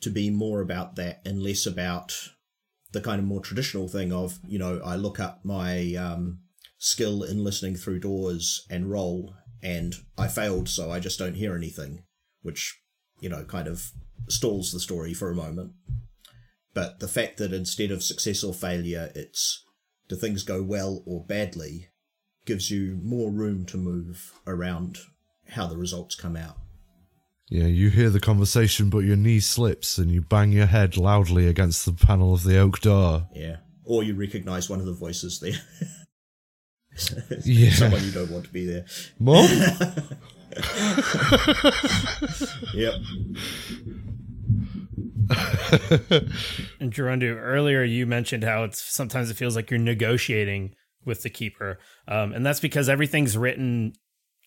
to 0.00 0.10
be 0.10 0.30
more 0.30 0.60
about 0.60 0.96
that 0.96 1.20
and 1.24 1.42
less 1.42 1.66
about 1.66 2.16
the 2.92 3.00
kind 3.00 3.18
of 3.18 3.26
more 3.26 3.40
traditional 3.40 3.88
thing 3.88 4.12
of 4.12 4.38
you 4.46 4.58
know 4.58 4.80
I 4.84 4.96
look 4.96 5.20
up 5.20 5.40
my 5.44 5.94
um, 5.94 6.40
skill 6.78 7.22
in 7.22 7.44
listening 7.44 7.76
through 7.76 8.00
doors 8.00 8.66
and 8.70 8.90
roll, 8.90 9.34
and 9.62 9.94
I 10.16 10.28
failed, 10.28 10.68
so 10.68 10.90
I 10.90 11.00
just 11.00 11.18
don't 11.18 11.34
hear 11.34 11.56
anything, 11.56 12.04
which 12.42 12.80
you 13.20 13.28
know 13.28 13.44
kind 13.44 13.68
of 13.68 13.90
stalls 14.28 14.72
the 14.72 14.80
story 14.80 15.14
for 15.14 15.30
a 15.30 15.34
moment. 15.34 15.72
But 16.78 17.00
the 17.00 17.08
fact 17.08 17.38
that 17.38 17.52
instead 17.52 17.90
of 17.90 18.04
success 18.04 18.44
or 18.44 18.54
failure, 18.54 19.10
it's 19.16 19.64
do 20.08 20.14
things 20.14 20.44
go 20.44 20.62
well 20.62 21.02
or 21.06 21.24
badly, 21.24 21.88
gives 22.46 22.70
you 22.70 23.00
more 23.02 23.32
room 23.32 23.66
to 23.66 23.76
move 23.76 24.32
around 24.46 24.98
how 25.48 25.66
the 25.66 25.76
results 25.76 26.14
come 26.14 26.36
out. 26.36 26.56
Yeah, 27.50 27.66
you 27.66 27.90
hear 27.90 28.10
the 28.10 28.20
conversation, 28.20 28.90
but 28.90 28.98
your 28.98 29.16
knee 29.16 29.40
slips 29.40 29.98
and 29.98 30.12
you 30.12 30.22
bang 30.22 30.52
your 30.52 30.66
head 30.66 30.96
loudly 30.96 31.48
against 31.48 31.84
the 31.84 31.92
panel 31.92 32.32
of 32.32 32.44
the 32.44 32.58
oak 32.58 32.80
door. 32.80 33.26
Yeah. 33.34 33.56
Or 33.82 34.04
you 34.04 34.14
recognize 34.14 34.70
one 34.70 34.78
of 34.78 34.86
the 34.86 34.92
voices 34.92 35.40
there. 35.40 35.60
Yeah. 37.42 37.70
Someone 37.72 38.04
you 38.04 38.12
don't 38.12 38.30
want 38.30 38.44
to 38.44 38.52
be 38.52 38.66
there. 38.66 38.86
Mom? 39.18 39.48
yep. 42.72 42.94
And 46.80 46.92
Gerundu, 46.92 47.36
earlier 47.40 47.82
you 47.82 48.06
mentioned 48.06 48.44
how 48.44 48.64
it's 48.64 48.80
sometimes 48.80 49.30
it 49.30 49.36
feels 49.36 49.56
like 49.56 49.70
you're 49.70 49.80
negotiating 49.80 50.74
with 51.04 51.22
the 51.22 51.30
keeper, 51.30 51.78
um, 52.06 52.32
and 52.32 52.44
that's 52.44 52.60
because 52.60 52.88
everything's 52.88 53.36
written 53.36 53.94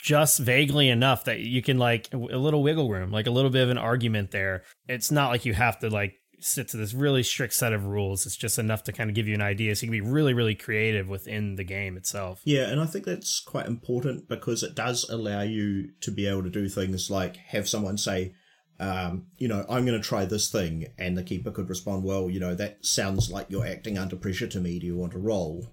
just 0.02 0.40
vaguely 0.40 0.90
enough 0.90 1.26
that 1.26 1.42
you 1.42 1.62
can 1.62 1.78
like 1.78 2.08
a 2.14 2.18
little 2.18 2.64
wiggle 2.64 2.90
room, 2.90 3.12
like 3.12 3.28
a 3.28 3.32
little 3.32 3.52
bit 3.52 3.64
of 3.64 3.70
an 3.70 3.78
argument 3.78 4.32
there. 4.32 4.64
It's 4.88 5.12
not 5.12 5.30
like 5.30 5.46
you 5.46 5.54
have 5.54 5.80
to 5.80 5.90
like 5.90 6.16
sit 6.40 6.68
to 6.70 6.78
this 6.78 6.94
really 6.94 7.24
strict 7.24 7.54
set 7.54 7.74
of 7.74 7.86
rules. 7.86 8.26
It's 8.26 8.36
just 8.36 8.60
enough 8.60 8.84
to 8.86 8.92
kind 8.92 9.10
of 9.10 9.16
give 9.16 9.28
you 9.28 9.36
an 9.36 9.42
idea, 9.42 9.76
so 9.76 9.86
you 9.86 9.92
can 9.92 10.04
be 10.04 10.12
really, 10.12 10.34
really 10.34 10.56
creative 10.56 11.08
within 11.08 11.56
the 11.56 11.64
game 11.64 11.98
itself. 11.98 12.42
Yeah, 12.44 12.70
and 12.70 12.82
I 12.82 12.86
think 12.86 13.06
that's 13.06 13.40
quite 13.40 13.68
important 13.68 14.28
because 14.28 14.64
it 14.64 14.76
does 14.76 15.08
allow 15.10 15.42
you 15.42 15.90
to 16.02 16.12
be 16.12 16.28
able 16.28 16.44
to 16.44 16.50
do 16.50 16.68
things 16.68 17.10
like 17.10 17.38
have 17.38 17.70
someone 17.70 17.98
say, 17.98 18.34
um, 18.82 19.28
you 19.38 19.48
know, 19.48 19.64
I'm 19.70 19.86
going 19.86 20.02
to 20.02 20.06
try 20.06 20.26
this 20.26 20.52
thing, 20.52 20.88
and 20.98 21.16
the 21.16 21.24
keeper 21.24 21.52
could 21.52 21.70
respond, 21.70 22.04
well, 22.04 22.32
you 22.32 22.40
know, 22.40 22.56
that 22.56 22.84
sounds 22.84 23.32
like 23.32 23.46
you're 23.50 23.66
acting 23.66 23.98
under 23.98 24.16
pressure 24.16 24.48
to 24.48 24.60
me. 24.60 24.80
Do 24.80 24.88
you 24.88 24.98
want 24.98 25.12
to 25.12 25.20
roll 25.20 25.68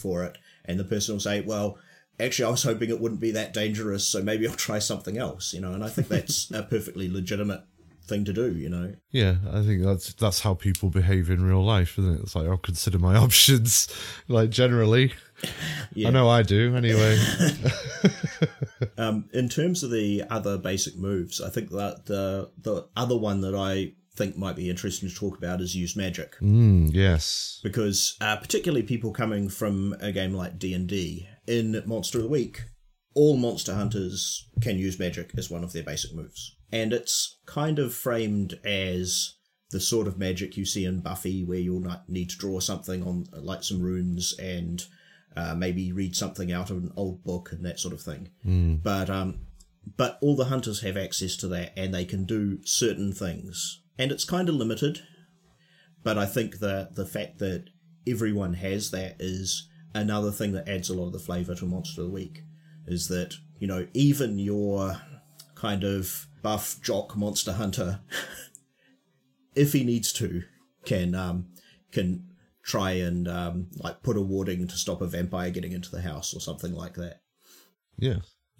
for 0.00 0.22
it? 0.22 0.38
And 0.64 0.78
the 0.78 0.84
person 0.84 1.16
will 1.16 1.20
say, 1.20 1.40
well, 1.40 1.78
actually, 2.20 2.44
I 2.44 2.50
was 2.50 2.62
hoping 2.62 2.90
it 2.90 3.00
wouldn't 3.00 3.20
be 3.20 3.32
that 3.32 3.52
dangerous, 3.52 4.06
so 4.06 4.22
maybe 4.22 4.46
I'll 4.46 4.54
try 4.54 4.78
something 4.78 5.18
else, 5.18 5.52
you 5.52 5.60
know, 5.60 5.72
and 5.72 5.82
I 5.82 5.88
think 5.88 6.06
that's 6.06 6.48
a 6.52 6.62
perfectly 6.70 7.10
legitimate 7.10 7.64
thing 8.06 8.24
to 8.26 8.32
do, 8.32 8.54
you 8.56 8.68
know. 8.68 8.94
Yeah, 9.10 9.36
I 9.50 9.62
think 9.62 9.82
that's 9.82 10.14
that's 10.14 10.40
how 10.40 10.54
people 10.54 10.90
behave 10.90 11.30
in 11.30 11.44
real 11.44 11.64
life, 11.64 11.98
isn't 11.98 12.16
it? 12.16 12.20
It's 12.20 12.34
like 12.36 12.46
I'll 12.48 12.56
consider 12.56 12.98
my 12.98 13.16
options, 13.26 13.88
like 14.28 14.50
generally. 14.50 15.12
Yeah. 15.92 16.08
I 16.08 16.10
know 16.12 16.28
I 16.28 16.42
do 16.42 16.74
anyway. 16.74 17.18
um, 18.98 19.28
in 19.32 19.48
terms 19.48 19.82
of 19.82 19.90
the 19.90 20.24
other 20.30 20.56
basic 20.58 20.96
moves, 20.96 21.40
I 21.40 21.50
think 21.50 21.70
that 21.70 22.06
the 22.06 22.50
the 22.62 22.86
other 22.96 23.16
one 23.16 23.40
that 23.42 23.54
I 23.54 23.92
think 24.16 24.36
might 24.36 24.56
be 24.56 24.70
interesting 24.70 25.08
to 25.08 25.14
talk 25.14 25.36
about 25.36 25.60
is 25.60 25.74
use 25.76 25.96
magic. 25.96 26.36
mm, 26.40 26.88
yes. 26.92 27.60
because 27.62 28.16
uh, 28.20 28.36
particularly 28.36 28.82
people 28.82 29.12
coming 29.12 29.48
from 29.48 29.94
a 30.00 30.12
game 30.12 30.32
like 30.32 30.56
d&d 30.58 31.28
in 31.48 31.82
monster 31.84 32.18
of 32.18 32.24
the 32.24 32.30
week 32.30 32.62
all 33.14 33.36
monster 33.36 33.74
hunters 33.74 34.48
can 34.60 34.78
use 34.78 34.98
magic 35.00 35.32
as 35.36 35.50
one 35.50 35.64
of 35.64 35.72
their 35.72 35.82
basic 35.82 36.14
moves 36.14 36.56
and 36.74 36.92
it's 36.92 37.38
kind 37.46 37.78
of 37.78 37.94
framed 37.94 38.58
as 38.64 39.34
the 39.70 39.80
sort 39.80 40.06
of 40.08 40.18
magic 40.18 40.56
you 40.56 40.64
see 40.64 40.84
in 40.84 41.00
buffy 41.00 41.44
where 41.44 41.58
you'll 41.66 41.86
need 42.08 42.28
to 42.30 42.38
draw 42.44 42.60
something 42.60 43.02
on 43.02 43.24
like 43.50 43.62
some 43.64 43.80
runes 43.80 44.34
and 44.38 44.84
uh, 45.36 45.54
maybe 45.54 45.90
read 46.00 46.14
something 46.14 46.52
out 46.52 46.70
of 46.70 46.76
an 46.78 46.92
old 46.96 47.22
book 47.24 47.50
and 47.52 47.64
that 47.64 47.80
sort 47.80 47.94
of 47.94 48.02
thing 48.02 48.28
Mm. 48.46 48.82
but 48.82 49.08
um 49.10 49.30
but 49.96 50.18
all 50.22 50.36
the 50.36 50.46
hunters 50.52 50.80
have 50.80 50.96
access 50.96 51.36
to 51.36 51.48
that 51.48 51.72
and 51.76 51.92
they 51.92 52.04
can 52.12 52.24
do 52.24 52.58
certain 52.64 53.12
things 53.12 53.82
and 53.98 54.10
it's 54.12 54.24
kind 54.24 54.48
of 54.48 54.54
limited 54.54 55.00
but 56.02 56.16
I 56.18 56.26
think 56.26 56.58
that 56.58 56.94
the 56.96 57.06
fact 57.06 57.38
that 57.38 57.64
everyone 58.06 58.54
has 58.54 58.90
that 58.90 59.16
is 59.18 59.68
another 59.94 60.30
thing 60.30 60.52
that 60.52 60.68
adds 60.68 60.90
a 60.90 60.94
lot 60.94 61.06
of 61.06 61.12
the 61.12 61.18
flavour 61.28 61.54
to 61.54 61.64
Monster 61.64 62.02
of 62.02 62.08
the 62.08 62.12
Week. 62.12 62.42
Is 62.86 63.08
that, 63.08 63.30
you 63.58 63.66
know, 63.66 63.86
even 63.94 64.38
your 64.38 65.00
kind 65.64 65.82
of 65.82 66.28
buff 66.42 66.78
jock 66.82 67.16
monster 67.16 67.52
hunter, 67.52 68.00
if 69.54 69.72
he 69.72 69.82
needs 69.82 70.12
to, 70.12 70.42
can 70.84 71.14
um 71.14 71.46
can 71.90 72.28
try 72.62 72.92
and 72.92 73.26
um 73.26 73.68
like 73.78 74.02
put 74.02 74.16
a 74.16 74.20
warding 74.20 74.68
to 74.68 74.76
stop 74.76 75.00
a 75.00 75.06
vampire 75.06 75.50
getting 75.50 75.72
into 75.72 75.90
the 75.90 76.02
house 76.02 76.34
or 76.34 76.40
something 76.40 76.74
like 76.74 76.94
that. 76.94 77.20
Yeah, 77.96 78.18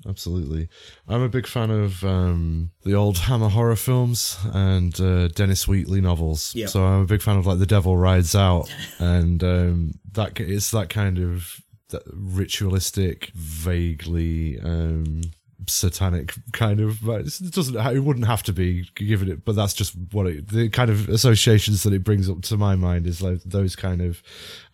absolutely. 0.08 0.68
I'm 1.06 1.20
a 1.20 1.28
big 1.28 1.46
fan 1.46 1.70
of 1.70 2.02
um, 2.04 2.70
the 2.84 2.94
old 2.94 3.18
Hammer 3.18 3.48
horror 3.48 3.76
films 3.76 4.38
and 4.54 4.98
uh, 5.00 5.28
Dennis 5.28 5.66
Wheatley 5.66 6.00
novels. 6.00 6.54
Yep. 6.54 6.68
So 6.68 6.84
I'm 6.84 7.02
a 7.02 7.06
big 7.06 7.20
fan 7.20 7.36
of 7.36 7.46
like 7.46 7.58
The 7.58 7.66
Devil 7.66 7.96
Rides 7.96 8.34
Out, 8.34 8.72
and 8.98 9.42
um, 9.44 9.92
that 10.12 10.40
it's 10.40 10.70
that 10.70 10.88
kind 10.88 11.18
of 11.18 11.60
that 11.90 12.02
ritualistic, 12.06 13.26
vaguely 13.34 14.58
um, 14.60 15.22
satanic 15.66 16.34
kind 16.52 16.80
of. 16.80 17.04
but 17.04 17.22
It 17.26 17.52
doesn't. 17.52 17.76
It 17.76 18.00
wouldn't 18.00 18.26
have 18.26 18.42
to 18.44 18.52
be 18.52 18.88
given 18.94 19.28
it, 19.30 19.44
but 19.44 19.54
that's 19.56 19.74
just 19.74 19.94
what 20.12 20.26
it. 20.26 20.48
The 20.48 20.68
kind 20.68 20.90
of 20.90 21.08
associations 21.08 21.82
that 21.82 21.92
it 21.92 22.04
brings 22.04 22.28
up 22.30 22.42
to 22.42 22.56
my 22.56 22.74
mind 22.76 23.06
is 23.06 23.22
like 23.22 23.42
those 23.44 23.76
kind 23.76 24.00
of. 24.00 24.22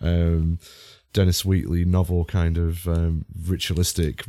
Um, 0.01 0.59
Dennis 1.13 1.45
Wheatley 1.45 1.85
novel 1.85 2.25
kind 2.25 2.57
of 2.57 2.87
um, 2.87 3.25
ritualistic, 3.45 4.25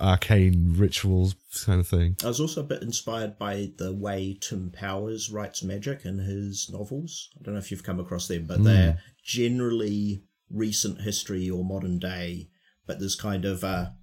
arcane 0.00 0.72
rituals 0.74 1.34
kind 1.66 1.78
of 1.78 1.86
thing. 1.86 2.16
I 2.24 2.28
was 2.28 2.40
also 2.40 2.62
a 2.62 2.64
bit 2.64 2.80
inspired 2.82 3.38
by 3.38 3.70
the 3.76 3.92
way 3.92 4.38
Tim 4.40 4.70
Powers 4.70 5.30
writes 5.30 5.62
magic 5.62 6.06
in 6.06 6.16
his 6.18 6.70
novels. 6.72 7.28
I 7.38 7.42
don't 7.44 7.52
know 7.52 7.60
if 7.60 7.70
you've 7.70 7.82
come 7.84 8.00
across 8.00 8.28
them, 8.28 8.46
but 8.46 8.60
Mm. 8.60 8.64
they're 8.64 8.98
generally 9.22 10.22
recent 10.50 11.02
history 11.02 11.50
or 11.50 11.64
modern 11.64 11.98
day, 11.98 12.48
but 12.86 12.98
there's 12.98 13.14
kind 13.14 13.44
of 13.44 13.62
a, 13.62 13.94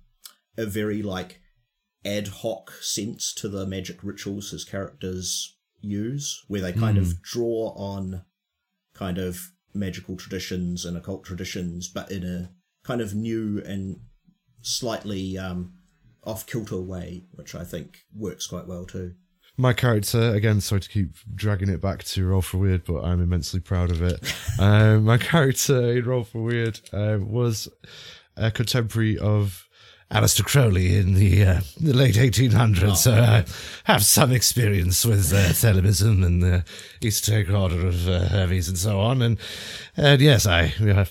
a 0.57 0.65
very 0.67 1.01
like 1.01 1.41
ad 2.05 2.27
hoc 2.27 2.71
sense 2.81 3.33
to 3.33 3.47
the 3.49 3.65
magic 3.65 4.03
rituals 4.03 4.51
his 4.51 4.63
characters 4.63 5.57
use, 5.81 6.43
where 6.47 6.61
they 6.61 6.73
kind 6.73 6.97
Mm. 6.97 7.01
of 7.01 7.21
draw 7.21 7.73
on 7.75 8.23
kind 8.93 9.17
of 9.17 9.51
magical 9.73 10.15
traditions 10.17 10.85
and 10.85 10.97
occult 10.97 11.23
traditions, 11.23 11.87
but 11.87 12.11
in 12.11 12.23
a 12.23 12.51
kind 12.83 13.01
of 13.01 13.13
new 13.13 13.61
and 13.65 13.99
slightly 14.61 15.37
um, 15.37 15.73
off 16.23 16.45
kilter 16.45 16.81
way, 16.81 17.25
which 17.33 17.55
I 17.55 17.63
think 17.63 17.99
works 18.15 18.47
quite 18.47 18.67
well 18.67 18.85
too. 18.85 19.13
My 19.57 19.73
character, 19.73 20.33
again, 20.33 20.61
sorry 20.61 20.81
to 20.81 20.89
keep 20.89 21.15
dragging 21.35 21.69
it 21.69 21.81
back 21.81 22.03
to 22.05 22.25
Roll 22.25 22.41
for 22.41 22.57
Weird, 22.59 22.85
but 22.85 23.03
I'm 23.03 23.21
immensely 23.21 23.59
proud 23.59 23.91
of 23.91 24.01
it. 24.01 24.33
um, 24.59 25.03
my 25.03 25.17
character 25.17 25.91
in 25.97 26.05
Roll 26.05 26.23
for 26.23 26.41
Weird 26.41 26.79
um, 26.93 27.29
was 27.29 27.67
a 28.37 28.51
contemporary 28.51 29.17
of 29.17 29.67
Aleister 30.11 30.43
Crowley 30.43 30.97
in 30.97 31.13
the, 31.13 31.43
uh, 31.43 31.61
the 31.79 31.93
late 31.93 32.15
1800s, 32.15 32.97
so 32.97 33.13
I 33.13 33.45
have 33.83 34.03
some 34.03 34.31
experience 34.31 35.05
with 35.05 35.31
uh, 35.31 35.49
Thelemism 35.53 36.25
and 36.25 36.41
the 36.41 36.63
Esoteric 37.03 37.49
Order 37.51 37.85
of 37.85 38.07
uh, 38.07 38.27
Hermes 38.29 38.67
and 38.67 38.77
so 38.77 38.99
on. 38.99 39.21
And, 39.21 39.37
and 39.95 40.19
yes, 40.19 40.47
I 40.47 40.73
uh, 40.81 41.05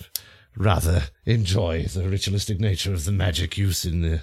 rather 0.57 1.05
enjoy 1.25 1.85
the 1.85 2.09
ritualistic 2.09 2.59
nature 2.59 2.93
of 2.93 3.05
the 3.05 3.13
magic 3.13 3.57
use 3.57 3.85
in 3.85 4.03
the. 4.03 4.23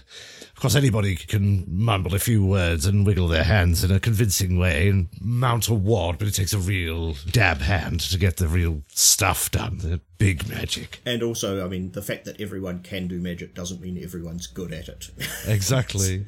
Of 0.55 0.61
course, 0.61 0.75
anybody 0.75 1.17
can 1.17 1.65
mumble 1.67 2.15
a 2.15 2.19
few 2.19 2.45
words 2.45 2.85
and 2.85 3.05
wiggle 3.05 3.27
their 3.27 3.43
hands 3.43 3.83
in 3.83 3.91
a 3.91 3.99
convincing 3.99 4.57
way 4.57 4.87
and 4.87 5.09
mount 5.19 5.67
a 5.67 5.73
ward, 5.73 6.17
but 6.17 6.29
it 6.29 6.31
takes 6.31 6.53
a 6.53 6.57
real 6.57 7.17
dab 7.29 7.57
hand 7.57 7.99
to 7.99 8.17
get 8.17 8.37
the 8.37 8.47
real 8.47 8.81
stuff 8.87 9.51
done, 9.51 9.79
the 9.79 9.99
big 10.17 10.47
magic. 10.47 11.01
And 11.05 11.21
also, 11.21 11.63
I 11.63 11.67
mean, 11.67 11.91
the 11.91 12.01
fact 12.01 12.23
that 12.23 12.39
everyone 12.39 12.83
can 12.83 13.09
do 13.09 13.19
magic 13.19 13.53
doesn't 13.53 13.81
mean 13.81 14.01
everyone's 14.01 14.47
good 14.47 14.71
at 14.71 14.87
it. 14.87 15.09
Exactly. 15.45 16.25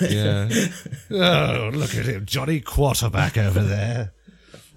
yeah. 0.00 0.48
Oh, 1.10 1.70
look 1.74 1.96
at 1.96 2.06
him, 2.06 2.26
Johnny 2.26 2.60
Quarterback 2.60 3.36
over 3.36 3.60
there, 3.60 4.12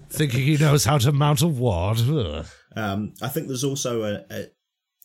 thinking 0.09 0.41
he 0.41 0.57
knows 0.57 0.85
how 0.85 0.97
to 0.97 1.11
mount 1.11 1.43
a 1.43 1.47
ward. 1.47 1.99
Um, 2.75 3.13
I 3.21 3.27
think 3.27 3.47
there's 3.47 3.63
also 3.63 4.01
a, 4.03 4.25
a, 4.31 4.45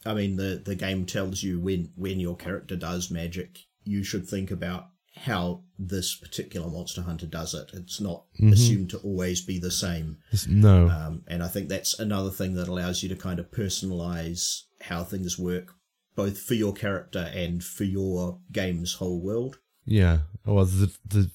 I 0.07 0.14
mean, 0.14 0.36
the 0.36 0.62
the 0.64 0.74
game 0.74 1.05
tells 1.05 1.43
you 1.43 1.61
when 1.61 1.93
when 1.95 2.20
your 2.20 2.36
character 2.36 2.74
does 2.74 3.11
magic, 3.11 3.59
you 3.85 4.03
should 4.05 4.28
think 4.28 4.51
about 4.51 4.89
how 5.14 5.62
this 5.78 6.14
particular 6.14 6.68
monster 6.70 7.03
hunter 7.03 7.26
does 7.26 7.53
it. 7.55 7.70
It's 7.74 8.01
not 8.01 8.24
Mhm. 8.41 8.53
assumed 8.53 8.91
to 8.91 8.99
always 8.99 9.43
be 9.43 9.59
the 9.59 9.70
same. 9.70 10.16
No. 10.49 10.89
Um, 10.89 11.22
and 11.28 11.43
I 11.43 11.49
think 11.49 11.68
that's 11.68 11.99
another 11.99 12.30
thing 12.30 12.55
that 12.55 12.68
allows 12.68 13.03
you 13.03 13.09
to 13.11 13.16
kind 13.16 13.39
of 13.39 13.51
personalize 13.51 14.62
how 14.80 15.05
things 15.05 15.39
work, 15.39 15.74
both 16.16 16.39
for 16.39 16.55
your 16.55 16.72
character 16.72 17.30
and 17.35 17.62
for 17.62 17.85
your 17.85 18.41
game's 18.53 18.95
whole 18.95 19.20
world. 19.20 19.59
Yeah. 19.85 20.20
Well, 20.47 20.64
the 20.64 20.91
the 21.07 21.30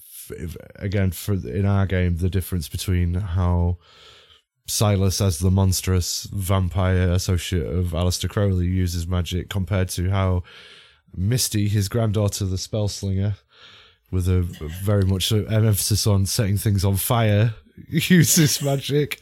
again 0.75 1.11
for 1.11 1.33
in 1.33 1.65
our 1.65 1.85
game, 1.85 2.17
the 2.17 2.29
difference 2.29 2.67
between 2.67 3.13
how 3.13 3.77
Silas, 4.69 5.21
as 5.21 5.39
the 5.39 5.51
monstrous 5.51 6.23
vampire 6.33 7.11
associate 7.11 7.65
of 7.67 7.91
Aleister 7.91 8.29
Crowley, 8.29 8.65
uses 8.67 9.07
magic 9.07 9.49
compared 9.49 9.87
to 9.89 10.09
how 10.09 10.43
Misty, 11.17 11.67
his 11.67 11.89
granddaughter, 11.89 12.45
the 12.45 12.57
spell 12.57 12.87
slinger, 12.87 13.35
with 14.11 14.27
a 14.29 14.41
very 14.83 15.03
much 15.03 15.31
an 15.31 15.47
emphasis 15.51 16.05
on 16.07 16.25
setting 16.25 16.57
things 16.57 16.85
on 16.85 16.95
fire, 16.95 17.55
uses 17.89 18.61
magic, 18.61 19.19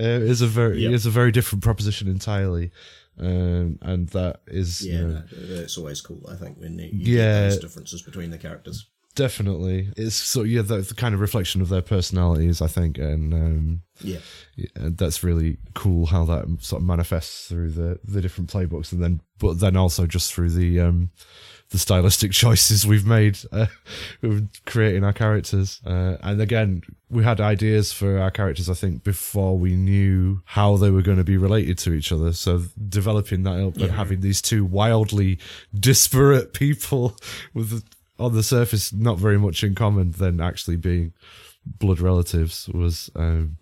uh, 0.00 0.04
is 0.04 0.40
a 0.40 0.46
very 0.46 0.82
Yep. 0.82 0.92
is 0.92 1.06
a 1.06 1.10
very 1.10 1.30
different 1.30 1.62
proposition 1.62 2.08
entirely. 2.08 2.70
Um, 3.18 3.78
and 3.82 4.08
that 4.08 4.40
is 4.48 4.84
Yeah, 4.84 4.92
you 4.94 5.06
know, 5.06 5.22
no, 5.48 5.54
it's 5.60 5.78
always 5.78 6.00
cool. 6.00 6.26
I 6.28 6.34
think 6.34 6.58
when 6.58 6.78
you 6.78 6.90
Yeah. 6.92 7.42
get 7.44 7.50
those 7.50 7.58
differences 7.60 8.02
between 8.02 8.30
the 8.30 8.38
characters. 8.38 8.86
Definitely, 9.14 9.90
it's 9.96 10.16
so 10.16 10.42
yeah, 10.42 10.62
the, 10.62 10.78
the 10.78 10.94
kind 10.94 11.14
of 11.14 11.20
reflection 11.20 11.60
of 11.60 11.68
their 11.68 11.82
personalities, 11.82 12.60
I 12.60 12.66
think, 12.66 12.98
and 12.98 13.32
um, 13.32 13.82
Yeah. 14.00 14.18
and 14.74 14.98
that's 14.98 15.22
really 15.22 15.58
cool 15.74 16.06
how 16.06 16.24
that 16.24 16.46
sort 16.60 16.82
of 16.82 16.86
manifests 16.88 17.46
through 17.48 17.70
the 17.70 18.00
the 18.04 18.20
different 18.20 18.50
playbooks, 18.50 18.90
and 18.92 19.00
then 19.02 19.20
but 19.38 19.60
then 19.60 19.76
also 19.76 20.06
just 20.06 20.34
through 20.34 20.50
the 20.50 20.80
um, 20.80 21.10
the 21.70 21.78
stylistic 21.78 22.32
choices 22.42 22.86
we've 22.86 23.06
made 23.06 23.38
uh, 23.52 23.66
creating 24.66 25.04
our 25.04 25.12
characters. 25.12 25.80
Uh, 25.86 26.16
and 26.22 26.40
again, 26.40 26.82
we 27.08 27.22
had 27.22 27.40
ideas 27.40 27.92
for 27.92 28.18
our 28.18 28.30
characters, 28.30 28.68
I 28.68 28.74
think, 28.74 29.04
before 29.04 29.56
we 29.56 29.76
knew 29.76 30.42
how 30.44 30.76
they 30.76 30.90
were 30.90 31.02
going 31.02 31.18
to 31.18 31.24
be 31.24 31.36
related 31.36 31.78
to 31.78 31.92
each 31.92 32.10
other. 32.12 32.32
So 32.32 32.64
developing 32.88 33.44
that 33.44 33.64
up 33.64 33.76
and 33.76 33.90
having 33.92 34.20
these 34.20 34.42
two 34.42 34.64
wildly 34.64 35.38
disparate 35.78 36.52
people 36.52 37.16
with 37.54 37.84
on 38.18 38.34
the 38.34 38.42
surface 38.42 38.92
not 38.92 39.18
very 39.18 39.38
much 39.38 39.64
in 39.64 39.74
common, 39.74 40.12
then 40.12 40.40
actually 40.40 40.76
being 40.76 41.12
blood 41.66 42.00
relatives 42.00 42.68
was 42.68 43.10
um, 43.16 43.56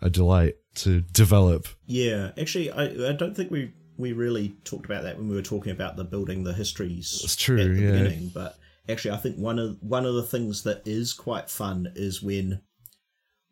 a 0.00 0.10
delight 0.10 0.56
to 0.76 1.00
develop. 1.00 1.68
Yeah, 1.86 2.30
actually, 2.38 2.70
I 2.70 3.10
I 3.10 3.12
don't 3.12 3.36
think 3.36 3.50
we 3.50 3.72
we 3.96 4.12
really 4.12 4.54
talked 4.64 4.86
about 4.86 5.02
that 5.02 5.18
when 5.18 5.28
we 5.28 5.34
were 5.34 5.42
talking 5.42 5.72
about 5.72 5.96
the 5.96 6.04
building 6.04 6.44
the 6.44 6.52
histories. 6.52 7.20
It's 7.24 7.36
true, 7.36 7.58
at 7.58 7.74
the 7.74 7.80
yeah. 7.80 7.92
beginning, 7.92 8.30
but 8.32 8.56
actually, 8.88 9.12
I 9.12 9.16
think 9.18 9.36
one 9.36 9.58
of 9.58 9.76
one 9.80 10.06
of 10.06 10.14
the 10.14 10.22
things 10.22 10.62
that 10.62 10.82
is 10.86 11.12
quite 11.12 11.50
fun 11.50 11.92
is 11.96 12.22
when 12.22 12.62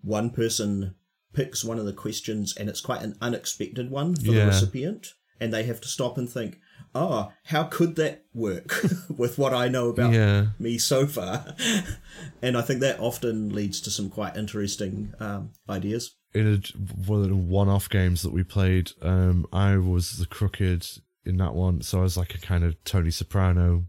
one 0.02 0.30
person 0.30 0.94
picks 1.32 1.64
one 1.64 1.78
of 1.78 1.84
the 1.84 1.92
questions 1.92 2.56
and 2.56 2.68
it's 2.68 2.80
quite 2.80 3.02
an 3.02 3.14
unexpected 3.20 3.90
one 3.90 4.14
for 4.14 4.32
the 4.32 4.46
recipient, 4.46 5.08
and 5.40 5.52
they 5.52 5.64
have 5.64 5.80
to 5.80 5.88
stop 5.88 6.16
and 6.16 6.30
think. 6.30 6.60
Oh, 6.96 7.32
how 7.44 7.64
could 7.64 7.96
that 7.96 8.24
work 8.34 8.82
with 9.08 9.38
what 9.38 9.52
I 9.54 9.68
know 9.68 9.88
about 9.88 10.12
Yeah. 10.12 10.46
me 10.58 10.78
so 10.78 11.06
far? 11.06 11.54
and 12.42 12.56
I 12.56 12.62
think 12.62 12.80
that 12.80 12.98
often 13.00 13.54
leads 13.54 13.80
to 13.82 13.90
some 13.90 14.08
quite 14.10 14.36
interesting 14.36 15.12
um, 15.20 15.50
ideas. 15.68 16.14
in 16.34 16.46
a, 16.54 16.78
one 17.08 17.22
of 17.22 17.28
the 17.28 17.36
one-off 17.36 17.88
games 17.88 18.22
that 18.22 18.32
we 18.32 18.42
played, 18.42 18.90
um, 19.02 19.46
I 19.52 19.76
was 19.76 20.18
the 20.18 20.26
crooked 20.26 20.86
in 21.24 21.36
that 21.38 21.54
one, 21.54 21.80
so 21.82 22.00
I 22.00 22.02
was 22.02 22.16
like 22.16 22.34
a 22.34 22.38
kind 22.38 22.64
of 22.64 22.82
Tony 22.84 23.10
Soprano 23.10 23.84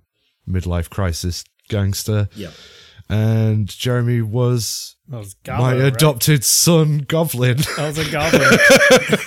midlife 0.47 0.89
crisis 0.89 1.43
gangster. 1.69 2.29
Yeah. 2.35 2.51
And 3.09 3.67
Jeremy 3.67 4.21
was 4.21 4.95
was 5.07 5.35
my 5.47 5.53
Gobbo, 5.53 5.59
right? 5.83 5.93
adopted 5.93 6.43
son, 6.43 6.97
Goblin. 7.07 7.57
I 7.77 7.87
was 7.87 7.97
a 7.97 8.03
goblin. 8.11 8.41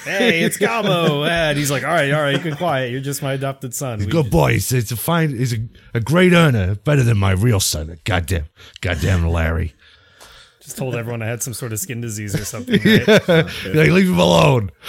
hey, 0.05 0.43
it's 0.43 0.59
Gobbo. 0.59 1.27
And 1.27 1.57
he's 1.57 1.71
like, 1.71 1.83
all 1.85 1.89
right, 1.89 2.13
all 2.13 2.21
right, 2.21 2.35
you 2.37 2.41
can 2.41 2.57
quiet. 2.57 2.91
You're 2.93 3.01
just 3.01 3.23
my 3.23 3.33
adopted 3.33 3.75
son. 3.75 3.99
He's 3.99 4.05
a 4.05 4.09
We 4.09 4.13
good 4.13 4.31
boy. 4.31 4.53
He's, 4.53 4.69
he's 4.69 4.93
a 4.93 4.97
fine. 4.97 5.31
He's 5.31 5.55
a, 5.55 5.67
a 5.95 6.01
great 6.01 6.35
earner, 6.35 6.75
better 6.75 7.03
than 7.03 7.17
my 7.17 7.31
real 7.33 7.61
son. 7.61 7.97
Goddamn, 8.05 8.45
goddamn 8.83 9.27
Larry. 9.27 9.75
Just 10.61 10.77
told 10.77 10.95
everyone 10.95 11.23
I 11.23 11.27
had 11.27 11.43
some 11.43 11.55
sort 11.55 11.73
of 11.73 11.79
skin 11.81 12.03
disease 12.03 12.35
or 12.35 12.45
something. 12.45 12.79
Right? 12.85 13.09
Yeah. 13.09 13.49
You're 13.65 13.75
like, 13.77 13.91
leave 13.93 14.09
him 14.11 14.19
alone. 14.19 14.71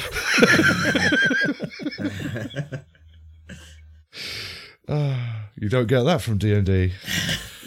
Ah, 4.88 5.46
you 5.56 5.70
don't 5.70 5.88
get 5.88 6.04
that 6.04 6.22
from 6.22 6.38
D 6.38 6.54
and 6.54 6.66
D. 6.66 6.92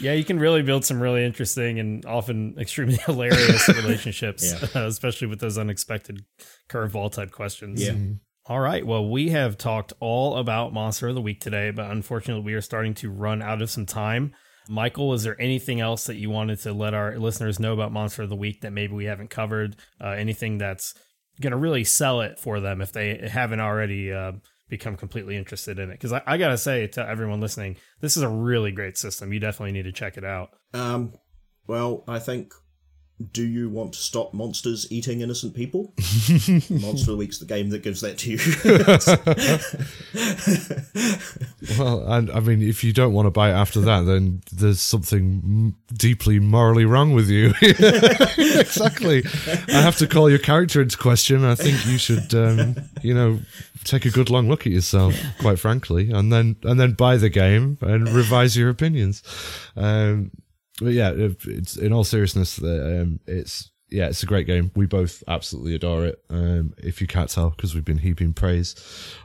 Yeah, 0.01 0.13
you 0.13 0.25
can 0.25 0.39
really 0.39 0.63
build 0.63 0.85
some 0.85 1.01
really 1.01 1.25
interesting 1.25 1.79
and 1.79 2.05
often 2.07 2.57
extremely 2.59 2.97
hilarious 3.07 3.69
relationships, 3.77 4.45
Yeah. 4.75 4.83
uh, 4.83 4.87
especially 4.87 5.29
with 5.29 5.41
those 5.41 5.59
unexpected 5.59 6.25
curveball 6.69 7.13
type 7.13 7.31
questions. 7.31 7.83
Yeah. 7.83 7.95
All 8.47 8.61
right. 8.61 8.87
Well, 8.87 9.09
we 9.09 9.31
have 9.31 9.57
talked 9.57 9.93
all 10.01 10.37
about 10.37 10.73
Monster 10.75 11.09
of 11.09 11.15
the 11.15 11.23
Week 11.23 11.41
today, 11.41 11.71
but 11.71 11.91
unfortunately, 11.91 12.45
we 12.45 12.55
are 12.55 12.61
starting 12.61 12.93
to 12.95 13.11
run 13.11 13.41
out 13.41 13.63
of 13.63 13.71
some 13.71 13.87
time. 13.87 14.35
Michael, 14.69 15.13
is 15.15 15.23
there 15.23 15.41
anything 15.41 15.81
else 15.81 16.05
that 16.05 16.17
you 16.17 16.31
wanted 16.31 16.59
to 16.61 16.73
let 16.73 16.93
our 16.95 17.19
listeners 17.19 17.59
know 17.61 17.73
about 17.73 17.93
Monster 17.93 18.23
of 18.23 18.29
the 18.31 18.37
Week 18.37 18.61
that 18.63 18.73
maybe 18.73 18.93
we 18.95 19.05
haven't 19.07 19.31
covered? 19.31 19.77
Uh, 20.03 20.09
anything 20.09 20.59
that's 20.59 20.95
going 21.41 21.51
to 21.53 21.57
really 21.57 21.85
sell 21.85 22.21
it 22.21 22.39
for 22.39 22.61
them 22.61 22.81
if 22.81 22.93
they 22.93 23.29
haven't 23.31 23.61
already 23.61 24.13
uh, 24.13 24.33
become 24.69 24.97
completely 24.97 25.37
interested 25.37 25.79
in 25.79 25.91
it? 25.91 25.95
Because 25.95 26.13
I, 26.13 26.23
I 26.27 26.37
got 26.37 26.49
to 26.49 26.59
say 26.59 26.87
to 26.89 27.09
everyone 27.09 27.41
listening, 27.41 27.77
this 28.01 28.17
is 28.17 28.23
a 28.23 28.29
really 28.29 28.73
great 28.73 28.97
system. 28.97 29.33
You 29.33 29.41
definitely 29.41 29.73
need 29.73 29.85
to 29.85 29.93
check 29.93 30.17
it 30.17 30.25
out. 30.25 30.51
Um, 30.73 31.13
well, 31.67 32.05
I 32.09 32.19
think. 32.19 32.53
Do 33.31 33.45
you 33.45 33.71
want 33.71 33.93
to 33.93 34.01
stop 34.01 34.35
monsters 34.35 34.91
eating 34.91 35.21
innocent 35.21 35.55
people? 35.55 35.93
Monster 36.69 36.69
of 36.69 37.07
the 37.07 37.17
Week's 37.17 37.39
the 37.39 37.47
game 37.47 37.71
that 37.71 37.83
gives 37.83 38.01
that 38.01 38.19
to 38.19 38.31
you. 38.33 38.39
Well, 41.79 42.13
and 42.13 42.31
I 42.31 42.41
mean, 42.41 42.63
if 42.63 42.85
you 42.85 42.93
don't 42.93 43.13
want 43.13 43.27
to 43.27 43.31
buy 43.31 43.51
it 43.51 43.55
after 43.55 43.81
that, 43.81 44.03
then 44.03 44.43
there's 44.53 44.81
something 44.81 45.41
m- 45.45 45.77
deeply 45.97 46.39
morally 46.39 46.85
wrong 46.85 47.15
with 47.15 47.29
you. 47.29 47.55
exactly. 47.63 49.25
I 49.69 49.81
have 49.81 49.97
to 49.97 50.07
call 50.07 50.29
your 50.29 50.39
character 50.39 50.83
into 50.83 50.99
question. 50.99 51.45
I 51.45 51.55
think 51.55 51.87
you 51.87 51.99
should, 51.99 52.35
um, 52.35 52.77
you 53.03 53.15
know, 53.15 53.41
take 53.85 54.05
a 54.05 54.11
good 54.11 54.31
long 54.31 54.49
look 54.49 54.67
at 54.67 54.73
yourself, 54.73 55.15
quite 55.39 55.59
frankly, 55.59 56.11
and 56.11 56.33
then 56.33 56.57
and 56.65 56.79
then 56.79 56.93
buy 56.93 57.17
the 57.17 57.31
game 57.31 57.79
and 57.81 58.09
revise 58.09 58.57
your 58.57 58.69
opinions. 58.69 59.23
Um, 59.77 60.31
but 60.81 60.93
yeah, 60.93 61.11
if 61.11 61.47
it's 61.47 61.77
in 61.77 61.93
all 61.93 62.05
seriousness, 62.05 62.57
the, 62.57 63.01
um, 63.03 63.21
it's 63.27 63.71
yeah, 63.91 64.07
it's 64.09 64.23
a 64.23 64.27
great 64.27 64.47
game. 64.47 64.71
We 64.75 64.87
both 64.87 65.23
absolutely 65.29 65.75
adore 65.75 66.07
it. 66.07 66.25
Um, 66.31 66.75
if 66.79 67.01
you 67.01 67.07
can't 67.07 67.31
tell, 67.31 67.51
because 67.51 67.75
we've 67.75 67.85
been 67.85 67.99
heaping 67.99 68.33
praise 68.33 68.75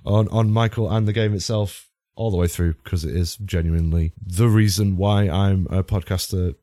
on 0.05 0.27
on 0.29 0.51
Michael 0.51 0.89
and 0.91 1.07
the 1.07 1.13
game 1.13 1.33
itself 1.33 1.87
all 2.15 2.29
the 2.31 2.37
way 2.37 2.47
through, 2.47 2.73
because 2.83 3.05
it 3.05 3.15
is 3.15 3.37
genuinely 3.37 4.11
the 4.21 4.47
reason 4.49 4.97
why 4.97 5.29
I'm 5.29 5.65
a 5.69 5.83
podcaster 5.83 6.53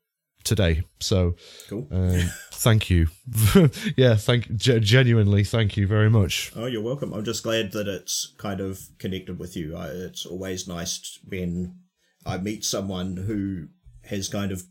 today. 0.43 0.83
So, 1.01 1.35
Cool. 1.67 1.87
um, 1.91 2.21
thank 2.53 2.89
you. 2.89 3.07
yeah, 3.97 4.15
thank 4.15 4.55
ge- 4.55 4.79
genuinely, 4.81 5.43
thank 5.43 5.75
you 5.75 5.87
very 5.87 6.09
much. 6.09 6.51
Oh, 6.55 6.67
you're 6.67 6.81
welcome. 6.83 7.11
I'm 7.11 7.25
just 7.25 7.43
glad 7.43 7.71
that 7.73 7.87
it's 7.87 8.33
kind 8.37 8.61
of 8.61 8.79
connected 8.99 9.39
with 9.39 9.57
you. 9.57 9.75
I, 9.75 9.87
it's 9.87 10.25
always 10.25 10.67
nice 10.67 11.19
when 11.27 11.79
I 12.25 12.37
meet 12.37 12.63
someone 12.63 13.17
who 13.17 13.67
has 14.09 14.29
kind 14.29 14.51
of 14.51 14.63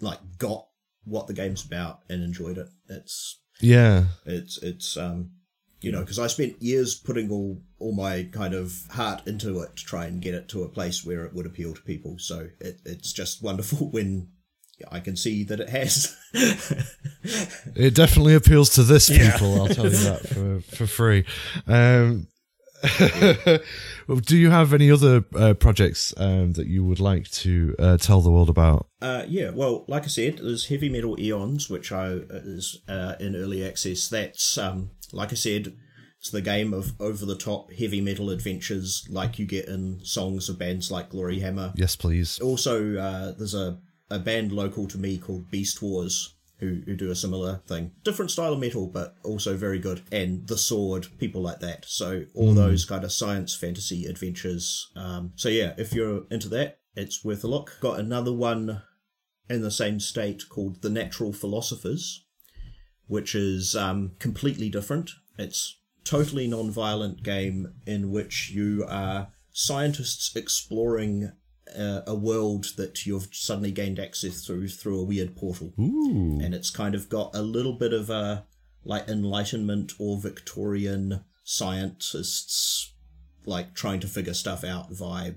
like 0.00 0.18
got 0.38 0.66
what 1.04 1.26
the 1.26 1.34
game's 1.34 1.64
about 1.64 2.00
and 2.08 2.22
enjoyed 2.22 2.58
it. 2.58 2.68
It's 2.88 3.40
Yeah, 3.60 4.04
it's 4.24 4.58
it's 4.62 4.96
um 4.96 5.30
you 5.80 5.92
know 5.92 6.00
because 6.00 6.18
I 6.18 6.26
spent 6.26 6.60
years 6.62 6.94
putting 6.94 7.30
all 7.30 7.62
all 7.78 7.94
my 7.94 8.28
kind 8.32 8.54
of 8.54 8.72
heart 8.90 9.26
into 9.26 9.60
it 9.60 9.76
to 9.76 9.84
try 9.84 10.06
and 10.06 10.20
get 10.22 10.34
it 10.34 10.48
to 10.50 10.62
a 10.64 10.68
place 10.68 11.04
where 11.04 11.24
it 11.24 11.34
would 11.34 11.46
appeal 11.46 11.74
to 11.74 11.82
people. 11.82 12.16
So 12.18 12.48
it, 12.60 12.80
it's 12.84 13.12
just 13.12 13.42
wonderful 13.48 13.90
when 13.90 14.28
I 14.90 15.00
can 15.00 15.16
see 15.16 15.42
that 15.44 15.60
it 15.60 15.68
has. 15.70 16.14
it 17.74 17.94
definitely 17.94 18.34
appeals 18.34 18.70
to 18.70 18.82
this 18.82 19.08
Yeah. 19.08 19.32
people. 19.32 19.60
I'll 19.62 19.68
tell 19.68 19.84
you 19.86 19.90
that 19.90 20.28
for 20.28 20.60
for 20.76 20.86
free. 20.86 21.24
Um, 21.66 22.28
well, 24.08 24.16
do 24.24 24.36
you 24.36 24.50
have 24.50 24.72
any 24.72 24.90
other 24.90 25.24
uh, 25.34 25.54
projects 25.54 26.14
um, 26.16 26.52
that 26.52 26.66
you 26.66 26.84
would 26.84 27.00
like 27.00 27.28
to 27.30 27.74
uh, 27.78 27.96
tell 27.96 28.20
the 28.20 28.30
world 28.30 28.48
about? 28.48 28.86
Uh, 29.00 29.24
yeah, 29.28 29.50
well, 29.50 29.84
like 29.88 30.04
I 30.04 30.08
said, 30.08 30.38
there's 30.38 30.66
Heavy 30.66 30.88
Metal 30.88 31.18
Eons, 31.20 31.68
which 31.70 31.92
I 31.92 32.20
is 32.30 32.80
uh, 32.88 33.14
in 33.20 33.36
early 33.36 33.66
access. 33.66 34.08
That's 34.08 34.58
um, 34.58 34.90
like 35.12 35.32
I 35.32 35.36
said, 35.36 35.74
it's 36.18 36.30
the 36.30 36.42
game 36.42 36.72
of 36.72 36.92
over 37.00 37.24
the 37.24 37.36
top 37.36 37.72
heavy 37.72 38.00
metal 38.00 38.30
adventures 38.30 39.06
like 39.10 39.38
you 39.38 39.46
get 39.46 39.68
in 39.68 40.00
songs 40.04 40.48
of 40.48 40.58
bands 40.58 40.90
like 40.90 41.10
Gloryhammer. 41.10 41.72
Yes, 41.76 41.94
please. 41.94 42.40
Also, 42.40 42.96
uh, 42.96 43.32
there's 43.38 43.54
a, 43.54 43.78
a 44.10 44.18
band 44.18 44.52
local 44.52 44.88
to 44.88 44.98
me 44.98 45.18
called 45.18 45.50
Beastwars. 45.50 46.30
Who, 46.58 46.80
who 46.86 46.96
do 46.96 47.10
a 47.10 47.14
similar 47.14 47.60
thing. 47.66 47.92
Different 48.02 48.30
style 48.30 48.54
of 48.54 48.58
metal, 48.60 48.86
but 48.86 49.16
also 49.22 49.58
very 49.58 49.78
good. 49.78 50.00
And 50.10 50.46
The 50.48 50.56
Sword, 50.56 51.06
people 51.18 51.42
like 51.42 51.60
that. 51.60 51.84
So, 51.86 52.24
all 52.34 52.52
Mm. 52.54 52.56
those 52.56 52.86
kind 52.86 53.04
of 53.04 53.12
science 53.12 53.54
fantasy 53.54 54.06
adventures. 54.06 54.88
Um, 54.96 55.32
so, 55.36 55.50
yeah, 55.50 55.74
if 55.76 55.92
you're 55.92 56.24
into 56.30 56.48
that, 56.48 56.78
it's 56.94 57.22
worth 57.22 57.44
a 57.44 57.46
look. 57.46 57.76
Got 57.80 58.00
another 58.00 58.32
one 58.32 58.80
in 59.50 59.60
the 59.60 59.70
same 59.70 60.00
state 60.00 60.44
called 60.48 60.80
The 60.80 60.88
Natural 60.88 61.32
Philosophers, 61.34 62.24
which 63.06 63.34
is 63.34 63.76
um, 63.76 64.12
completely 64.18 64.70
different. 64.70 65.10
It's 65.38 65.78
totally 66.04 66.46
non-violent 66.48 67.22
game 67.22 67.74
in 67.86 68.10
which 68.10 68.50
you 68.50 68.82
are 68.88 69.28
scientists 69.52 70.34
exploring 70.34 71.32
uh, 71.76 72.02
a 72.06 72.14
world 72.14 72.66
that 72.76 73.06
you've 73.06 73.28
suddenly 73.32 73.72
gained 73.72 73.98
access 73.98 74.46
through 74.46 74.68
through 74.68 75.00
a 75.00 75.04
weird 75.04 75.36
portal. 75.36 75.72
Ooh. 75.78 76.38
And 76.42 76.54
it's 76.54 76.70
kind 76.70 76.94
of 76.94 77.08
got 77.08 77.34
a 77.34 77.42
little 77.42 77.72
bit 77.72 77.92
of 77.92 78.10
a 78.10 78.46
like 78.84 79.08
enlightenment 79.08 79.92
or 79.98 80.20
Victorian 80.20 81.24
scientists 81.44 82.92
like 83.44 83.74
trying 83.74 84.00
to 84.00 84.06
figure 84.08 84.34
stuff 84.34 84.64
out 84.64 84.92
vibe. 84.92 85.36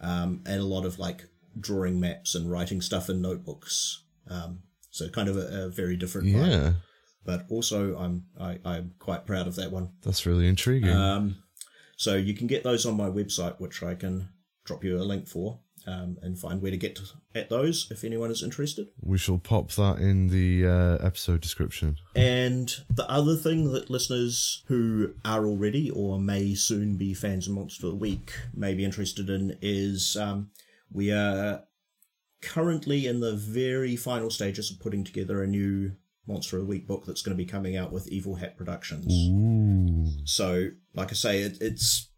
Um, 0.00 0.42
and 0.46 0.60
a 0.60 0.64
lot 0.64 0.84
of 0.84 0.98
like 0.98 1.24
drawing 1.58 2.00
maps 2.00 2.34
and 2.34 2.50
writing 2.50 2.80
stuff 2.80 3.08
in 3.08 3.22
notebooks. 3.22 4.04
Um, 4.28 4.60
so 4.90 5.08
kind 5.08 5.28
of 5.28 5.36
a, 5.36 5.64
a 5.64 5.68
very 5.68 5.96
different 5.96 6.28
vibe. 6.28 6.76
But 7.24 7.46
also 7.48 7.96
I'm 7.98 8.26
I, 8.40 8.58
I'm 8.64 8.94
quite 8.98 9.26
proud 9.26 9.46
of 9.46 9.56
that 9.56 9.72
one. 9.72 9.90
that's 10.02 10.26
really 10.26 10.48
intriguing. 10.48 10.90
Um, 10.90 11.36
so 11.96 12.14
you 12.14 12.34
can 12.34 12.46
get 12.46 12.62
those 12.62 12.84
on 12.84 12.96
my 12.96 13.08
website, 13.08 13.58
which 13.58 13.82
I 13.82 13.94
can 13.94 14.28
drop 14.64 14.84
you 14.84 14.98
a 14.98 15.04
link 15.04 15.28
for, 15.28 15.60
um, 15.86 16.18
and 16.22 16.38
find 16.38 16.60
where 16.60 16.70
to 16.70 16.76
get 16.76 16.98
at 17.34 17.48
those 17.48 17.88
if 17.90 18.04
anyone 18.04 18.30
is 18.30 18.42
interested. 18.42 18.88
we 19.00 19.18
shall 19.18 19.38
pop 19.38 19.70
that 19.72 19.98
in 19.98 20.28
the 20.28 20.66
uh, 20.66 21.06
episode 21.06 21.40
description. 21.40 21.96
And 22.14 22.74
the 22.90 23.08
other 23.10 23.36
thing 23.36 23.72
that 23.72 23.90
listeners 23.90 24.64
who 24.66 25.14
are 25.24 25.46
already 25.46 25.90
or 25.90 26.18
may 26.18 26.54
soon 26.54 26.96
be 26.96 27.14
fans 27.14 27.46
of 27.46 27.54
Monster 27.54 27.86
of 27.86 27.92
the 27.92 27.98
Week 27.98 28.32
may 28.54 28.74
be 28.74 28.84
interested 28.84 29.30
in 29.30 29.56
is 29.60 30.16
um, 30.16 30.50
we 30.90 31.12
are 31.12 31.62
currently 32.42 33.06
in 33.06 33.20
the 33.20 33.34
very 33.34 33.96
final 33.96 34.30
stages 34.30 34.70
of 34.70 34.80
putting 34.80 35.04
together 35.04 35.42
a 35.42 35.46
new 35.46 35.92
Monster 36.26 36.56
of 36.56 36.62
the 36.62 36.68
Week 36.68 36.86
book 36.86 37.04
that's 37.06 37.22
going 37.22 37.36
to 37.36 37.42
be 37.42 37.48
coming 37.48 37.76
out 37.76 37.92
with 37.92 38.08
Evil 38.08 38.36
Hat 38.36 38.56
Productions. 38.56 39.12
Ooh. 39.12 40.06
So, 40.24 40.70
like 40.94 41.10
I 41.10 41.14
say, 41.14 41.42
it, 41.42 41.58
it's 41.60 42.08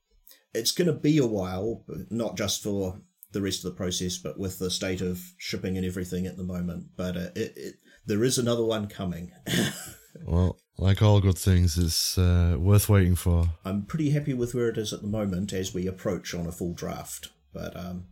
it's 0.55 0.73
going 0.73 0.87
to 0.87 0.95
be 0.95 1.19
a 1.19 1.27
while, 1.27 1.85
but 1.87 2.11
not 2.11 2.37
just 2.37 2.63
for 2.63 3.01
the 3.33 3.43
rest 3.43 3.65
of 3.65 3.71
the 3.71 3.77
process, 3.77 4.19
but 4.19 4.39
with 4.39 4.59
the 4.59 4.71
state 4.71 5.01
of 5.01 5.21
shipping 5.37 5.77
and 5.77 5.87
everything 5.87 6.27
at 6.27 6.37
the 6.37 6.45
moment. 6.45 6.87
But 6.97 7.17
uh, 7.17 7.31
it, 7.35 7.53
it 7.57 7.75
there 8.07 8.25
is 8.25 8.39
another 8.39 8.65
one 8.65 8.87
coming. 8.87 9.33
Well, 10.25 10.59
like 10.79 11.03
all 11.03 11.21
good 11.21 11.39
things, 11.39 11.79
it's 11.79 12.19
uh, 12.19 12.57
worth 12.59 12.89
waiting 12.89 13.15
for. 13.15 13.51
I'm 13.65 13.83
pretty 13.83 14.11
happy 14.11 14.35
with 14.35 14.55
where 14.55 14.69
it 14.69 14.79
is 14.79 14.93
at 14.93 15.03
the 15.03 15.09
moment 15.09 15.53
as 15.53 15.75
we 15.75 15.87
approach 15.87 16.35
on 16.35 16.47
a 16.47 16.53
full 16.53 16.73
draft, 16.73 17.29
but 17.53 17.77
um, 17.77 18.07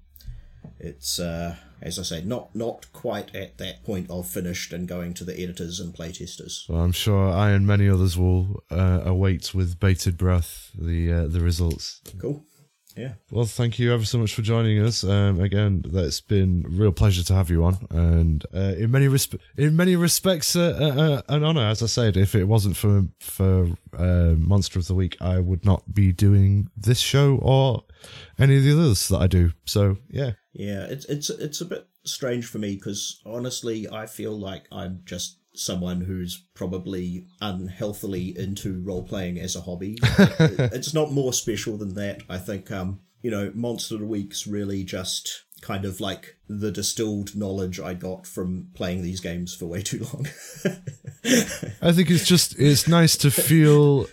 it's 0.78 1.18
uh, 1.18 1.56
as 1.80 1.98
I 1.98 2.02
say, 2.02 2.22
not 2.22 2.54
not 2.54 2.92
quite 2.92 3.34
at 3.34 3.58
that 3.58 3.84
point 3.84 4.10
of 4.10 4.28
finished 4.28 4.72
and 4.72 4.88
going 4.88 5.14
to 5.14 5.24
the 5.24 5.40
editors 5.40 5.80
and 5.80 5.94
playtesters. 5.94 6.68
Well, 6.68 6.80
I'm 6.80 6.92
sure 6.92 7.30
I 7.30 7.50
and 7.50 7.66
many 7.66 7.88
others 7.88 8.16
will 8.16 8.62
uh, 8.70 9.02
await 9.04 9.54
with 9.54 9.78
bated 9.78 10.16
breath 10.16 10.70
the 10.74 11.12
uh, 11.12 11.26
the 11.26 11.40
results. 11.40 12.00
Cool. 12.18 12.44
Yeah. 12.96 13.12
Well, 13.30 13.44
thank 13.44 13.78
you 13.78 13.92
ever 13.92 14.04
so 14.04 14.18
much 14.18 14.34
for 14.34 14.42
joining 14.42 14.80
us. 14.82 15.04
Um, 15.04 15.40
again, 15.40 15.84
that's 15.86 16.20
been 16.22 16.64
a 16.66 16.68
real 16.70 16.92
pleasure 16.92 17.22
to 17.24 17.34
have 17.34 17.50
you 17.50 17.62
on, 17.64 17.86
and 17.90 18.44
uh, 18.54 18.74
in 18.78 18.90
many 18.90 19.06
resp- 19.06 19.38
in 19.56 19.76
many 19.76 19.96
respects, 19.96 20.56
uh, 20.56 20.76
uh, 20.80 21.00
uh, 21.00 21.22
an 21.28 21.44
honor. 21.44 21.66
As 21.66 21.82
I 21.82 21.86
said, 21.86 22.16
if 22.16 22.34
it 22.34 22.44
wasn't 22.44 22.76
for 22.76 23.04
for 23.20 23.68
uh, 23.96 24.34
Monster 24.38 24.78
of 24.78 24.86
the 24.86 24.94
Week, 24.94 25.16
I 25.20 25.40
would 25.40 25.64
not 25.64 25.94
be 25.94 26.12
doing 26.12 26.70
this 26.74 26.98
show 26.98 27.38
or 27.42 27.84
any 28.38 28.56
of 28.56 28.64
the 28.64 28.72
others 28.72 29.08
that 29.08 29.18
I 29.18 29.26
do. 29.26 29.52
So, 29.66 29.98
yeah. 30.08 30.32
Yeah, 30.52 30.84
it's 30.84 31.04
it's 31.06 31.28
it's 31.28 31.60
a 31.60 31.66
bit 31.66 31.86
strange 32.04 32.46
for 32.46 32.58
me 32.58 32.76
because 32.76 33.20
honestly, 33.26 33.86
I 33.92 34.06
feel 34.06 34.38
like 34.38 34.64
I'm 34.72 35.02
just 35.04 35.38
someone 35.58 36.02
who's 36.02 36.44
probably 36.54 37.26
unhealthily 37.40 38.36
into 38.38 38.80
role 38.82 39.02
playing 39.02 39.38
as 39.38 39.56
a 39.56 39.60
hobby. 39.62 39.98
It's 40.38 40.94
not 40.94 41.12
more 41.12 41.32
special 41.32 41.76
than 41.76 41.94
that. 41.94 42.22
I 42.28 42.38
think 42.38 42.70
um, 42.70 43.00
you 43.22 43.30
know, 43.30 43.50
Monster 43.54 43.94
of 43.96 44.00
the 44.02 44.06
Week's 44.06 44.46
really 44.46 44.84
just 44.84 45.44
kind 45.62 45.84
of 45.84 46.00
like 46.00 46.36
the 46.48 46.70
distilled 46.70 47.34
knowledge 47.34 47.80
I 47.80 47.94
got 47.94 48.26
from 48.26 48.68
playing 48.74 49.02
these 49.02 49.20
games 49.20 49.54
for 49.54 49.66
way 49.66 49.82
too 49.82 50.06
long. 50.12 50.26
I 51.82 51.92
think 51.92 52.10
it's 52.10 52.26
just 52.26 52.58
it's 52.58 52.86
nice 52.86 53.16
to 53.18 53.30
feel 53.30 54.06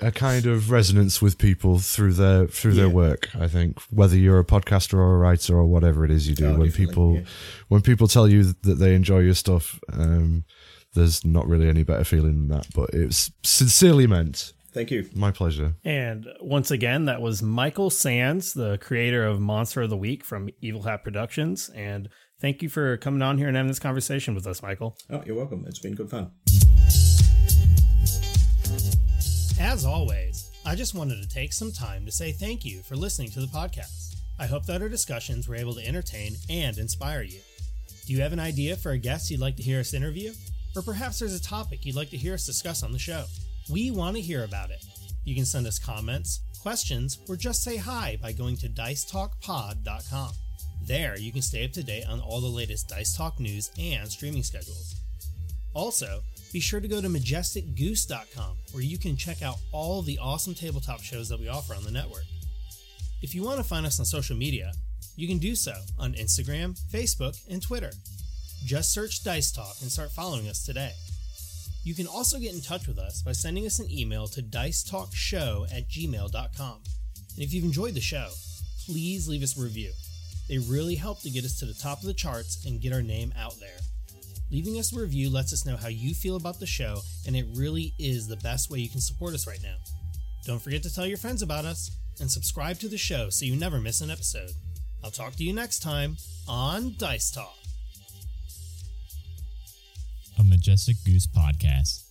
a 0.00 0.10
kind 0.10 0.46
of 0.46 0.70
resonance 0.70 1.22
with 1.22 1.38
people 1.38 1.78
through 1.78 2.14
their 2.14 2.46
through 2.48 2.72
their 2.74 2.88
work. 2.88 3.28
I 3.36 3.46
think 3.46 3.80
whether 3.90 4.16
you're 4.16 4.40
a 4.40 4.44
podcaster 4.44 4.94
or 4.94 5.14
a 5.14 5.18
writer 5.18 5.54
or 5.56 5.66
whatever 5.66 6.04
it 6.04 6.10
is 6.10 6.28
you 6.28 6.34
do, 6.34 6.46
Oh, 6.48 6.56
when 6.56 6.72
people 6.72 7.16
yeah. 7.16 7.22
when 7.68 7.82
people 7.82 8.08
tell 8.08 8.26
you 8.26 8.42
that 8.62 8.74
they 8.78 8.94
enjoy 8.94 9.20
your 9.20 9.34
stuff, 9.34 9.78
um, 9.92 10.44
there's 10.94 11.24
not 11.24 11.46
really 11.46 11.68
any 11.68 11.82
better 11.82 12.04
feeling 12.04 12.46
than 12.46 12.48
that. 12.48 12.66
But 12.74 12.90
it's 12.92 13.30
sincerely 13.42 14.06
meant. 14.06 14.52
Thank 14.72 14.90
you. 14.90 15.08
My 15.14 15.30
pleasure. 15.30 15.74
And 15.84 16.26
once 16.40 16.70
again, 16.70 17.04
that 17.04 17.20
was 17.20 17.42
Michael 17.42 17.90
Sands, 17.90 18.54
the 18.54 18.78
creator 18.78 19.24
of 19.24 19.38
Monster 19.38 19.82
of 19.82 19.90
the 19.90 19.96
Week 19.96 20.24
from 20.24 20.48
Evil 20.62 20.82
Hat 20.82 21.04
Productions. 21.04 21.68
And 21.74 22.08
thank 22.40 22.62
you 22.62 22.70
for 22.70 22.96
coming 22.96 23.20
on 23.20 23.36
here 23.36 23.48
and 23.48 23.56
having 23.56 23.68
this 23.68 23.78
conversation 23.78 24.34
with 24.34 24.46
us, 24.46 24.62
Michael. 24.62 24.96
Oh, 25.10 25.22
you're 25.26 25.36
welcome. 25.36 25.64
It's 25.68 25.78
been 25.78 25.94
good 25.94 26.08
fun. 26.08 26.30
As 29.60 29.84
always, 29.84 30.50
I 30.64 30.74
just 30.74 30.94
wanted 30.94 31.22
to 31.22 31.28
take 31.28 31.52
some 31.52 31.70
time 31.70 32.06
to 32.06 32.12
say 32.12 32.32
thank 32.32 32.64
you 32.64 32.82
for 32.82 32.96
listening 32.96 33.30
to 33.32 33.40
the 33.40 33.46
podcast. 33.46 34.16
I 34.38 34.46
hope 34.46 34.64
that 34.66 34.80
our 34.80 34.88
discussions 34.88 35.46
were 35.46 35.56
able 35.56 35.74
to 35.74 35.86
entertain 35.86 36.36
and 36.48 36.78
inspire 36.78 37.22
you. 37.22 37.40
Do 38.06 38.14
you 38.14 38.22
have 38.22 38.32
an 38.32 38.40
idea 38.40 38.76
for 38.76 38.92
a 38.92 38.98
guest 38.98 39.30
you'd 39.30 39.40
like 39.40 39.56
to 39.56 39.62
hear 39.62 39.80
us 39.80 39.92
interview? 39.94 40.32
Or 40.74 40.82
perhaps 40.82 41.18
there's 41.18 41.34
a 41.34 41.42
topic 41.42 41.84
you'd 41.84 41.96
like 41.96 42.10
to 42.10 42.16
hear 42.16 42.34
us 42.34 42.46
discuss 42.46 42.82
on 42.82 42.92
the 42.92 42.98
show? 42.98 43.24
We 43.70 43.90
want 43.90 44.16
to 44.16 44.22
hear 44.22 44.44
about 44.44 44.70
it. 44.70 44.84
You 45.24 45.34
can 45.34 45.44
send 45.44 45.66
us 45.66 45.78
comments, 45.78 46.40
questions, 46.60 47.18
or 47.28 47.36
just 47.36 47.62
say 47.62 47.76
hi 47.76 48.18
by 48.20 48.32
going 48.32 48.56
to 48.58 48.68
dicetalkpod.com. 48.68 50.32
There, 50.84 51.16
you 51.18 51.30
can 51.30 51.42
stay 51.42 51.64
up 51.64 51.72
to 51.72 51.82
date 51.82 52.06
on 52.08 52.20
all 52.20 52.40
the 52.40 52.46
latest 52.48 52.88
Dice 52.88 53.16
Talk 53.16 53.38
news 53.38 53.70
and 53.78 54.10
streaming 54.10 54.42
schedules. 54.42 54.96
Also, 55.74 56.22
be 56.52 56.60
sure 56.60 56.80
to 56.80 56.88
go 56.88 57.00
to 57.00 57.08
majesticgoose.com 57.08 58.56
where 58.72 58.82
you 58.82 58.98
can 58.98 59.16
check 59.16 59.42
out 59.42 59.56
all 59.70 60.02
the 60.02 60.18
awesome 60.18 60.54
tabletop 60.54 61.00
shows 61.00 61.28
that 61.28 61.40
we 61.40 61.48
offer 61.48 61.74
on 61.74 61.84
the 61.84 61.90
network. 61.90 62.24
If 63.22 63.34
you 63.34 63.42
want 63.44 63.58
to 63.58 63.64
find 63.64 63.86
us 63.86 64.00
on 64.00 64.04
social 64.04 64.36
media, 64.36 64.72
you 65.16 65.28
can 65.28 65.38
do 65.38 65.54
so 65.54 65.72
on 65.98 66.14
Instagram, 66.14 66.78
Facebook, 66.90 67.38
and 67.48 67.62
Twitter. 67.62 67.90
Just 68.64 68.92
search 68.92 69.24
Dice 69.24 69.50
Talk 69.50 69.76
and 69.80 69.90
start 69.90 70.12
following 70.12 70.48
us 70.48 70.64
today. 70.64 70.92
You 71.84 71.94
can 71.94 72.06
also 72.06 72.38
get 72.38 72.54
in 72.54 72.60
touch 72.60 72.86
with 72.86 72.98
us 72.98 73.22
by 73.22 73.32
sending 73.32 73.66
us 73.66 73.80
an 73.80 73.90
email 73.90 74.28
to 74.28 74.42
dicetalkshow 74.42 75.64
at 75.76 75.88
gmail.com. 75.88 76.82
And 77.34 77.44
if 77.44 77.52
you've 77.52 77.64
enjoyed 77.64 77.94
the 77.94 78.00
show, 78.00 78.28
please 78.86 79.28
leave 79.28 79.42
us 79.42 79.58
a 79.58 79.62
review. 79.62 79.92
They 80.48 80.58
really 80.58 80.94
help 80.94 81.22
to 81.22 81.30
get 81.30 81.44
us 81.44 81.58
to 81.58 81.66
the 81.66 81.74
top 81.74 82.00
of 82.00 82.06
the 82.06 82.14
charts 82.14 82.64
and 82.64 82.80
get 82.80 82.92
our 82.92 83.02
name 83.02 83.32
out 83.36 83.58
there. 83.58 83.78
Leaving 84.50 84.78
us 84.78 84.94
a 84.94 85.00
review 85.00 85.30
lets 85.30 85.52
us 85.52 85.66
know 85.66 85.76
how 85.76 85.88
you 85.88 86.14
feel 86.14 86.36
about 86.36 86.60
the 86.60 86.66
show, 86.66 87.00
and 87.26 87.34
it 87.34 87.46
really 87.54 87.94
is 87.98 88.28
the 88.28 88.36
best 88.36 88.70
way 88.70 88.78
you 88.78 88.90
can 88.90 89.00
support 89.00 89.34
us 89.34 89.46
right 89.46 89.62
now. 89.62 89.76
Don't 90.44 90.60
forget 90.60 90.82
to 90.82 90.94
tell 90.94 91.06
your 91.06 91.16
friends 91.16 91.42
about 91.42 91.64
us 91.64 91.90
and 92.20 92.30
subscribe 92.30 92.78
to 92.80 92.88
the 92.88 92.98
show 92.98 93.30
so 93.30 93.46
you 93.46 93.56
never 93.56 93.80
miss 93.80 94.02
an 94.02 94.10
episode. 94.10 94.50
I'll 95.02 95.10
talk 95.10 95.34
to 95.36 95.44
you 95.44 95.52
next 95.52 95.80
time 95.80 96.16
on 96.46 96.94
Dice 96.98 97.30
Talk. 97.30 97.61
A 100.38 100.44
Majestic 100.44 100.96
Goose 101.04 101.26
podcast. 101.26 102.04